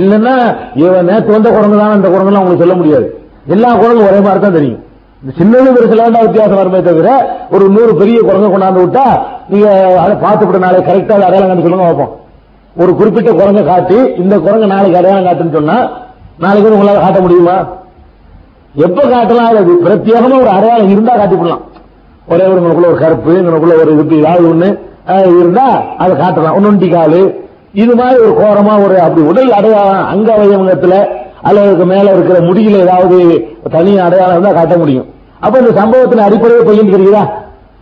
[0.01, 0.33] இல்லைன்னா
[0.81, 3.07] இவன் நேற்று வந்த குரங்கு தான் அந்த குரங்குலாம் உங்களுக்கு சொல்ல முடியாது.
[3.55, 4.81] எல்லா குரங்கும் ஒரே மாதிரி தான் தெரியும்.
[5.21, 7.09] இந்த சின்னது பெருசுல தான் வித்தியாசம் வருமே தவிர
[7.55, 9.05] ஒரு நூறு பெரிய குரங்கை கொண்டாந்து விட்டா
[9.51, 9.67] நீங்க
[10.03, 12.13] அதை பார்த்துவிட்டு நாளை கரெக்டா அடையாளம் கண்டு சொல்லுங்க பார்ப்போம்.
[12.75, 15.77] ஒரு குறிப்பிட்ட குரங்கை காட்டி இந்த குரங்கு நாளைக்கு அடையாளம் காட்டுன்னு சொன்னா
[16.43, 17.57] நாளைக்கு வந்து உங்களால காட்ட முடியுமா?
[18.73, 19.49] எப்ப காட்டலாம்?
[19.51, 21.63] அது பிரத்யேகமா ஒரு அடையாளம் இருந்தா காட்டிவிடலாம்
[22.31, 24.69] ஒரே ஒரு உங்களுக்குள்ள ஒரு கருப்பு உங்களுக்குள்ள ஒரு இது ஏதாவது ஒண்ணு
[25.39, 25.67] இருந்தா
[25.97, 26.57] அதை காட்டலாம்.
[26.57, 27.21] ஒன்னொண்டி காலு.
[27.73, 30.95] இது மாதிரி ஒரு கோரமா ஒரு அப்படி உடல் அடையாளம் அங்க அவயவங்கத்துல
[31.41, 33.17] அல்லது மேல இருக்கிற முடியில ஏதாவது
[33.75, 35.07] தனி அடையாளம் இருந்தா காட்ட முடியும்.
[35.39, 37.23] அப்ப இந்த சம்பவத்தின் அடிப்படையை பையன் தெரியுதா?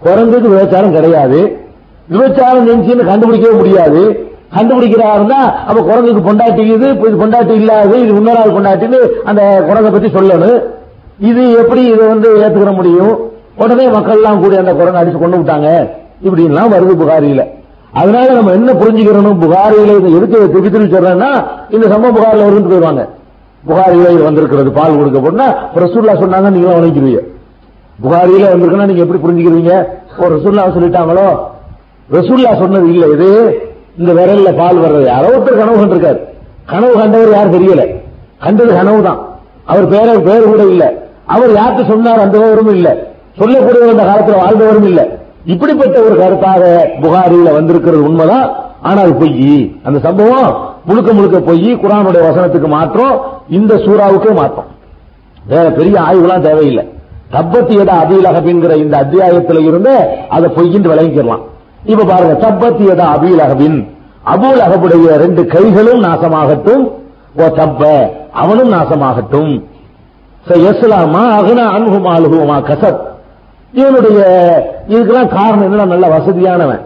[0.06, 1.40] குரங்குக்கு விபச்சாரம் கிடையாது.
[2.12, 4.02] விபச்சாரம் செஞ்சுன்னு கண்டுபிடிக்கவே முடியாது.
[4.58, 6.88] கண்டுபிடிக்கிறா இருந்தா அப்ப குரங்குக்கு பொண்டாட்டி இது
[7.22, 10.60] பொண்டாட்டி இல்லாது இது இன்னொரு பொண்டாட்டின்னு அந்த குரங்கை பத்தி சொல்லணும்.
[11.20, 13.16] இது எப்படி இதை வந்து ஏத்துக்கிற முடியும்?
[13.64, 15.90] உடனே மக்கள்லாம் கூடி அந்த குரங்கை அடிச்சு கொண்டு விட்டாங்க.
[16.26, 17.44] இப்படின்லாம் வருது புகாரியில
[17.94, 23.08] அதனால நம்ம என்ன புரிஞ்சுக்கிறோம் புகாரியில இதை எதுக்கு திருப்பி திருப்பி சொல்றேன்னா இந்த சம்பவம் புகாரில் இருந்து போயிடுவாங்க.
[23.68, 27.22] புகாரியில இது வந்திருக்கிறது பால் கொடுக்க போனா ரசூல்லா சொன்னாங்க நீங்களும் வணங்கிடுவீங்க.
[28.04, 29.88] புகாரியில வந்திருக்குன்னா நீங்க எப்படி புரிஞ்சுக்கிறீங்க?
[30.20, 31.40] ஒரு ரசூல்லா சொல்லிட்டாங்களோ?
[32.10, 33.62] ரசூல்லா சொன்னது இல்ல இது.
[33.98, 35.06] இந்த விரல்ல பால் வர்றது.
[35.06, 36.20] யாரோ ஒருத்தர் கனவு கண்டிருக்காரு.
[36.66, 37.86] கனவு கண்டவர் யாரும் தெரியல.
[38.38, 39.20] கண்டது கனவு தான்
[39.66, 41.07] அவர் பேர பேர் கூட இல்லை.
[41.28, 42.96] அவர் யார்கிட்ட சொன்னார் அந்த விவரமும் இல்ல.
[43.38, 45.08] சொல்லக்கூடிய அந்த காலத்துல வாழ்ந்தவரும் இல்ல.
[45.46, 48.50] இப்படிப்பட்ட ஒரு கருத்தாக புகாரியில வந்திருக்கிறது உண்மைதான்.
[48.82, 49.76] ஆனா அது பொய்.
[49.84, 51.76] அந்த சம்பவம் முழுக்க முழுக்க பொய்.
[51.76, 54.66] குரானுடைய வசனத்துக்கு மாற்றம் இந்த சூறாவுக்கே மாற்றம்
[55.48, 56.90] வேற பெரிய ஆய்வுலாம் தேவையில்லை.
[57.32, 59.98] தப்பத்தி எட அபீலகபின்கிற இந்த அத்தியாயத்துல இருந்து
[60.30, 61.42] அதை பொய்யின்னு விளங்கிக்கலாம்.
[61.86, 63.88] இப்ப பாருங்க தப்பத்தி எட அபீலகபின்
[64.26, 66.92] அபுல் அகபுடைய ரெண்டு கைகளும் நாசமாகட்டும்.
[67.38, 69.64] ஓ தப்ப அவனும் நாசமாகட்டும்.
[70.70, 73.00] எஸ்லாமா அகனா அன்ஹுமா அலுகுமா கசப்.
[73.74, 74.20] இவனுடைய
[74.90, 76.84] இதுக்கெல்லாம் காரணம் என்ன நல்ல வசதியானவன்.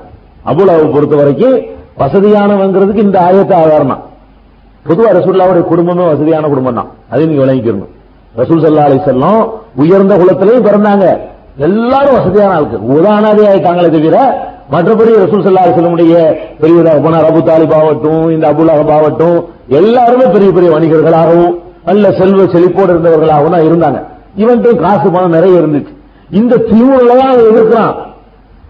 [0.49, 1.57] அபுலாவை பொறுத்த வரைக்கும்
[2.01, 4.01] வசதியானவங்கிறதுக்கு இந்த ஆயத்தை ஆதாரணம்
[4.88, 7.91] பொதுவா ரசூல்லாவுடைய குடும்பமே வசதியான குடும்பம் தான் அதை நீங்க விளங்கிக்கணும்.
[8.39, 9.41] ரசூல் சல்லா அலி செல்லம்
[9.82, 11.05] உயர்ந்த குலத்திலையும் பிறந்தாங்க.
[11.68, 14.18] எல்லாரும் வசதியான ஆளுக்கு உதாரணாதே ஆயிட்டாங்களே தவிர
[14.74, 16.16] மற்றபடி ரசூல் சல்லா அலி செல்லமுடைய
[16.62, 17.28] பெரிய போனார்.
[17.32, 19.38] அபு தாலிப் ஆகட்டும் இந்த அபுல் அஹப் ஆகட்டும்
[19.68, 21.55] எல்லாருமே பெரிய பெரிய வணிகர்களாகவும்
[21.88, 23.99] நல்ல செல்வ செழிப்போடு இருந்தவர்களாகவும் தான் இருந்தாங்க.
[24.41, 25.93] இவன்ட்டு காசு பணம் நிறைய இருந்துச்சு.
[26.39, 27.95] இந்த திமுக தான் அவன் எதிர்க்கிறான்.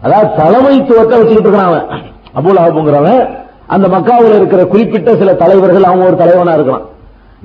[0.05, 1.85] அதாவது தலைமைத்துவத்தை வச்சுக்கிட்டு இருக்கிறான் அவன்.
[2.39, 3.21] அபுல் அஹபுங்கிறவன்
[3.67, 6.85] அந்த மக்காவில் இருக்கிற குறிப்பிட்ட சில தலைவர்கள் அவங்க ஒரு தலைவனா இருக்கிறான்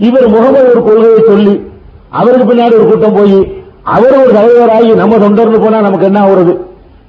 [0.06, 1.54] இவர் முகமது ஒரு கொள்கையை சொல்லி
[2.18, 3.36] அவருக்கு பின்னாடி ஒரு கூட்டம் போய்
[3.94, 6.54] அவர் ஒரு தலைவராகி நம்ம தொண்டர்ந்து போனா நமக்கு என்ன ஆகுறது?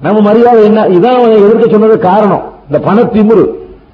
[0.00, 0.80] நம்ம மரியாதை என்ன?
[0.96, 2.42] இதான் அவன் எதிர்க்க சொன்னது காரணம்.
[2.68, 3.44] இந்த பணத்திமுரு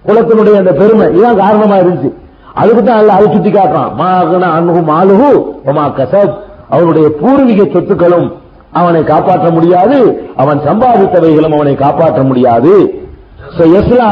[0.06, 2.10] குலத்தினுடைய அந்த பெருமை இதான் காரணமா இருந்துச்சு.
[2.54, 3.90] அதுக்கு தான் அல்ல அதை சுட்டி காட்டுறான்.
[3.98, 6.34] மாகன அன்பு மாலுகு ஒமா கசப்.
[6.68, 8.32] அவனுடைய பூர்வீக சொத்துக்களும்
[8.72, 10.26] அவனை காப்பாற்ற முடியாது.
[10.36, 13.02] அவன் சம்பாதித்தவைகளும் அவனை காப்பாற்ற முடியாது.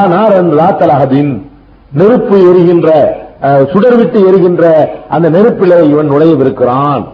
[0.09, 1.49] நாரன்
[1.93, 7.07] நெருப்பு எரிகின்ற அஹ், சுடர் விட்டு எரிகின்ற அந்த நெருப்பிலே இவன் நுழையவிருக்கிறான்.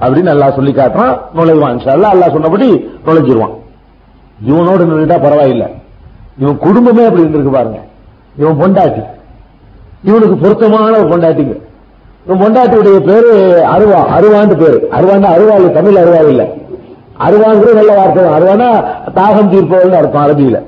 [0.00, 1.18] அப்படின்னு நல்லா சொல்லி காட்டுறான்.
[1.36, 1.78] நுழைவான்.
[1.78, 3.54] அல்லா அல்லாஹ் சொன்னபடி நுழைஞ்சிருவான்.
[4.46, 5.66] இவனோடு நின்றுட்டா பரவாயில்லை.
[6.38, 7.78] இவன் குடும்பமே அப்படி இருந்திருக்கு பாருங்க.
[8.38, 9.02] இவன் பொண்டாட்டி.
[10.08, 11.54] இவனுக்கு பொருத்தமான ஒரு பொண்டாட்டிங்க.
[12.42, 13.32] பொண்டாட்டியுடைய பேரு
[13.74, 14.78] அருவா அருவான்னு பேரு.
[14.96, 16.42] அருவான்னா அருவா இல்ல தமிழ் அருவா இல்ல.
[17.26, 18.68] அருவாங்கிற நல்ல வார்த்தை அருவானா
[19.18, 20.58] தாகம் தீர்ப்பவர்கள் அர்த்தம் அரபியில.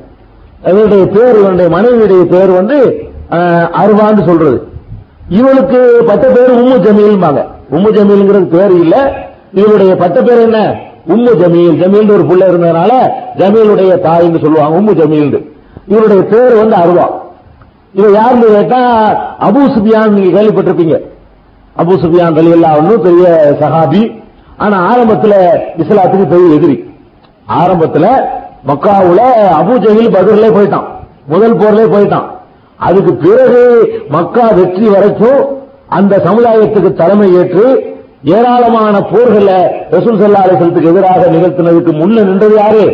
[0.71, 2.79] இவனுடைய பேர் இவனுடைய மனைவியுடைய பேர் வந்து
[3.83, 4.59] அருவான்னு சொல்றது.
[5.39, 5.81] இவனுக்கு
[6.11, 7.41] பட்ட பேர் உம்மு ஜமீல்பாங்க
[7.77, 8.97] உம்மு ஜமீல்ங்கிறது பேர் இல்ல.
[9.61, 10.59] இவனுடைய பட்ட பேர் என்ன?
[11.15, 11.77] உம்மு ஜமீல்.
[11.83, 12.93] ஜமீல் ஒரு புள்ள இருந்ததுனால
[13.41, 15.31] ஜமீலுடைய தாய்ன்னு சொல்லுவாங்க உம்மு ஜமீல்
[15.93, 17.07] இவருடைய பேர் வந்து அருவா.
[17.95, 18.81] இவன் யாருன்னு கேட்டா
[19.47, 20.97] அபு சுபியான் நீங்க கேள்விப்பட்டிருப்பீங்க.
[21.77, 23.27] அபு சுபியான் ரலியல்லாஹு பெரிய
[23.61, 24.03] சஹாபி.
[24.65, 25.35] ஆனா ஆரம்பத்துல
[25.83, 26.77] இஸ்லாத்துக்கு பெரிய எதிரி.
[27.61, 28.07] ஆரம்பத்துல
[28.71, 29.21] மக்காவுல
[29.61, 30.87] அபு ஜஹீல் பதிலே போயிட்டான்.
[31.33, 32.27] முதல் போர்ல போயிட்டான்.
[32.81, 33.63] அதுக்கு பிறகு
[34.17, 35.41] மக்கா வெற்றி வரைக்கும்
[35.99, 37.67] அந்த சமுதாயத்துக்கு தலைமை ஏற்று
[38.37, 39.51] ஏராளமான போர்கள
[39.95, 42.85] ரசூல் சல்லா அலிசலத்துக்கு எதிராக நிகழ்த்தினதுக்கு முன்ன நின்றது யாரு?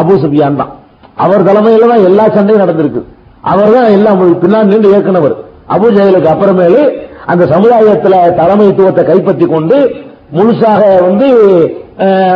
[0.00, 0.72] அபு சுபியான் தான்.
[1.24, 3.02] அவர் தலைமையில தான் எல்லா சண்டையும் நடந்திருக்கு.
[3.50, 5.34] அவர் தான் எல்லாம் பின்னால் நின்று இயக்குனவர்.
[5.74, 6.82] அபு ஜெயலுக்கு அப்புறமேலு
[7.32, 9.76] அந்த சமுதாயத்துல தலைமைத்துவத்தை கைப்பற்றி கொண்டு
[10.36, 11.28] முழுசாக வந்து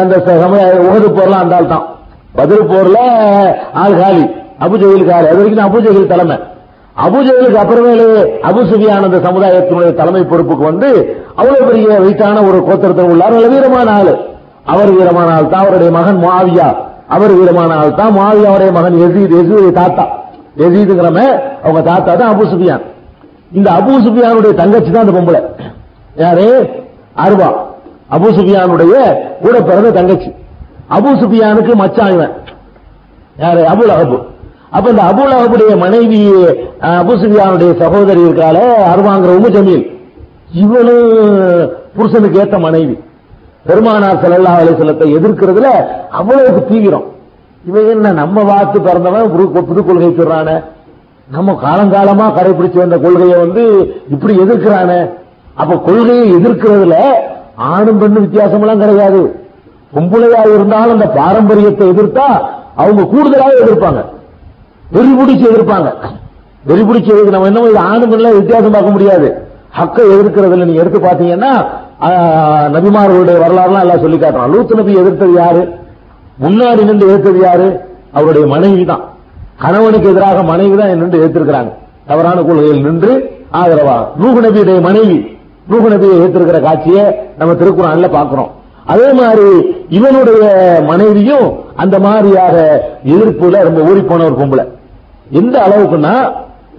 [0.03, 1.87] அந்த சமுதாய உகது போர்லாம் அந்த ஆள் தான்
[2.39, 2.99] பதில் போர்ல
[3.83, 4.25] ஆள் காலி
[4.65, 5.03] அபு காலி.
[5.31, 6.37] அது வரைக்கும் அபு தலைமை.
[7.07, 8.07] அபு ஜெயிலுக்கு அப்புறமேலு
[8.49, 8.61] அபு
[9.09, 10.91] அந்த சமுதாயத்தினுடைய தலைமை பொறுப்புக்கு வந்து
[11.39, 13.35] அவ்வளவு பெரிய வெயிட்டான ஒரு கோத்திரத்தில் உள்ளார்.
[13.37, 14.15] நல்ல வீரமான ஆள்.
[14.73, 16.69] அவர் வீரமான ஆள் தான் அவருடைய மகன் மாவியா
[17.17, 20.07] அவர் வீரமான ஆள் தான் மாவியாவுடைய மகன் எசீத் எசீது தாத்தா.
[20.65, 21.33] எசீதுங்கிறவன்
[21.65, 22.85] அவங்க தாத்தா தான் அபு சுஃபியான்.
[23.59, 25.41] இந்த அபு சுஃபியானுடைய தங்கச்சி தான் அந்த பொம்பளை.
[26.23, 26.47] யாரு?
[27.25, 27.49] அருவா.
[28.17, 28.95] அபு சுஃபியானுடைய
[29.43, 30.31] கூட பிறந்த தங்கச்சி.
[30.97, 32.35] அபு சுஃபியானுக்கு மச்சான் இவன்.
[33.43, 33.63] யாரு?
[33.73, 34.19] அபுல் அஹபு
[34.77, 36.21] அப்ப இந்த அபுல் அஹபுடைய மனைவி
[37.03, 38.59] அபு சுஃபியானுடைய சகோதரி இருக்கால
[38.93, 39.85] அருவாங்கிற உமு ஜமீல்.
[40.63, 41.07] இவனும்
[41.97, 42.97] புருஷனுக்கு ஏத்த மனைவி.
[43.69, 45.71] பெருமானார் ஸல்லல்லாஹு அலைஹி எதிர்க்கிறதுல
[46.19, 47.07] அவ்வளவுக்கு தீவிரம்.
[47.67, 49.23] இவன் என்ன நம்ம வாத்து பிறந்தவன்?
[49.23, 50.65] புது- கொள்கை சொல்றானே.
[51.31, 55.11] நம்ம காலங்காலமா கடைபிடிச்சு வந்த கொள்கையை வந்து இப்படி எதிர்க்கிறானே.
[55.55, 56.95] அப்ப கொள்கையை எதிர்க்கிறதுல
[57.55, 59.41] ஆணும் பெண்ணும் வித்தியாசம் எல்லாம் கிடையாது.
[59.95, 62.41] பொம்பளையா இருந்தாலும் அந்த பாரம்பரியத்தை எதிர்த்தா
[62.77, 64.05] அவங்க கூடுதலாக எதிர்ப்பாங்க.
[64.91, 65.93] வெறி பிடிச்சு எதிர்ப்பாங்க.
[66.65, 69.49] வெறி பிடிச்சு நம்ம என்ன இது ஆணும் பெண்ணும் வித்தியாசம் பார்க்க முடியாது.
[69.79, 71.67] ஹக்கை எதிர்க்கிறதுல நீங்க எடுத்து பாத்தீங்கன்னா
[72.73, 74.51] நபிமார்களுடைய வரலாறுலாம் எல்லாம் சொல்லி காட்டுறான்.
[74.55, 75.87] லூத்து நபி எதிர்த்தது யாரு?
[76.45, 77.69] முன்னாடி நின்று எதிர்த்தது யாரு?
[78.13, 79.05] அவருடைய மனைவி தான்
[79.63, 81.71] கணவனுக்கு எதிராக மனைவி தான் நின்று எதிர்த்திருக்கிறாங்க
[82.07, 83.13] தவறான கொள்கையில் நின்று
[83.61, 83.97] ஆதரவா?
[84.21, 85.19] நூகு நபியுடைய மனைவி.
[85.71, 87.05] நூகு நபியை எதிர்த்திருக்கிற காட்சியை
[87.39, 88.51] நம்ம திருக்குறான்ல பாக்குறோம்
[88.93, 89.49] அதே மாதிரி
[89.97, 90.45] இவனுடைய
[90.91, 91.49] மனைவியும்
[91.83, 92.55] அந்த மாதிரியாக
[93.15, 94.65] எதிர்ப்புல ரொம்ப ஊறி போனவர் பொம்பளை.
[95.41, 96.15] எந்த அளவுக்குன்னா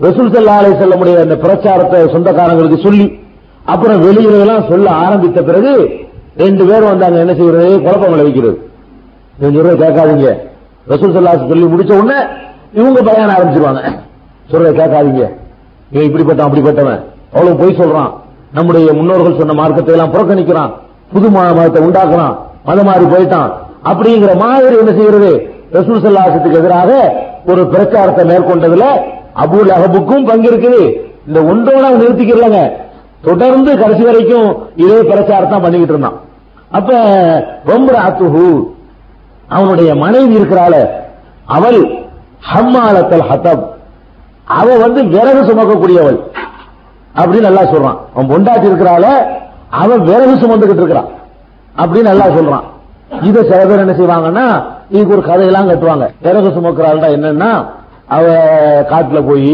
[0.06, 3.08] ரசூல் சல்லா அலை செல்லமுடைய அந்த பிரச்சாரத்தை சொந்தக்காரங்களுக்கு சொல்லி
[3.66, 5.72] அப்புறம் வெளியில எல்லாம் சொல்ல ஆரம்பித்த பிறகு
[6.44, 7.70] ரெண்டு பேரும் வந்தாங்க என்ன செய்யறது?
[7.86, 8.58] குழப்பம் விளைவிக்கிறது.
[9.40, 10.30] நீங்க சொல்றத கேட்காதீங்க.
[10.90, 12.18] ரசூல் சல்லாஸ் சொல்லி முடிச்ச உடனே
[12.74, 13.82] இவங்க பயணம் ஆரம்பிச்சிருவாங்க.
[14.52, 15.24] சொல்றத கேட்காதீங்க.
[15.92, 17.00] இவன் இப்படிப்பட்டவன் அப்படிப்பட்டவன்.
[17.34, 18.12] அவ்வளவு பொய் சொல்றான்.
[18.54, 20.72] நம்முடைய முன்னோர்கள் சொன்ன மார்க்கத்தை எல்லாம் புறக்கணிக்கிறான்.
[21.14, 22.36] புது மதத்தை உண்டாக்குறான்.
[22.66, 23.50] மதம் மாறி போயிட்டான்.
[23.90, 25.32] அப்படிங்கிற மாதிரி என்ன செய்யறது?
[25.74, 26.92] ரசூல் சல்லாசத்துக்கு எதிராக
[27.46, 28.86] ஒரு பிரச்சாரத்தை மேற்கொண்டதுல
[29.44, 30.82] அபுல் அகபுக்கும் பங்கு இருக்குது.
[31.28, 32.62] இந்த ஒன்றோட அவன் நிறுத்திக்கிறலங்க
[33.22, 36.18] தொடர்ந்து கடைசி வரைக்கும் இதே பிரச்சாரத்தான் பண்ணிக்கிட்டு இருந்தான்.
[36.78, 36.92] அப்ப
[37.66, 38.46] ரொம்ப அத்துஹு
[39.56, 40.74] அவனுடைய மனைவி இருக்கிறாள
[41.58, 41.80] அவள்
[42.52, 43.64] ஹம்மாலத்தல் ஹத்தம்
[44.60, 46.20] அவ வந்து விறகு சுமக்கக்கூடியவள்
[47.20, 47.98] அப்படின்னு நல்லா சொல்றான்.
[48.14, 49.06] அவன் பொண்டாட்டி இருக்கிறாள
[49.82, 51.10] அவ விறகு சுமந்துகிட்டு இருக்கிறான்
[51.82, 52.66] அப்படின்னு நல்லா சொல்றான்.
[53.28, 54.46] இதை சில பேர் என்ன செய்வாங்கன்னா
[54.94, 56.06] இதுக்கு ஒரு கதையெல்லாம் கட்டுவாங்க.
[56.26, 57.52] விறகு சுமக்கிறாள்டா என்னன்னா
[58.16, 58.26] அவ
[58.92, 59.52] காட்டுல போய்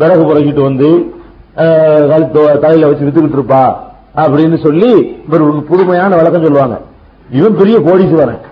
[0.00, 0.88] விறகு புறக்கிட்டு வந்து
[2.10, 3.62] கழுத்து தலையில வச்சு வித்துக்கிட்டு இருப்பா
[4.22, 4.90] அப்படின்னு சொல்லி
[5.26, 6.76] இவர் புதுமையான விளக்கம் சொல்லுவாங்க.
[7.38, 8.42] இவன் பெரிய கோடீஸ்வரன்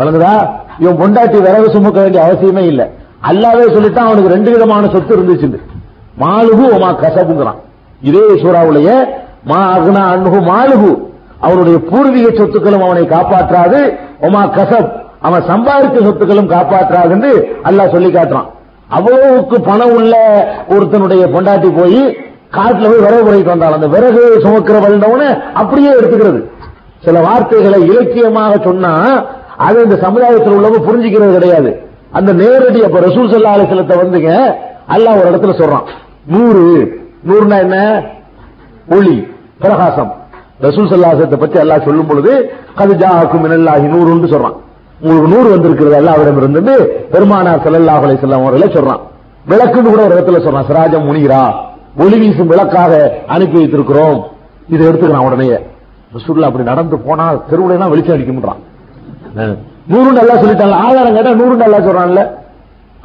[0.00, 0.34] வழங்குதா?
[0.82, 2.86] இவன் பொண்டாட்டி விறகு சுமக்க வேண்டிய அவசியமே இல்லை.
[3.30, 5.48] அல்லாவே சொல்லிட்டான் அவனுக்கு ரெண்டு விதமான சொத்து இருந்துச்சு
[6.22, 7.60] மாலுகு உமா கசபுங்கிறான்
[8.08, 8.88] இதே சூறாவுடைய
[9.50, 10.92] மா அகுனா அன்ஹு மாலுகு.
[11.46, 13.78] அவனுடைய பூர்வீக சொத்துக்களும் அவனை காப்பாற்றாது.
[14.26, 14.90] ஒமா கசப்
[15.26, 17.30] அவன் சம்பாதித்த சொத்துக்களும் காப்பாற்றாதுன்னு
[17.68, 18.48] அல்லாஹ் சொல்லி காட்டுறான்.
[18.96, 20.14] அவ்வளவுக்கு பணம் உள்ள
[20.74, 22.00] ஒருத்தனுடைய பொண்டாட்டி போய்
[22.56, 23.76] காட்டுல போய் விறகு குறைக்கு வந்தாள்.
[23.78, 25.22] அந்த விறகு சுமக்கிற வந்தவன
[25.60, 26.40] அப்படியே எடுத்துக்கிறது.
[27.04, 28.92] சில வார்த்தைகளை இலக்கியமாக சொன்னா
[29.66, 31.70] அது இந்த சமுதாயத்தில் உள்ளவங்க புரிஞ்சுக்கிறது கிடையாது.
[32.18, 34.30] அந்த நேரடி அப்ப ரசூல் சல்லா அலிசலத்தை வந்துங்க
[34.94, 35.86] அல்லாஹ் ஒரு இடத்துல சொல்றான்.
[36.32, 36.64] நூறு
[37.28, 37.76] நூறுனா என்ன?
[38.96, 39.16] ஒளி
[39.62, 40.10] பிரகாசம்.
[40.66, 42.32] ரசூல் சல்லாசத்தை பத்தி அல்லாஹ் சொல்லும் பொழுது
[42.82, 44.56] அது ஜாக்கும் மினல்லாஹி நூறுன்னு சொல்றான்.
[45.02, 46.74] உங்களுக்கு நூறு வந்திருக்கிறது அல்லாவிடம் இருந்து
[47.12, 49.02] பெருமானார் ஸல்லல்லாஹு அலைஹி வஸல்லம் சொல்றான்.
[49.50, 51.42] விளக்குன்னு கூட ஒரு இடத்துல சொல்றான் சிராஜம் முனிகிறா
[52.02, 52.92] ஒளி வீசும் விளக்காக
[53.34, 54.18] அனுப்பி வைத்திருக்கிறோம்.
[54.72, 55.48] இதை எடுத்துக்கிறான் உடனே.
[56.16, 58.60] ரசூல்லா அப்படி நடந்து போனா தெருவுல எல்லாம் வெளிச்சம் அடிக்கும்ன்றான்.
[59.86, 60.72] நூறு நல்லா சொல்லிட்டாங்க.
[60.72, 62.28] ஆதாரம் கேட்டா நூறு நல்லா சொல்றான்ல.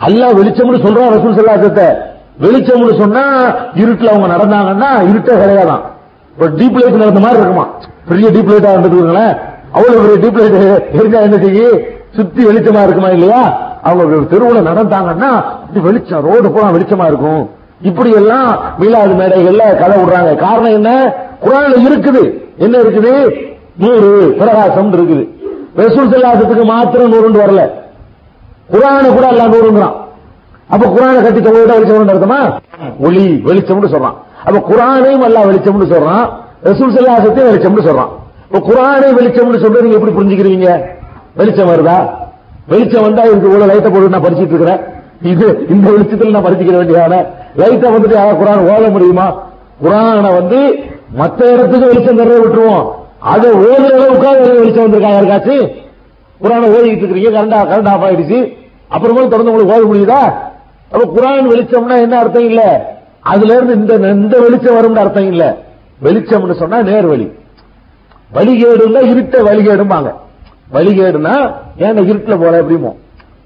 [0.06, 1.94] அல்லா வெளிச்சம்னு சொல்றான் ரசூல் சல்லாசத்தை
[2.42, 5.82] வெளிச்சம்னு சொன்னா இருட்டுல அவங்க நடந்தாங்கன்னா இருட்டே கிடையாதான்.
[6.40, 7.68] ஒரு டீப் லைட் நடந்த மாதிரி இருக்குமா?
[8.08, 9.38] பெரிய டீப் லைட்டா இருந்துருக்குங்களேன்
[9.72, 11.80] அவ்வளவு பெரிய டீப் லைட் இருந்தா என்ன செய்யும்
[12.16, 13.60] சுத்தி வெளிச்சமா இருக்குமா இல்லையா?
[13.84, 15.44] அவங்க தெருவுல நடந்தாங்கன்னா
[15.82, 17.50] வெளிச்சம் ரோடு பூரா வெளிச்சமா இருக்கும்.
[17.82, 20.36] இப்படி எல்லாம் மீளாது மேடைகள்ல கதை விடுறாங்க.
[20.36, 21.14] காரணம் என்ன?
[21.42, 22.34] குரான்ல இருக்குது.
[22.58, 23.32] என்ன இருக்குது?
[23.78, 25.35] நூறு பிரகாசம் இருக்குது.
[25.78, 27.70] ரசூல் செல்லாசத்துக்கு மாத்திரம் நூறுண்டு வரல.
[28.74, 29.96] குரான கூட எல்லாம் நூறுங்கிறான்.
[30.68, 32.60] அப்ப குரானை கட்டி தொகையோட வெளிச்சம்னு அர்த்தமா?
[33.00, 34.16] ஒளி வெளிச்சம்னு சொல்றான்.
[34.46, 36.30] அப்ப குரானையும் எல்லாம் வெளிச்சம்னு சொல்றான்.
[36.64, 38.12] ரசூல் செல்லாசத்தையும் வெளிச்சம்னு சொல்றான்.
[38.52, 40.82] இப்ப குரானை வெளிச்சம்னு சொல்றது நீங்க எப்படி புரிஞ்சுக்கிறீங்க?
[41.36, 42.10] வெளிச்சம் வருதா?
[42.68, 44.80] வெளிச்சம் வந்தா இதுக்கு இவ்வளவு லைட்டை போட்டு நான் படிச்சிட்டு இருக்கிறேன்.
[45.22, 47.26] இது இந்த வெளிச்சத்தில் நான் படிச்சுக்கிற வேண்டியதான.
[47.56, 49.34] லைட்டை வந்துட்டு யாரா குரான் ஓத முடியுமா?
[49.84, 50.76] குரானை வந்து
[51.14, 52.86] மற்ற இடத்துக்கு வெளிச்சம் தர்றதை விட்டுருவோம்.
[53.34, 55.56] அதை ஓதுற அளவுக்காக வெளிச்சம் வந்திருக்காங்க யாருக்காச்சு
[56.42, 58.40] குரானை ஓதிக்கிட்டு இருக்கிறீங்க கரண்டா கரண்ட் ஆஃப் ஆயிடுச்சு.
[58.96, 60.20] அப்புறமா தொடர்ந்து உங்களுக்கு ஓத முடியுதா?
[60.92, 62.62] அப்ப குரான் வெளிச்சம்னா என்ன அர்த்தம் இல்ல?
[63.32, 65.44] அதுல இருந்து இந்த இந்த வெளிச்சம் வரும்னு அர்த்தம் இல்ல.
[66.06, 67.28] வெளிச்சம்னு சொன்னா நேர் வழி
[68.32, 70.10] வழிகேடுன்னா இருட்ட வழிகேடும்பாங்க.
[70.76, 71.36] வழிகேடுனா
[71.86, 72.92] ஏன் இருட்டுல போல எப்படிமோ?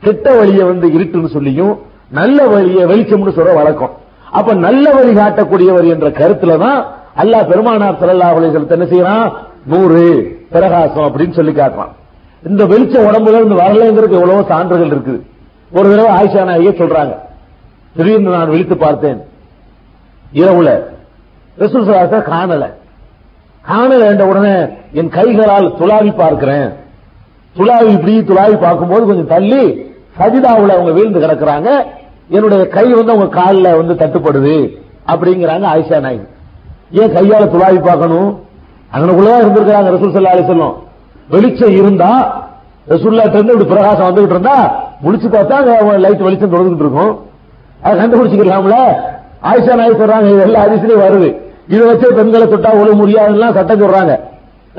[0.04, 1.74] கெட்ட வழியை வந்து இருட்டுன்னு சொல்லியும்
[2.20, 3.94] நல்ல வழியை வெளிச்சம்னு சொல்ற வழக்கம்.
[4.40, 6.80] அப்ப நல்ல வழி காட்டக்கூடியவர் என்ற கருத்துல தான்
[7.22, 9.26] அல்லாஹ் பெருமானார் ஸல்லல்லாஹு அலைஹி என்ன செய்யறான்?
[9.66, 11.94] நூறு பிரகாசம் அப்படின்னு சொல்லி காட்டுறான்.
[12.46, 15.22] இந்த வெளிச்சம் உடம்புல இருந்து வரலங்கிறதுக்கு எவ்வளவோ சான்றுகள் இருக்குது.
[15.72, 17.16] ஒரு தடவை ஆயிஷா நாயே சொல்றாங்க.
[17.96, 19.22] திடீர்னு நான் விழித்து பார்த்தேன்.
[20.34, 20.84] இரவுல
[21.58, 22.66] ரசூல் சலாத்தை காணல.
[23.68, 26.74] காணல என்ற உடனே என் கைகளால் துளாவி பார்க்கிறேன்.
[27.56, 29.64] துளாவி இப்படி துளாவி பார்க்கும்போது கொஞ்சம் தள்ளி
[30.20, 31.70] சஜிதாவுல அவங்க வீழ்ந்து கிடக்குறாங்க.
[32.30, 36.28] என்னுடைய கை வந்து அவங்க காலில் வந்து தட்டுப்படுது அப்படிங்கிறாங்க ஆயிஷா நாய்
[36.92, 38.48] ஏன் கையால துளாவி பார்க்கணும்?
[38.94, 40.76] அங்கனக்குள்ளதான் இருந்திருக்கிறாங்க ரசூல் சல்லா அலிசல்லம்
[41.34, 42.12] வெளிச்சம் இருந்தா
[42.92, 44.56] ரசூல்லாட்ட இருந்து இப்படி பிரகாசம் வந்துகிட்டு இருந்தா
[45.02, 45.58] முடிச்சு பார்த்தா
[46.06, 47.12] லைட் வெளிச்சம் தொடர்ந்துட்டு இருக்கும்.
[47.84, 48.78] அதை கண்டுபிடிச்சிக்கலாம்ல?
[49.50, 51.30] ஆயிஷா நாய் சொல்றாங்க இது எல்லா அதிசலையும் வருது.
[51.74, 54.14] இதை வச்சு பெண்களை தொட்டா ஒழு முடியாதுலாம் சட்டம் சொல்றாங்க.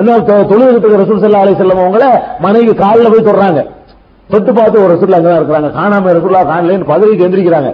[0.00, 0.16] என்ன
[0.50, 2.06] தொழுகிறதுக்கு ரசூல் சல்லா அலி செல்லம் அவங்கள
[2.46, 3.62] மனைவி காலில் போய் தொடுறாங்க.
[4.32, 5.70] தொட்டு பார்த்து ஒரு ரசூல் அங்கதான் இருக்கிறாங்க.
[5.78, 7.70] காணாம ரசூல்லா காணலேன்னு பதவிக்கு எந்திரிக்கிறாங்க.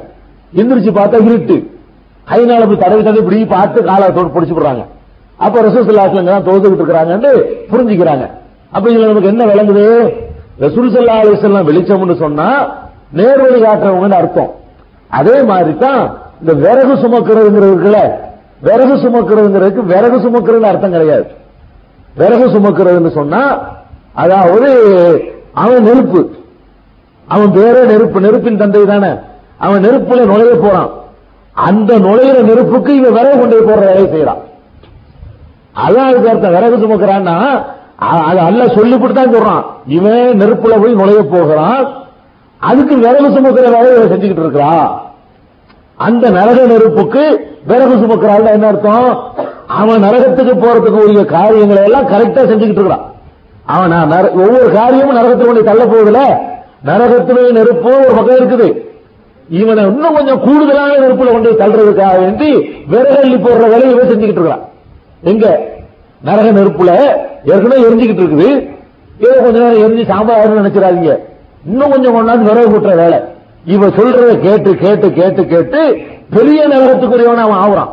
[0.61, 1.57] எந்திரிச்சு பார்த்தா இருட்டு.
[2.31, 4.85] கைனால போய் தடவி தடவி இப்படி பார்த்து காலை தொட்டு பிடிச்சு போடுறாங்க.
[5.45, 7.31] அப்ப ரசூல் சல்லா அலிஸ்லாம் தான் இருக்கிறாங்கன்னு
[7.73, 8.25] புரிஞ்சுக்கிறாங்க.
[8.75, 9.87] அப்ப இதுல நமக்கு என்ன விளங்குது?
[10.65, 12.49] ரசூல் சல்லா அலிசல்லாம் வெளிச்சம்னு சொன்னா
[13.19, 14.53] நேர்வழி காட்டுறவங்கன்னு அர்த்தம்.
[15.19, 16.03] அதே மாதிரி தான்
[16.41, 17.99] இந்த விறகு சுமக்கிறதுங்கிறதுக்குல
[18.69, 21.27] விறகு சுமக்கிறதுங்கிறதுக்கு விறகு சுமக்கிறது அர்த்தம் கிடையாது.
[22.21, 23.43] விறகு சுமக்கிறதுன்னு சொன்னா
[24.23, 24.69] அதாவது
[25.63, 26.21] அவன் நெருப்பு.
[27.35, 29.13] அவன் பேரே நெருப்பு நெருப்பின் தந்தை தானே.
[29.65, 30.91] அவன் நெருப்புல நுழைய போறான்.
[31.57, 34.43] அந்த நுழையிற நெருப்புக்கு இவன் விறகு கொண்டு போடுற வேலையை செய்யறான்
[35.77, 36.51] அதான் அதுக்கு அர்த்தம்.
[36.51, 37.65] விறகு சுமக்கிறான்னா
[37.99, 39.65] அது அல்ல சொல்லி தான் சொல்றான்.
[39.87, 41.89] இவன் நெருப்புல போய் நுழைய போகிறான்.
[42.59, 45.01] அதுக்கு விறகு சுமக்கிற வேலையை இவன் செஞ்சுக்கிட்டு இருக்கிறான்
[45.95, 49.33] அந்த நரக நெருப்புக்கு விறகு சுமக்கிறாள் என்ன அர்த்தம்?
[49.67, 53.11] அவன் நரகத்துக்கு போறதுக்கு உரிய காரியங்களை எல்லாம் கரெக்டா செஞ்சுக்கிட்டு இருக்கிறான்.
[53.65, 56.37] அவன் நர- ஒவ்வொரு காரியமும் நரகத்துக்கு கொண்டு தள்ள போகுதுல
[56.89, 58.73] நரகத்துடைய நெருப்பு ஒரு பக்கம் இருக்குது.
[59.49, 62.55] இவனை இன்னும் கொஞ்சம் கூடுதலான நெருப்புல கொண்டு தள்ளுறதுக்காக வேண்டி
[62.91, 64.75] விறகள்ளி போடுற வேலையை இவன் செஞ்சுக்கிட்டு இருக்கிறான்.
[65.27, 65.61] எங்க?
[66.23, 66.91] நரக நெருப்புல
[67.45, 68.69] ஏற்கனவே எரிஞ்சுக்கிட்டு இருக்குது.
[69.19, 71.17] ஏதோ கொஞ்ச நேரம் எரிஞ்சு சாம்பார் நினைச்சிடாதீங்க.
[71.67, 73.19] இன்னும் கொஞ்சம் கொண்டாந்து விறகு கூட்டுற வேலை.
[73.65, 75.97] இவ சொல்றத கேட்டு கேட்டு கேட்டு கேட்டு
[76.31, 77.89] பெரிய நரகத்துக்குரியவன் அவன் ஆகுறான்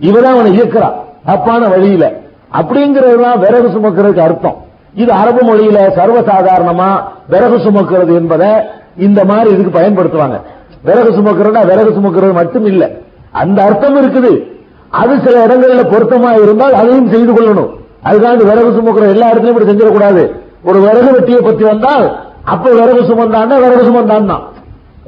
[0.00, 0.92] இவதான் அவனை இயக்குறான்.
[1.26, 2.12] தப்பான வழியில.
[2.52, 4.56] அப்படிங்கறதுதான் விறகு சுமக்கிறதுக்கு அர்த்தம்.
[4.94, 8.48] இது அரபு மொழியில சர்வசாதாரணமா விறகு சுமக்கிறது என்பதை
[8.96, 10.40] இந்த மாதிரி இதுக்கு பயன்படுத்துவாங்க.
[10.82, 12.90] விறகு சுமக்கிறதா விறகு சுமக்கிறது மட்டும் இல்ல.
[13.30, 14.57] அந்த அர்த்தம் இருக்குது.
[15.00, 17.70] அது சில இடங்கள்ல பொருத்தமா இருந்தால் அதையும் செய்து கொள்ளணும்.
[18.08, 20.22] அதுக்காக விறகு சுமக்கிற எல்லா இடத்துலயும் இப்படி செஞ்சிடக்கூடாது.
[20.68, 22.06] ஒரு விறகு வெட்டியை பத்தி வந்தால்
[22.52, 24.44] அப்ப விறகு சுமந்தான்னா விறகு சுமந்தான் தான்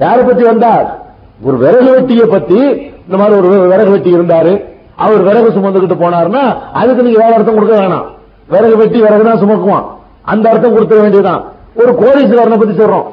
[0.03, 0.87] யாரை பத்தி வந்தார்
[1.47, 2.59] ஒரு விறகு வெட்டியை பத்தி
[3.05, 4.53] இந்த மாதிரி ஒரு விறகு வெட்டி இருந்தாரு
[5.05, 6.43] அவர் விறகு சுமந்துகிட்டு போனாருன்னா
[6.81, 8.07] அதுக்கு நீங்க வேற அர்த்தம் கொடுக்க வேணாம்.
[8.53, 9.87] விறகு வெட்டி விறகு தான் சுமக்குவான்.
[10.33, 11.43] அந்த அர்த்தம் கொடுத்துக்க வேண்டியதுதான்.
[11.81, 13.07] ஒரு கோடீஸ்வரனை பத்தி சொல்றோம்.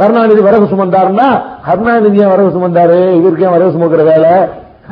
[0.00, 1.28] கருணாநிதி விறகு சுமந்தாருன்னா
[1.66, 2.98] கருணாநிதி ஏன் விறகு சுமந்தாரு?
[3.20, 4.32] இவருக்கு ஏன் விறகு சுமக்கிற வேலை?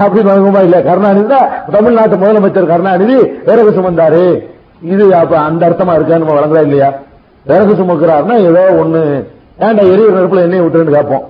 [0.01, 3.17] அப்படின்னு வழங்குமா இல்ல கருணாநிதி தான் தமிழ்நாட்டு முதலமைச்சர் கருணாநிதி.
[3.47, 4.43] விறகு சுமந்தாரு
[4.83, 6.19] இது அப்ப அந்த அர்த்தமா இருக்கா?
[6.19, 6.93] நம்ம வழங்குறா இல்லையா?
[7.47, 9.25] விறகு சுமக்கிறாருன்னா ஏதோ ஒண்ணு.
[9.59, 11.25] ஏன்டா எரிய நெருப்புல எண்ணெய் விட்டுருன்னு கேட்போம்.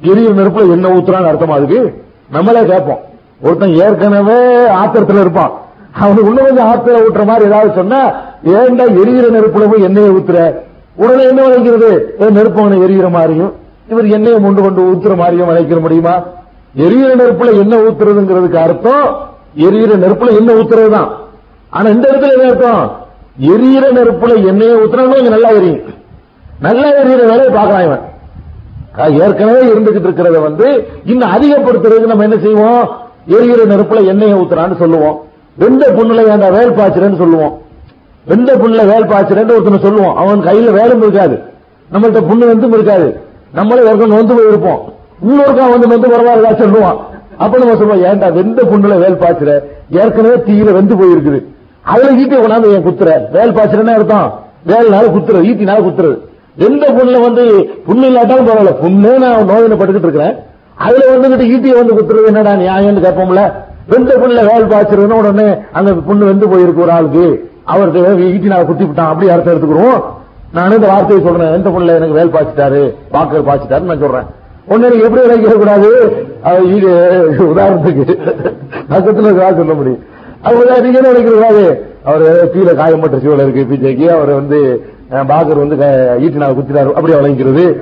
[0.00, 2.02] எரிய நெருப்புல எண்ணெய் ஊத்துறான்னு அர்த்தமா அதுக்கு?
[2.30, 3.00] நம்மளே கேட்போம்.
[3.42, 4.38] ஒருத்தன் ஏற்கனவே
[4.80, 5.52] ஆத்திரத்துல இருப்பான்.
[6.00, 8.00] அவனுக்கு இன்னும் கொஞ்சம் ஆத்திர ஊட்டுற மாதிரி ஏதாவது சொன்னா
[8.44, 10.38] ஏன்டா எரியிற நெருப்புல போய் எண்ணெயை ஊத்துற?
[10.96, 12.16] உடனே என்ன விளைக்கிறது?
[12.18, 13.52] ஏன் நெருப்பு அவனை எரியிற மாதிரியும்
[13.88, 16.22] இவர் எண்ணெயை கொண்டு கொண்டு ஊத்துற மாதிரியும் விளைக்கிற முடியுமா?
[16.76, 19.06] எரியிற நெருப்புல என்ன ஊத்துறதுங்கிறதுக்கு அர்த்தம்
[19.56, 21.10] எரியிற நெருப்புல என்ன ஊத்துறது தான்
[21.70, 23.02] ஆனா இந்த இடத்துல என்ன அர்த்தம்?
[23.40, 25.80] எரியிற நெருப்புல எண்ணெயை ஊத்துறாங்க கொஞ்சம் நல்லா எரியும்.
[26.60, 28.02] நல்லா எரியிற வேலையை பார்க்கலாம் இவன்.
[29.22, 32.88] ஏற்கனவே இருந்துகிட்டு இருக்கிறத வந்து இன்னும் அதிகப்படுத்துறதுக்கு நம்ம என்ன செய்வோம்?
[33.26, 35.20] எரியிற நெருப்புல எண்ணெயை ஊத்துறான்னு சொல்லுவோம்.
[35.56, 37.60] வெந்த புண்ணுல வேண்டாம் வேல் பாய்ச்சுறேன்னு சொல்லுவோம்.
[38.24, 40.16] வெந்த புண்ணுல வேல் பாய்ச்சுறேன்னு ஒருத்தனை சொல்லுவோம்.
[40.16, 41.42] அவன் கையில வேலும் இருக்காது.
[41.92, 43.20] நம்மள்ட்ட புண்ணு வந்தும் இருக்காது.
[43.52, 44.82] நம்மளே ஏற்கனவே போய் போயிருப்போம்.
[45.24, 46.96] இன்னொருக்கா வந்து வந்து பரவாயில்ல சொல்லுவான்.
[47.36, 49.60] அப்ப நம்ம சொல்லுவோம் ஏன்டா வெந்த புண்ணுல வேல் பாய்ச்சுற?
[49.90, 51.44] ஏற்கனவே தீயில வெந்து போயிருக்குது.
[51.82, 53.30] அதுல ஈட்டி கொண்டாந்து என் குத்துற.
[53.30, 54.40] வேல் பாய்ச்சுறேன்னு அர்த்தம்.
[54.66, 56.18] வேல்னால குத்துறது ஈட்டினால குத்துறது.
[56.56, 57.44] எந்த புண்ணுல வந்து
[57.88, 58.74] புண்ணு இல்லாட்டாலும் பரவாயில்ல.
[58.82, 60.36] புண்ணே நான் நோயின பட்டுக்கிட்டு இருக்கிறேன்.
[60.74, 63.52] அதுல வந்துகிட்டு ஈட்டியை வந்து குத்துறது என்னடா நியாயம்னு கேட்போம்ல?
[63.86, 67.50] வெந்த புண்ணுல வேல் பாய்ச்சுறதுன்னு உடனே அந்த புண்ணு வெந்து போயிருக்கு ஒரு ஆளுக்கு.
[67.64, 69.08] அவருக்கு ஈட்டி நான் குத்தி விட்டான்.
[69.08, 70.02] அப்படி அர்த்தம் எடுத்துக்கிறோம்.
[70.52, 71.52] நான் இந்த வார்த்தையை சொல்றேன்.
[71.52, 72.94] எந்த புண்ணுல எனக்கு வேல் பாய்ச்சிட்டாரு.
[73.12, 74.42] வாக்கு பாய்ச்சிட்டாருன்னு நான் சொல்றேன்.
[74.66, 76.16] உன்னை எப்படி விளைக்க கூடாது?
[76.64, 76.88] இது
[77.38, 78.18] உதாரணத்துக்கு
[78.90, 80.04] பக்கத்துல இருக்கா சொல்ல முடியும்.
[80.42, 84.08] அவர் நீங்க என்ன நினைக்கிறாரு அவர் கீழே காயம்பட்ட சூழல் இருக்கு பிஜேக்கு.
[84.08, 84.88] அவர் வந்து
[85.26, 86.92] பாகர் வந்து க- ஈட்டினால குத்தினாரு.
[86.92, 87.80] அப்படி விளங்கிறது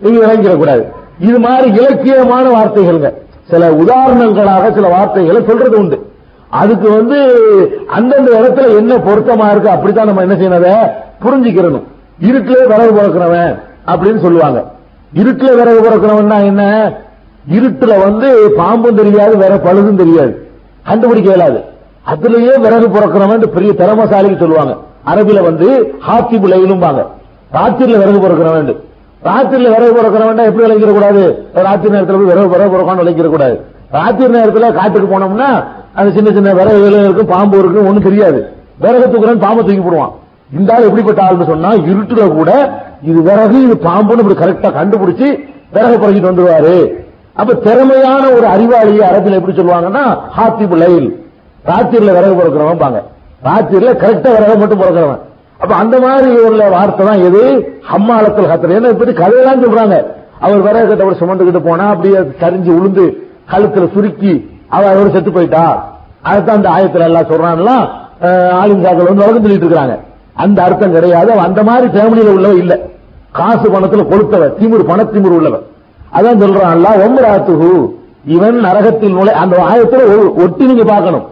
[0.00, 0.86] நீங்க விளங்கிட கூடாது.
[1.18, 3.14] இது மாதிரி இலக்கியமான வார்த்தைகள்ங்க.
[3.48, 6.06] சில உதாரணங்களாக சில வார்த்தைகளை சொல்றது உண்டு.
[6.48, 7.36] அதுக்கு வந்து
[7.86, 10.72] அந்தந்த இடத்துல என்ன பொருத்தமா இருக்கு அப்படித்தான் நம்ம என்ன செய்யணும் அதை
[11.24, 11.82] புரிஞ்சுக்கிறணும்.
[12.20, 14.64] இருட்டிலே வரவு பிறக்கிறவன் அப்படின்னு சொல்லுவாங்க.
[15.14, 16.92] இருட்டுல விறகு பிறக்கிறவன்னா என்ன?
[17.50, 20.48] இருட்டுல வந்து பாம்பும் தெரியாது வேற பழுதும் தெரியாது.
[20.82, 21.60] கண்டுபிடிக்க இயலாது.
[22.06, 24.76] அதுலயே விறகு பிறக்கிறவன் பெரிய திறமசாலிக்கு சொல்லுவாங்க.
[25.06, 27.06] அரபில வந்து ஹாத்திபு லைலும்பாங்க.
[27.52, 28.76] ராத்திரில விறகு பிறக்கிறவன்
[29.24, 31.44] ராத்திரில விறகு பிறக்கிறவன் எப்படி விளைக்கிற கூடாது?
[31.54, 33.60] ராத்திரி நேரத்தில் போய் விறகு விறகு பிறக்கான்னு விளைக்கிற கூடாது.
[33.90, 38.52] ராத்திரி நேரத்தில் காட்டுக்கு போனோம்னா அந்த சின்ன சின்ன விறகுகளும் இருக்கும் பாம்பு இருக்கும் ஒன்றும் தெரியாது.
[38.78, 40.12] விறகு தூக்குறேன் பாம்பை தூக்கி போடுவான்.
[40.58, 42.50] இந்த ஆள் எப்படிப்பட்ட ஆள்னு சொன்னா இருட்டுல கூட
[43.08, 45.28] இது விறகு இது பாம்புன்னு இப்படி கரெக்டா கண்டுபிடிச்சு
[45.74, 46.76] விறகு பிறகிட்டு வந்துருவாரு.
[47.40, 50.04] அப்ப திறமையான ஒரு அறிவாளியை அரபில் எப்படி சொல்லுவாங்கன்னா
[50.36, 51.08] ஹாத்திபு லைல்.
[51.70, 53.08] ராத்திரில விறகு பிறக்கிறவன்
[53.48, 55.22] ராத்திரில கரெக்டா விறகு மட்டும் பிறக்கிறவன்
[55.62, 57.42] அப்ப அந்த மாதிரி உள்ள வார்த்தை தான் எது?
[57.90, 59.96] ஹம்மாலத்தில் ஹத்தர் ஏன்னா இப்படி கதையெல்லாம் சொல்றாங்க.
[60.44, 63.04] அவர் விறகு கட்ட அவர் சுமந்துக்கிட்டு போனா அப்படியே சரிஞ்சு உளுந்து
[63.52, 64.32] கழுத்துல சுருக்கி
[64.76, 65.64] அவர் அவர் செத்து போயிட்டா.
[66.30, 67.84] அதுதான் அந்த ஆயத்துல எல்லாம் சொல்றான்லாம்
[68.60, 69.96] ஆளுங்காக்கள் வந்து வழக்கு சொல்லிட்டு இருக்கிறாங்க.
[70.44, 71.30] அந்த அர்த்தம் கிடையாது.
[71.46, 72.74] அந்த மாதிரி ஃபேமிலியில உள்ளவ இல்ல.
[73.38, 75.56] காசு பணத்துல கொளுத்தவ திமுரு பண திமுரு உள்ளவ
[76.16, 76.88] அதான் சொல்றான் அல்ல
[78.34, 80.00] இவன் நரகத்தில் நுழை அந்த ஆயத்துல
[80.42, 81.26] ஒட்டி நீங்க பார்க்கணும்.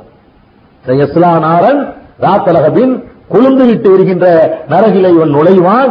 [1.45, 1.81] நாரன்
[2.21, 2.95] ராத்தலகபின்
[3.33, 4.27] குழுந்து விட்டு இருக்கின்ற
[4.71, 5.91] நரகில இவன் நுழைவான்.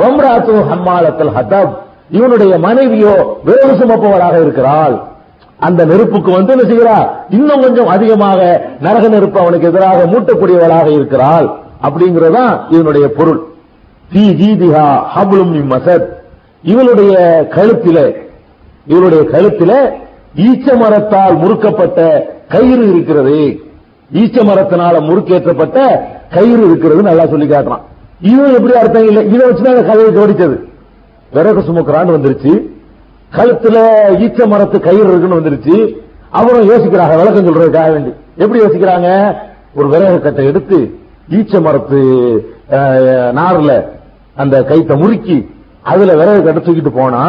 [0.00, 1.74] வம்ராத்து ஹம்மாலத்தல் ஹதப்.
[2.10, 3.14] இவனுடைய மனைவியோ
[3.44, 4.94] வேறு சுமப்பவராக இருக்கிறாள்.
[5.66, 7.08] அந்த நெருப்புக்கு வந்து என்ன செய்கிறார்
[7.38, 8.40] இன்னும் கொஞ்சம் அதிகமாக
[8.80, 11.48] நரக நெருப்பு அவனுக்கு எதிராக மூட்டக்கூடியவளாக இருக்கிறாள்.
[11.82, 13.40] அப்படிங்கறதா இதனுடைய பொருள்.
[14.12, 16.06] தீ ஜீதிஹா ஹபுலும் மசத்.
[16.62, 18.14] இவளுடைய கழுத்தில
[18.86, 19.90] இவளுடைய கழுத்தில
[20.36, 23.60] ஈச்ச மரத்தால் முறுக்கப்பட்ட கயிறு இருக்கிறது.
[24.14, 26.00] ஈச்ச மரத்தினால முறுக்கேற்றப்பட்ட
[26.34, 27.80] கயிறு இருக்கிறது நல்லா சொல்லி காட்டுறான்.
[28.20, 29.32] இதுவும் எப்படி அர்த்தம் இல்லை?
[29.32, 30.60] இதை வச்சுதான் கதையை ஜோடிச்சது
[31.32, 32.62] விறகு சுமக்கிறான்னு வந்துருச்சு.
[33.36, 33.78] கழுத்துல
[34.18, 35.94] ஈச்ச மரத்து கயிறு இருக்குன்னு வந்துருச்சு.
[36.30, 38.12] அவரும் யோசிக்கிறாங்க விளக்கம் சொல்றதுக்காக வேண்டி.
[38.36, 39.36] எப்படி யோசிக்கிறாங்க?
[39.74, 40.98] ஒரு விறகு கட்டை எடுத்து
[41.28, 42.00] ஈச்ச மரத்து
[42.70, 43.72] அஹ், நார்ல
[44.36, 45.36] அந்த கைத்தை முறுக்கி
[45.82, 47.22] அதுல விறகு கட்ட தூக்கிட்டு போனா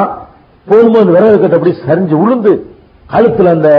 [0.67, 2.53] போகும்போது அந்த விறகு கட்ட அப்படி சரிஞ்சு உளுந்து
[3.09, 3.69] கழுத்துல அந்த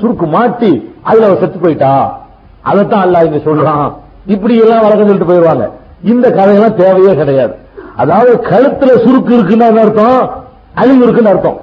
[0.00, 0.70] சுருக்கு மாட்டி
[1.02, 1.92] அதுல அவ செத்து போயிட்டா.
[2.62, 3.86] அதைத்தான் அல்ல இங்க சொல்றான்.
[4.26, 5.64] இப்படி எல்லாம் வழக்கம் சொல்லிட்டு போயிடுவாங்க
[6.02, 7.54] இந்த கதையெல்லாம் தேவையே கிடையாது.
[7.96, 10.20] அதாவது கழுத்துல சுருக்கு இருக்குன்னு அர்த்தம்?
[10.74, 11.58] அழிவு இருக்குன்னு அர்த்தம்.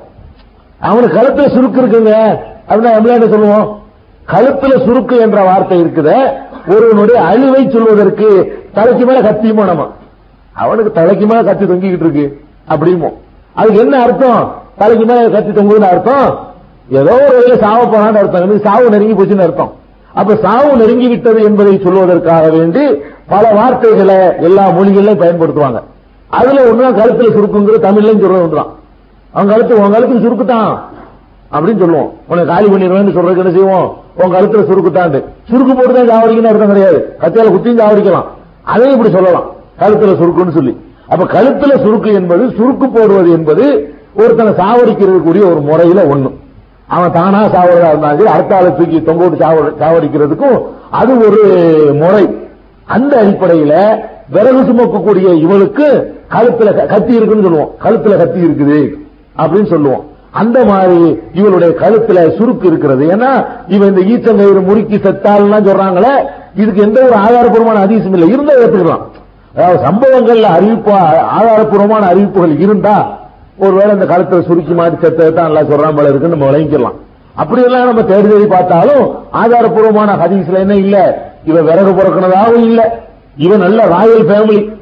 [0.82, 2.14] அவனுக்கு கழுத்துல சுருக்கு இருக்குங்க.
[2.70, 3.68] அப்படின்னா நம்மள என்ன சொல்லுவோம்?
[4.28, 6.16] கழுத்துல சுருக்கு என்ற வார்த்தை இருக்குது.
[6.70, 9.88] ஒருவனுடைய அழிவை சொல்வதற்கு தலைக்கு மேல கத்தியுமோ நம்ம?
[10.54, 12.40] அவனுக்கு தலைக்கு மேல கத்தி தொங்கிக்கிட்டு இருக்கு.
[12.70, 13.14] அப்படிமோ
[13.54, 14.56] அதுக்கு என்ன அர்த்தம்?
[14.78, 16.48] தலைக்கு மேல கத்தி தொங்குதுன்னு அர்த்தம்?
[16.90, 18.60] ஏதோ ஒரு வகையில சாவ போனான்னு அர்த்தம்.
[18.60, 19.72] சாவு நெருங்கி போச்சுன்னு அர்த்தம்.
[20.14, 25.82] அப்ப சாவு நெருங்கி விட்டது என்பதை சொல்வதற்காக வேண்டி பல வார்த்தைகளை எல்லா மொழிகளிலும் பயன்படுத்துவாங்க.
[26.28, 28.78] அதுல ஒண்ணுதான் கழுத்துல சுருக்குங்கிற தமிழ்லயும் சொல்றது ஒன்றுதான்
[29.32, 30.80] அவங்க கழுத்து உன் கழுத்துக்கு சுருக்குதான்
[31.52, 32.14] அப்படின்னு சொல்லுவோம்.
[32.28, 33.98] உனக்கு காலி பண்ணிடுவேன்னு சொல்றதுக்கு என்ன செய்வோம்?
[34.24, 37.18] உன் கழுத்துல சுருக்குட்டாண்டு சுருக்கு போட்டு தான் சாவடிக்கணும் அர்த்தம் கிடையாது.
[37.22, 38.26] கத்தியால குத்தியும் சாவடிக்கலாம்
[38.64, 39.50] அதையும் இப்படி சொல்லலாம்.
[39.80, 40.78] கழுத்துல சுருக்குன்னு சொல்லி.
[41.08, 46.34] அப்ப கழுத்துல சுருக்கு என்பது சுருக்கு போடுவது என்பது ஒருத்தனை சாவடிக்கிறதுக்குரிய ஒரு முறையில ஒண்ணு.
[46.88, 50.62] அவன் தானா சாவடா இருந்தாங்க சரி அடுத்த தூக்கி தொங்கோட்டு சாவடிக்கிறதுக்கும்
[50.92, 51.44] அது ஒரு
[51.94, 52.38] முறை.
[52.86, 54.00] அந்த அடிப்படையில
[54.30, 57.70] விறகு சுமக்கக்கூடிய இவளுக்கு கழுத்துல க- கத்தி இருக்குன்னு சொல்லுவோம்.
[57.84, 58.90] கழுத்துல கத்தி இருக்குது
[59.38, 60.06] அப்படின்னு சொல்லுவோம்.
[60.32, 63.08] அந்த மாதிரி இவளுடைய கழுத்துல சுருக்கு இருக்கிறது.
[63.16, 66.14] ஏன்னா இவன் இந்த ஈச்சங்கயிறு முறுக்கி செத்தாள்லாம் சொல்றாங்களே
[66.56, 68.30] இதுக்கு எந்த ஒரு ஆதாரப்பூர்வமான அதிசயம் இல்லை.
[68.30, 69.06] இருந்தா ஏற்றுக்கலாம்
[69.56, 70.92] அதாவது சம்பவங்கள்ல அறிவிப்பு
[71.38, 73.18] ஆதாரப்பூர்வமான அறிவிப்புகள் இருந்தா
[73.58, 76.98] ஒருவேளை இந்த கழுத்துல சுருக்கி மாட்டி செத்தான் எல்லாம் சொல்றான் போல இருக்குன்னு நம்ம விளங்கிக்கலாம்.
[77.36, 79.04] அப்படியெல்லாம் நம்ம தேடி தேடி பார்த்தாலும்
[79.34, 81.26] ஆதாரப்பூர்வமான ஹதீஸ்ல என்ன இல்ல?
[81.46, 83.02] இவன் விறகு பிறக்கினதாகவும் இல்ல.
[83.38, 84.74] இவன் நல்ல ராயல் ஃபேமிலி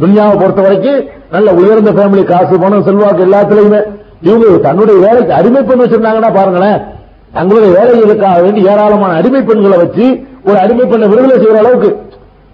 [0.00, 3.80] துன்யாவை பொறுத்த வரைக்கும் நல்ல உயர்ந்த ஃபேமிலி காசு பணம் செல்வாக்கு எல்லாத்துலயுமே.
[4.20, 6.80] இவங்க தன்னுடைய வேலைக்கு அடிமை பெண் வச்சிருந்தாங்கன்னா பாருங்களேன்
[7.36, 10.06] தங்களுடைய வேலைகளுக்காக வேண்டி ஏராளமான அடிமை பெண்களை வச்சு
[10.48, 11.90] ஒரு அடிமை பெண்ணை விடுதலை செய்யற அளவுக்கு.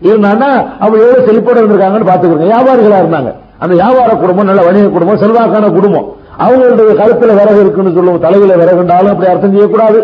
[0.06, 0.50] இருந்தாங்கன்னா
[0.82, 3.30] அவங்க எவ்வளவு செழிப்போட இருந்திருக்காங்கன்னு பாத்துக்கோங்க வியாபாரிகளா இருந்தாங்க.
[3.58, 6.06] அந்த வியாபார குடும்பம் நல்ல வணிக குடும்பம் செல்வாக்கான குடும்பம்.
[6.38, 8.20] அவங்களுடைய கழுத்துல விறகு இருக்குன்னு சொல்லுவோம்.
[8.20, 9.98] தலையில விறகுண்டாலும் அப்படி அர்த்தம் செய்யக்கூடாது.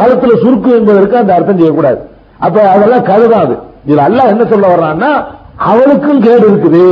[0.00, 2.00] கழுத்துல சுருக்கு என்பதற்கு அந்த அர்த்தம் செய்யக்கூடாது.
[2.38, 3.54] அப்ப அதெல்லாம் கழுதாது
[3.86, 5.10] இதுல அல்லாஹ் என்ன சொல்ல வர்றான்னா
[5.56, 6.84] அவளுக்கும் கேடு இருக்குது.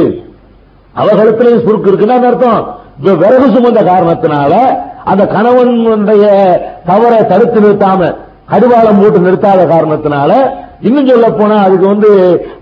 [0.95, 2.61] அவ கழுத்துலயும் சுருக்கு இருக்குன்னு அந்த அர்த்தம்.
[3.19, 4.53] விறகு சுமந்த காரணத்தினால
[5.05, 6.25] அந்த கணவனுடைய
[6.87, 8.01] தவறை தடுத்து நிறுத்தாம
[8.49, 10.31] கடுவாளம் போட்டு நிறுத்தாத காரணத்தினால
[10.83, 12.11] இன்னும் சொல்ல போனா அதுக்கு வந்து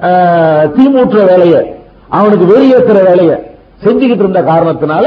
[0.09, 1.63] அஹ், தீமூட்டுற வேலையை
[2.11, 3.37] அவனுக்கு வெளியேற்றுற வேலையை
[3.83, 5.07] செஞ்சுக்கிட்டு இருந்த காரணத்தினால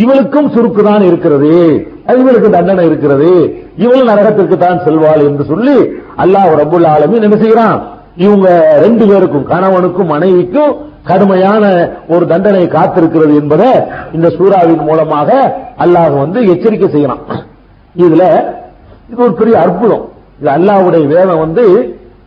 [0.00, 1.52] இவளுக்கும் சுருக்கு தான் இருக்கிறது.
[2.14, 3.30] இவளுக்கு தண்டனை இருக்கிறது.
[3.76, 5.76] இவளும் நரகத்திற்கு தான் செல்வாள் என்று சொல்லி
[6.16, 7.76] அல்லாஹ் ரபுல் ஆலமி என்ன செய்யறான்
[8.16, 8.48] இவங்க
[8.84, 10.72] ரெண்டு பேருக்கும் கணவனுக்கும் மனைவிக்கும்
[11.10, 11.64] கடுமையான
[12.14, 13.70] ஒரு தண்டனை காத்திருக்கிறது என்பதை
[14.16, 15.30] இந்த சூறாவின் மூலமாக
[15.84, 17.22] அல்லாஹ் வந்து எச்சரிக்கை செய்யலாம்.
[18.04, 18.24] இதுல
[19.10, 20.04] இது ஒரு பெரிய அற்புதம்.
[20.40, 21.64] இது அல்லாஹ்வுடைய வேதம் வந்து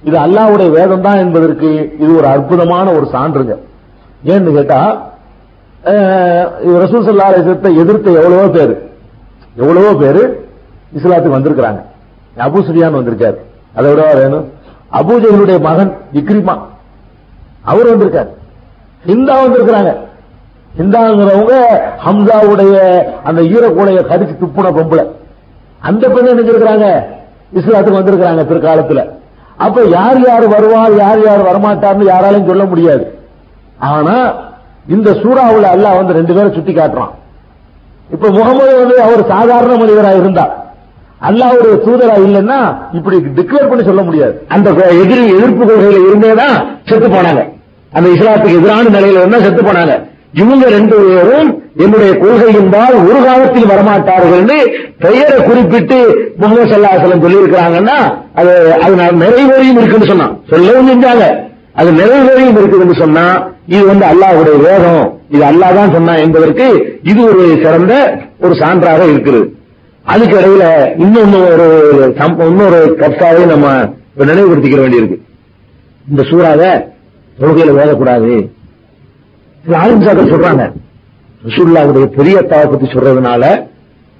[0.07, 1.69] இது அல்லாவுடைய வேதம் தான் என்பதற்கு
[2.03, 3.53] இது ஒரு அற்புதமான ஒரு சான்றுங்க.
[4.31, 4.79] ஏன்னு கேட்டா
[6.81, 8.73] ரசூல் சல்லா அலிசத்தை எதிர்த்த எவ்வளவோ பேர்.
[9.61, 10.21] எவ்வளவோ பேர்
[10.97, 11.81] இஸ்லாத்துக்கு வந்திருக்கிறாங்க.
[12.45, 13.38] அபு சுஃபியான் வந்திருக்காரு.
[13.77, 14.45] அதை விட வேணும்?
[14.99, 16.55] அபூஜைகளுடைய மகன் இக்ரிமா.
[17.71, 18.31] அவர் வந்திருக்காரு.
[19.10, 19.91] ஹிந்தா வந்திருக்கிறாங்க
[20.78, 21.56] ஹிந்தாங்கிறவங்க
[22.06, 22.76] ஹம்சாவுடைய
[23.30, 25.04] அந்த ஈரக்கூடைய கடிச்சு துப்புன பொம்பளை.
[25.88, 26.88] அந்த பெண் நினைச்சிருக்கிறாங்க
[27.60, 29.01] இஸ்லாத்துக்கு வந்திருக்கிறாங்க பிற்காலத்துல.
[29.66, 33.06] அப்ப யார் யார் வருவார் யார் யார் வரமாட்டார்னு யாராலையும் சொல்ல முடியாது.
[33.91, 34.16] ஆனா
[34.95, 37.14] இந்த சூறாவில் அல்லாஹ் வந்து ரெண்டு பேரை சுட்டி காட்டுறான்.
[38.14, 40.45] இப்ப முகமது வந்து அவர் சாதாரண மனிதராக இருந்தா.
[41.58, 42.58] ஒரு தூதரா இல்லைன்னா
[42.97, 44.34] இப்படி டிக்ளேர் பண்ணி சொல்ல முடியாது.
[44.56, 44.70] அந்த
[45.01, 46.56] எதிரி எதிர்ப்பு கொள்கையில இருந்தேதான்
[46.89, 47.43] செத்து போனாங்க.
[47.97, 49.95] அந்த இஸ்லாத்துக்கு எதிரான நிலையில இருந்தா செத்து போனாங்க.
[50.41, 51.49] இவங்க ரெண்டு பேரும்
[51.83, 54.57] என்னுடைய கொள்கையின்பால் ஒரு காலத்தில் வரமாட்டார்கள் என்று
[55.03, 55.97] பெயரை குறிப்பிட்டு
[56.39, 57.97] முகமது சல்லாசலம் சொல்லி இருக்கிறாங்கன்னா
[58.39, 60.33] அது அது நான் நிறைவேறியும் இருக்குன்னு சொன்னான்.
[60.51, 61.25] சொல்லவும் செஞ்சாங்க.
[61.79, 63.25] அது நிறைவேறியும் இருக்குதுன்னு சொன்னா
[63.73, 65.05] இது வந்து அல்லாஹுடைய வேதம்.
[65.35, 66.65] இது அல்லாஹ் தான் சொன்னா என்பதற்கு
[67.11, 67.93] இது ஒரு சிறந்த
[68.45, 69.41] ஒரு சான்றாக இருக்குது.
[70.13, 70.65] அதுக்கு இடையில
[71.03, 71.67] இன்னொன்னு ஒரு
[72.51, 73.67] இன்னொரு கப்சாவை நம்ம
[74.17, 75.19] நினைவுபடுத்திக்க நினைவுபடுத்திக்கிற வேண்டியிருக்கு.
[76.11, 76.71] இந்த சூறாவை
[77.39, 78.34] தொழுகையில ஓதக்கூடாது
[79.65, 80.63] சில சொல்றாங்க.
[81.45, 83.43] ரசூல்லாவுடைய பெரிய அத்தாவை பத்தி சொல்றதுனால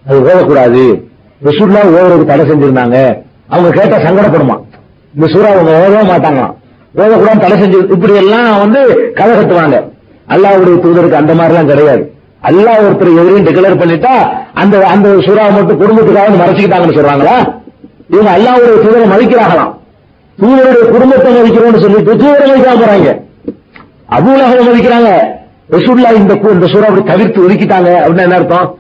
[0.08, 0.84] அது ஓதக்கூடாது.
[1.44, 2.98] ரசூல்லா ஓதுறதுக்கு தடை செஞ்சிருந்தாங்க.
[3.50, 4.56] அவங்க கேட்டா சங்கடப்படுமா?
[5.16, 6.54] இந்த சூறா அவங்க ஓதவே மாட்டாங்களாம்.
[6.98, 9.78] ஓதக்கூடாது தடை செஞ்சு இப்படி எல்லாம் வந்து கதை கட்டுவாங்க.
[10.28, 12.04] அல்லாவுடைய தூதருக்கு அந்த மாதிரிலாம் கிடையாது.
[12.50, 14.14] அல்லா ஒருத்தர் எதிரையும் டிக்ளேர் பண்ணிட்டா
[14.54, 17.38] அந்த அந்த சூறாவை மட்டும் குடும்பத்துக்காக மறைச்சுக்கிட்டாங்கன்னு சொல்றாங்களா?
[18.10, 19.74] இவங்க அல்லாவுடைய தூதரை மதிக்கிறாங்களாம்.
[20.42, 23.22] தூதருடைய குடும்பத்தை மதிக்கிறோம்னு சொல்லிட்டு தூதரை மதிக்காம போறாங்க
[24.10, 25.20] அபூலகம் மதிக்கிறாங்க.
[25.70, 28.78] ரசூல்லா இந்த கு- இந்த சூறா அப்படி தவிர்த்து ஒதுக்கிட்டாங்க அப்படின்னு என்ன அர்த்தம்?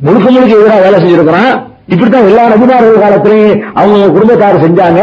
[0.05, 1.53] முழுக்க முழுக்க எதிராக வேலை செஞ்சிருக்கிறான்.
[1.87, 5.01] இப்படித்தான் எல்லா நபிமார்கள் காலத்திலையும் அவங்க குடும்பத்தார் செஞ்சாங்க.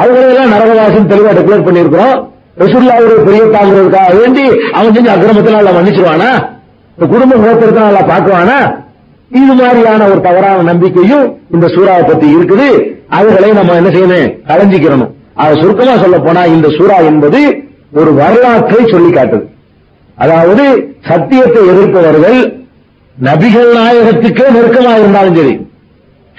[0.00, 2.28] அவங்களெல்லாம் நரகவாசம் தெளிவா டிக்ளேர்
[2.60, 6.30] ரசுல்லா அவர்கள் பெரிய தாங்கிறதுக்காக வேண்டி அவன் செஞ்ச அக்கிரமத்தில் நல்லா மன்னிச்சிருவானா?
[6.96, 8.56] இந்த குடும்ப முகத்திற்கு நல்லா பார்க்குவானா?
[9.30, 12.68] இது மாதிரியான ஒரு தவறான நம்பிக்கையும் இந்த சூறாவை பத்தி இருக்குது.
[13.18, 14.32] அதுகளை நம்ம என்ன செய்யணும்?
[14.48, 17.40] களைஞ்சிக்கிறணும் அது சுருக்கமா சொல்ல போனா இந்த சூறா என்பது
[17.92, 19.46] ஒரு வரலாற்றை சொல்லி காட்டுது
[20.14, 20.64] அதாவது
[21.08, 22.59] சத்தியத்தை எதிர்ப்பவர்கள்
[23.22, 25.66] நபிகள் நாயகத்துக்கே நெருக்கமா இருந்தாலும் சரி.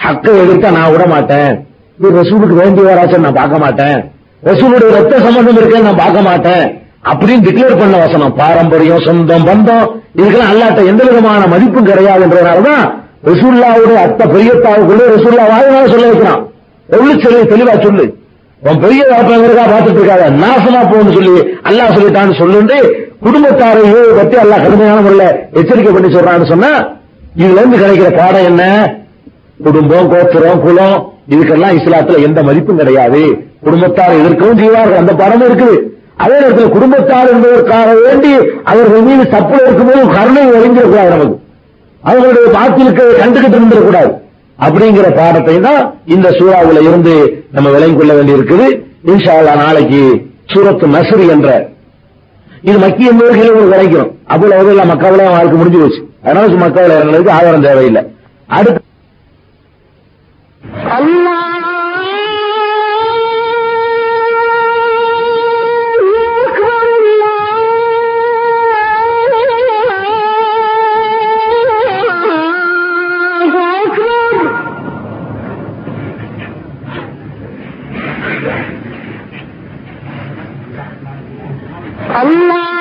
[0.03, 1.67] ஹக்கை எதிர்த்தா நான் விட மாட்டேன்.
[1.99, 4.11] இது ரசூலுக்கு வேண்டியவராச்சும் நான் பார்க்க மாட்டேன்.
[4.43, 6.81] ரசூலுடைய ரத்த சம்பந்தம் இருக்கேன்னு நான் பார்க்க மாட்டேன்.
[7.03, 12.93] அப்படின்னு டிக்ளேர் பண்ண வசனம் பாரம்பரியம் சொந்தம் பந்தம் இதுக்கெல்லாம் அல்லாட்ட எந்த விதமான மதிப்பும் கிடையாதுன்றதுனாலதான்
[13.25, 16.47] ரசூல்லாவுடைய அத்த பெரியத்தாவுக்குள்ளே ரசூல்லா வாயினால சொல்ல வைக்கிறான்.
[16.87, 18.19] எவ்வளவு தெளிவா சொல்லு.
[18.69, 19.35] உன் பெரிய வாப்பா
[19.73, 20.25] பார்த்துட்டு இருக்காத.
[20.43, 21.35] நாசமா போன்னு சொல்லி
[21.69, 22.77] அல்லாஹ் சொல்லிட்டான்னு சொல்லுண்டு.
[23.25, 25.25] குடும்பத்தாரையோ பத்தி அல்லாஹ் கடுமையான முறையில
[25.59, 26.71] எச்சரிக்கை பண்ணி சொல்றான்னு சொன்னா
[27.41, 28.63] இதுல இருந்து கிடைக்கிற பாடம் என்ன?
[29.63, 30.97] குடும்பம் கோத்திரம் குலம்
[31.33, 33.21] இதுக்கெல்லாம் இஸ்லாத்துல எந்த மதிப்பும் கிடையாது.
[33.65, 35.01] குடும்பத்தார் எதிர்க்கவும் செய்வார்கள்.
[35.01, 35.75] அந்த பாடமும் இருக்குது.
[36.23, 38.31] அதே நேரத்தில் குடும்பத்தார் என்பதற்காக வேண்டி
[38.63, 41.37] அவர்கள் மீது தப்பு இருக்கும்போது கருணை ஒழிஞ்சிடக்கூடாது நமக்கு.
[42.03, 44.11] அவர்களுடைய பாத்திருக்க கண்டுகிட்டு இருந்துடக்கூடாது.
[44.65, 45.81] அப்படிங்கிற பாடத்தை தான்
[46.15, 47.13] இந்த சூறாவுல இருந்து
[47.55, 48.67] நம்ம விளங்கிக் கொள்ள வேண்டி இருக்குது
[49.61, 50.01] நாளைக்கு
[50.53, 51.49] சூரத்து நஸ்ரி என்ற
[52.69, 56.01] இது மக்கிய நூல்களில் ஒரு கிடைக்கிறோம் அவ்வளவு அவர்கள் மக்காவில வாழ்க்கை முடிஞ்சு போச்சு.
[56.23, 58.01] அதனால மக்காவில இறங்குறதுக்கு ஆதாரம் தேவையில்லை.
[58.49, 58.79] அடுத்து
[82.21, 82.80] اللہ